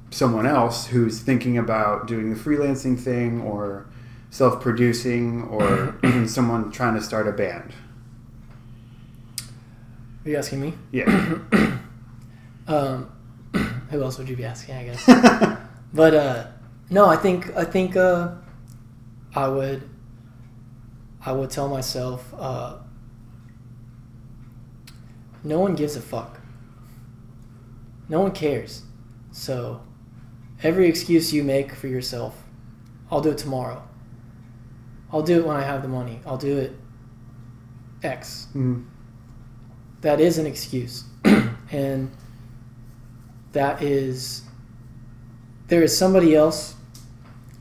someone 0.09 0.45
else 0.45 0.87
who's 0.87 1.19
thinking 1.19 1.57
about 1.57 2.07
doing 2.07 2.33
the 2.33 2.39
freelancing 2.39 2.97
thing 2.97 3.41
or 3.41 3.87
self 4.35 4.59
producing 4.59 5.43
or 5.43 5.95
even 6.03 6.27
someone 6.27 6.69
trying 6.69 6.93
to 6.93 7.01
start 7.01 7.25
a 7.25 7.31
band. 7.31 7.73
Are 10.25 10.29
you 10.29 10.37
asking 10.37 10.61
me? 10.61 10.73
Yeah. 10.91 11.39
Um, 12.67 13.11
who 13.91 14.01
else 14.01 14.17
would 14.17 14.27
you 14.27 14.35
be 14.35 14.43
asking? 14.43 14.73
I 14.75 14.85
guess. 14.85 15.05
but 15.93 16.15
uh, 16.15 16.47
no, 16.89 17.05
I 17.05 17.15
think 17.15 17.55
I 17.55 17.63
think 17.63 17.95
uh, 17.95 18.31
I 19.35 19.47
would 19.47 19.87
I 21.23 21.31
would 21.31 21.51
tell 21.51 21.69
myself 21.69 22.33
uh, 22.35 22.77
no 25.43 25.59
one 25.59 25.75
gives 25.75 25.95
a 25.95 26.01
fuck. 26.01 26.39
No 28.09 28.21
one 28.21 28.31
cares. 28.31 28.81
So 29.31 29.83
every 30.63 30.89
excuse 30.89 31.31
you 31.31 31.43
make 31.43 31.71
for 31.71 31.85
yourself, 31.87 32.35
I'll 33.11 33.21
do 33.21 33.29
it 33.29 33.37
tomorrow. 33.37 33.83
I'll 35.15 35.21
do 35.23 35.39
it 35.39 35.47
when 35.47 35.55
I 35.55 35.61
have 35.61 35.81
the 35.81 35.87
money. 35.87 36.19
I'll 36.25 36.35
do 36.37 36.57
it 36.57 36.73
X. 38.03 38.47
Mm. 38.53 38.83
That 40.01 40.19
is 40.19 40.37
an 40.37 40.45
excuse. 40.45 41.05
and 41.71 42.11
that 43.53 43.81
is 43.81 44.41
there 45.69 45.81
is 45.81 45.97
somebody 45.97 46.35
else 46.35 46.75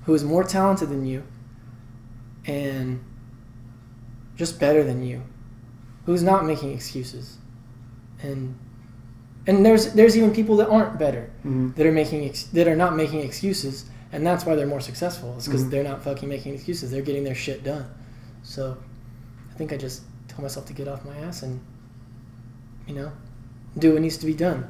who 0.05 0.15
is 0.15 0.25
more 0.25 0.43
talented 0.43 0.89
than 0.89 1.07
you 1.07 1.23
and 2.45 3.03
just 4.35 4.59
better 4.59 4.83
than 4.83 5.05
you 5.07 5.23
who's 6.07 6.25
not 6.25 6.45
making 6.45 6.73
excuses 6.73 7.39
and 8.21 8.59
and 9.47 9.65
there's 9.65 9.93
there's 9.95 10.17
even 10.17 10.35
people 10.35 10.57
that 10.57 10.69
aren't 10.69 10.99
better 10.99 11.31
Mhm. 11.47 11.75
that 11.77 11.87
are 11.87 11.93
making 11.93 12.25
ex- 12.29 12.45
that 12.53 12.67
are 12.67 12.77
not 12.77 12.97
making 12.97 13.21
excuses 13.21 13.85
and 14.15 14.25
that's 14.27 14.47
why 14.47 14.55
they're 14.55 14.67
more 14.67 14.81
successful 14.81 15.35
it's 15.37 15.47
because 15.47 15.65
Mhm. 15.65 15.71
they're 15.71 15.85
not 15.85 16.03
fucking 16.03 16.29
making 16.29 16.55
excuses 16.55 16.91
they're 16.91 17.03
getting 17.03 17.25
their 17.25 17.35
shit 17.35 17.63
done 17.65 17.85
so 18.43 18.77
i 19.51 19.55
think 19.59 19.73
i 19.73 19.77
just 19.77 20.03
tell 20.29 20.41
myself 20.41 20.65
to 20.67 20.73
get 20.73 20.87
off 20.89 21.05
my 21.05 21.17
ass 21.19 21.43
and 21.43 21.61
you 22.87 22.95
know 22.95 23.11
do 23.79 23.93
what 23.93 24.01
needs 24.03 24.17
to 24.19 24.27
be 24.27 24.35
done 24.35 24.67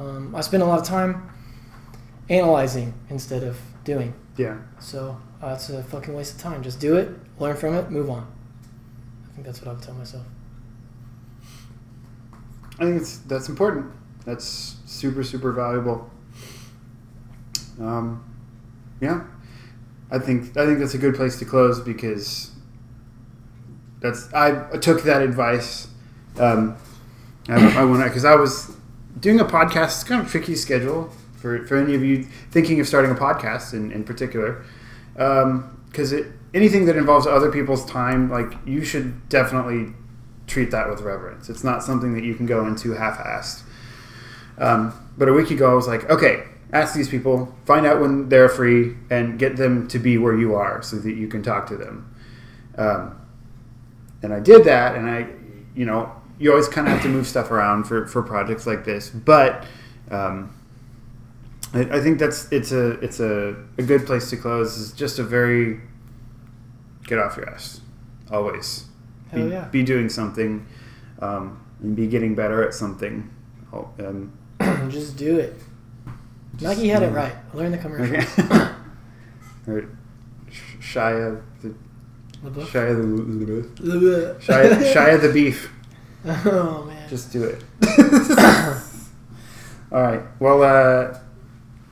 um, 0.00 0.34
i 0.34 0.40
spend 0.40 0.62
a 0.62 0.66
lot 0.66 0.78
of 0.80 0.86
time 0.86 1.28
analyzing 2.30 2.92
instead 3.10 3.42
of 3.42 3.56
doing 3.84 4.12
Yeah. 4.36 4.56
so 4.80 5.18
uh, 5.42 5.48
it's 5.54 5.68
a 5.70 5.82
fucking 5.82 6.14
waste 6.14 6.34
of 6.36 6.40
time 6.40 6.62
just 6.62 6.80
do 6.80 6.96
it 6.96 7.10
learn 7.38 7.56
from 7.56 7.74
it 7.74 7.90
move 7.90 8.08
on 8.10 8.26
i 9.30 9.34
think 9.34 9.46
that's 9.46 9.60
what 9.60 9.68
i 9.68 9.72
would 9.74 9.82
tell 9.82 9.94
myself 9.94 10.24
I 12.80 12.84
think 12.84 13.00
it's 13.02 13.18
that's 13.26 13.48
important. 13.48 13.86
That's 14.24 14.76
super 14.86 15.24
super 15.24 15.50
valuable. 15.50 16.08
Um, 17.80 18.22
yeah, 19.00 19.24
I 20.10 20.18
think 20.18 20.56
I 20.56 20.66
think 20.66 20.78
that's 20.78 20.94
a 20.94 20.98
good 20.98 21.14
place 21.14 21.38
to 21.38 21.44
close 21.44 21.80
because 21.80 22.50
that's 24.00 24.32
I 24.32 24.76
took 24.78 25.02
that 25.02 25.22
advice. 25.22 25.88
Um, 26.38 26.76
I, 27.48 27.80
I 27.80 27.84
went 27.84 28.04
because 28.04 28.24
I 28.24 28.34
was 28.34 28.76
doing 29.18 29.40
a 29.40 29.44
podcast. 29.44 29.86
It's 29.86 30.04
kind 30.04 30.20
of 30.20 30.30
tricky 30.30 30.54
schedule 30.54 31.10
for, 31.36 31.66
for 31.66 31.76
any 31.76 31.94
of 31.94 32.02
you 32.02 32.24
thinking 32.50 32.80
of 32.80 32.86
starting 32.86 33.10
a 33.10 33.14
podcast 33.14 33.72
in, 33.72 33.92
in 33.92 34.04
particular 34.04 34.64
because 35.12 36.12
it 36.12 36.26
anything 36.54 36.86
that 36.86 36.96
involves 36.96 37.26
other 37.26 37.50
people's 37.50 37.84
time 37.86 38.30
like 38.30 38.54
you 38.64 38.84
should 38.84 39.28
definitely 39.28 39.92
treat 40.46 40.70
that 40.70 40.88
with 40.88 41.00
reverence. 41.00 41.48
It's 41.48 41.62
not 41.62 41.82
something 41.82 42.14
that 42.14 42.24
you 42.24 42.34
can 42.34 42.46
go 42.46 42.66
into 42.66 42.92
half-assed. 42.92 43.62
Um, 44.56 44.92
but 45.18 45.28
a 45.28 45.32
week 45.32 45.50
ago, 45.50 45.70
I 45.70 45.74
was 45.74 45.86
like, 45.86 46.08
okay, 46.08 46.44
ask 46.72 46.94
these 46.94 47.08
people, 47.08 47.54
find 47.64 47.86
out 47.86 48.00
when 48.00 48.28
they're 48.28 48.48
free, 48.48 48.96
and 49.10 49.38
get 49.38 49.56
them 49.56 49.88
to 49.88 49.98
be 49.98 50.18
where 50.18 50.36
you 50.36 50.54
are, 50.54 50.82
so 50.82 50.96
that 50.96 51.12
you 51.12 51.28
can 51.28 51.42
talk 51.42 51.66
to 51.68 51.76
them. 51.76 52.14
Um, 52.76 53.20
and 54.22 54.32
I 54.32 54.40
did 54.40 54.64
that, 54.64 54.96
and 54.96 55.08
I, 55.08 55.28
you 55.74 55.86
know, 55.86 56.12
you 56.38 56.50
always 56.50 56.68
kind 56.68 56.86
of 56.86 56.92
have 56.92 57.02
to 57.02 57.08
move 57.08 57.26
stuff 57.26 57.50
around 57.50 57.84
for, 57.84 58.06
for 58.06 58.22
projects 58.22 58.66
like 58.66 58.84
this, 58.84 59.10
but 59.10 59.64
um, 60.10 60.54
I, 61.72 61.80
I 61.80 62.00
think 62.00 62.18
that's 62.18 62.50
it's 62.52 62.72
a 62.72 62.90
it's 63.00 63.20
a, 63.20 63.56
a 63.76 63.82
good 63.82 64.06
place 64.06 64.30
to 64.30 64.36
close. 64.36 64.80
It's 64.80 64.92
just 64.92 65.18
a 65.18 65.24
very 65.24 65.80
get 67.06 67.18
off 67.18 67.36
your 67.36 67.48
ass, 67.50 67.80
always 68.30 68.84
Hell 69.30 69.44
be, 69.44 69.50
yeah. 69.50 69.64
be 69.68 69.82
doing 69.82 70.08
something 70.08 70.66
um, 71.20 71.64
and 71.82 71.96
be 71.96 72.06
getting 72.06 72.34
better 72.34 72.62
at 72.66 72.74
something. 72.74 73.30
Oh, 73.72 73.90
um, 73.98 74.32
just 74.90 75.16
do 75.16 75.38
it 75.38 75.60
nike 76.60 76.88
had 76.88 77.02
it 77.02 77.10
right 77.10 77.34
learn 77.54 77.70
the 77.72 77.78
commercial 77.78 78.16
okay. 78.16 78.70
or 79.66 79.88
Sh- 80.50 80.94
Shia 80.94 81.42
the 81.62 81.74
LaBeouf? 82.44 82.66
Shia 82.66 82.96
the 82.96 83.82
LaBeouf. 83.82 84.40
Shia, 84.40 84.94
Shia 84.94 85.20
the 85.20 85.32
beef. 85.32 85.72
oh 86.24 86.84
man 86.84 87.08
Just 87.08 87.32
do 87.32 87.44
it. 87.44 87.64
All 89.90 90.02
right. 90.02 90.20
Well, 90.38 90.62
uh, 90.62 91.18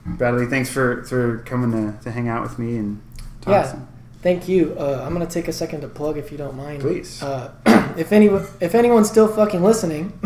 Bradley, 0.04 0.46
thanks 0.46 0.68
for 0.70 1.02
for 1.04 1.38
coming 1.38 1.72
to, 1.72 1.98
to 2.04 2.10
hang 2.10 2.28
out 2.28 2.42
with 2.42 2.58
me 2.58 2.76
and 2.76 3.02
talk. 3.40 3.52
Yeah. 3.52 3.62
some- 3.64 3.88
Thank 4.22 4.48
you. 4.48 4.74
Uh, 4.78 5.02
I'm 5.06 5.12
gonna 5.12 5.26
take 5.26 5.46
a 5.46 5.52
second 5.52 5.82
to 5.82 5.88
plug 5.88 6.18
if 6.18 6.32
you 6.32 6.38
don't 6.38 6.56
mind. 6.56 6.80
Please. 6.80 7.22
Uh, 7.22 7.52
if 7.96 8.12
any 8.12 8.26
if 8.60 8.74
anyone's 8.74 9.08
still 9.08 9.28
fucking 9.28 9.62
listening 9.62 10.18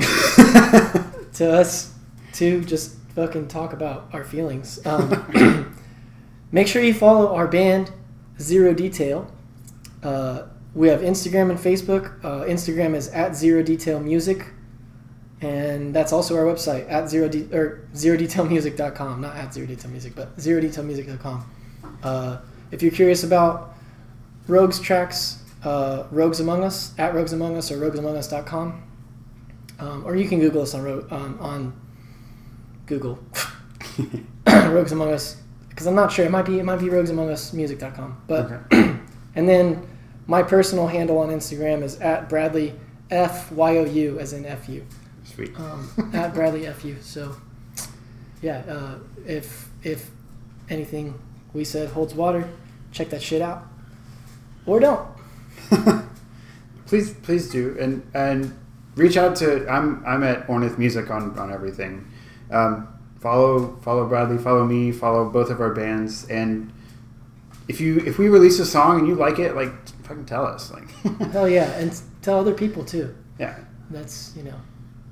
to 1.34 1.52
us 1.52 1.92
to 2.34 2.64
just 2.64 2.96
fucking 3.20 3.46
talk 3.48 3.74
about 3.74 4.08
our 4.14 4.24
feelings, 4.24 4.84
um, 4.86 5.76
make 6.52 6.66
sure 6.66 6.82
you 6.82 6.94
follow 6.94 7.34
our 7.34 7.46
band 7.46 7.92
Zero 8.40 8.72
Detail. 8.72 9.30
Uh, 10.02 10.44
we 10.74 10.88
have 10.88 11.00
Instagram 11.00 11.50
and 11.50 11.58
Facebook. 11.58 12.24
Uh, 12.24 12.46
Instagram 12.46 12.94
is 12.94 13.08
at 13.08 13.36
Zero 13.36 13.62
Detail 13.62 14.00
Music, 14.00 14.46
and 15.42 15.94
that's 15.94 16.14
also 16.14 16.34
our 16.34 16.44
website 16.44 16.90
at 16.90 17.10
zero 17.10 17.28
de- 17.28 17.54
or 17.54 17.86
zero 17.94 18.16
detailmusic.com. 18.16 19.20
Not 19.20 19.36
at 19.36 19.52
zero 19.52 19.66
detail 19.66 19.90
music, 19.90 20.14
but 20.14 20.40
zero 20.40 20.62
detailmusic.com. 20.62 21.50
Uh, 22.02 22.38
if 22.70 22.82
you're 22.82 22.90
curious 22.90 23.22
about 23.22 23.74
Rogues 24.48 24.80
tracks, 24.80 25.42
uh, 25.62 26.04
Rogues 26.10 26.40
Among 26.40 26.64
Us 26.64 26.94
at 26.96 27.14
Rogues 27.14 27.34
Among 27.34 27.58
Us 27.58 27.70
or 27.70 27.76
RoguesAmongUs.com, 27.76 28.82
um, 29.78 30.06
or 30.06 30.16
you 30.16 30.26
can 30.26 30.40
Google 30.40 30.62
us 30.62 30.72
on 30.72 30.86
on, 31.10 31.38
on 31.38 31.89
Google 32.90 33.18
Rogues 34.46 34.92
Among 34.92 35.12
Us 35.12 35.36
because 35.68 35.86
I'm 35.86 35.94
not 35.94 36.12
sure. 36.12 36.26
It 36.26 36.30
might 36.30 36.44
be 36.44 36.58
it 36.58 36.64
might 36.64 36.80
be 36.80 36.86
roguesamongus.music.com. 36.86 38.22
But 38.26 38.50
Okay. 38.50 38.96
and 39.36 39.48
then 39.48 39.86
my 40.26 40.42
personal 40.42 40.86
handle 40.88 41.18
on 41.18 41.28
Instagram 41.30 41.82
is 41.82 41.98
at 42.00 42.28
Bradley 42.28 42.74
F 43.10 43.50
Y 43.52 43.78
O 43.78 43.84
U 43.84 44.18
as 44.18 44.32
in 44.32 44.44
F 44.44 44.68
U 44.68 44.84
Sweet. 45.24 45.58
um, 45.58 45.88
at 46.12 46.34
Bradley 46.34 46.66
Fu. 46.66 46.96
So, 47.00 47.36
yeah, 48.42 48.58
uh, 48.68 48.98
if 49.24 49.68
if 49.82 50.10
anything 50.68 51.14
we 51.52 51.64
said 51.64 51.90
holds 51.90 52.14
water, 52.14 52.48
check 52.92 53.08
that 53.10 53.22
shit 53.22 53.40
out, 53.40 53.62
or 54.66 54.80
don't. 54.80 55.08
please 56.86 57.12
please 57.22 57.48
do 57.50 57.76
and 57.78 58.02
and 58.14 58.52
reach 58.96 59.16
out 59.16 59.36
to 59.36 59.68
i'm 59.70 60.02
i'm 60.04 60.24
at 60.24 60.44
ornith 60.48 60.76
music 60.78 61.08
on 61.08 61.38
on 61.38 61.52
everything 61.52 62.04
um, 62.50 62.88
follow 63.20 63.76
follow 63.82 64.06
bradley 64.06 64.38
follow 64.38 64.64
me 64.64 64.90
follow 64.92 65.28
both 65.28 65.50
of 65.50 65.60
our 65.60 65.74
bands 65.74 66.26
and 66.28 66.72
if 67.68 67.80
you 67.80 67.98
if 68.00 68.18
we 68.18 68.28
release 68.28 68.58
a 68.58 68.66
song 68.66 68.98
and 68.98 69.06
you 69.06 69.14
like 69.14 69.38
it 69.38 69.54
like 69.54 69.72
fucking 70.04 70.24
tell 70.24 70.44
us 70.44 70.72
like 70.72 70.90
Hell 71.30 71.48
yeah, 71.48 71.70
and 71.78 71.98
tell 72.20 72.40
other 72.40 72.54
people 72.54 72.84
too. 72.84 73.14
yeah 73.38 73.56
That's 73.90 74.34
you 74.36 74.42
know, 74.42 74.60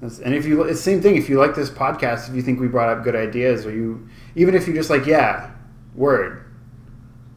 That's, 0.00 0.18
and 0.18 0.34
if 0.34 0.44
you 0.44 0.62
it's 0.64 0.80
same 0.80 1.00
thing 1.00 1.16
if 1.16 1.28
you 1.28 1.38
like 1.38 1.54
this 1.54 1.70
podcast 1.70 2.28
if 2.28 2.34
you 2.34 2.42
think 2.42 2.58
we 2.58 2.66
brought 2.66 2.88
up 2.88 3.04
good 3.04 3.14
ideas 3.14 3.64
or 3.64 3.70
you 3.70 4.08
even 4.34 4.54
if 4.56 4.66
you 4.66 4.74
just 4.74 4.90
like 4.90 5.06
yeah 5.06 5.50
word 5.94 6.44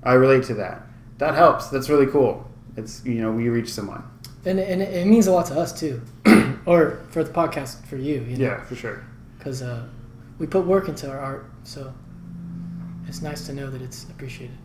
i 0.03 0.13
relate 0.13 0.43
to 0.45 0.55
that 0.55 0.81
that 1.19 1.35
helps 1.35 1.67
that's 1.67 1.87
really 1.89 2.07
cool 2.07 2.49
it's 2.77 3.05
you 3.05 3.21
know 3.21 3.31
we 3.31 3.47
reach 3.49 3.71
someone 3.71 4.03
and 4.45 4.59
and 4.59 4.81
it 4.81 5.05
means 5.05 5.27
a 5.27 5.31
lot 5.31 5.45
to 5.45 5.53
us 5.59 5.71
too, 5.79 6.01
or 6.65 6.99
for 7.11 7.23
the 7.23 7.31
podcast 7.31 7.85
for 7.85 7.95
you. 7.97 8.21
you 8.23 8.37
know? 8.37 8.45
yeah 8.45 8.63
for 8.63 8.75
sure 8.75 9.05
because 9.41 9.63
uh, 9.63 9.87
we 10.37 10.45
put 10.45 10.67
work 10.67 10.87
into 10.87 11.09
our 11.09 11.17
art, 11.17 11.51
so 11.63 11.91
it's 13.07 13.23
nice 13.23 13.47
to 13.47 13.53
know 13.53 13.71
that 13.71 13.81
it's 13.81 14.03
appreciated. 14.03 14.55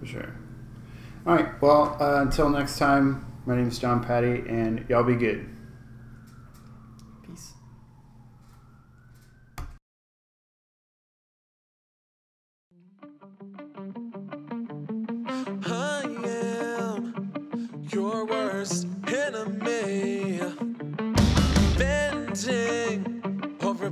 For 0.00 0.06
sure. 0.06 0.34
All 1.26 1.34
right. 1.34 1.62
Well, 1.62 1.96
uh, 1.98 2.20
until 2.20 2.50
next 2.50 2.78
time, 2.78 3.24
my 3.46 3.56
name 3.56 3.68
is 3.68 3.78
John 3.78 4.04
Patty, 4.04 4.44
and 4.46 4.84
y'all 4.90 5.02
be 5.02 5.14
good. 5.14 5.48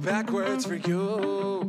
Backwards 0.02 0.66
for 0.66 0.74
you. 0.74 1.61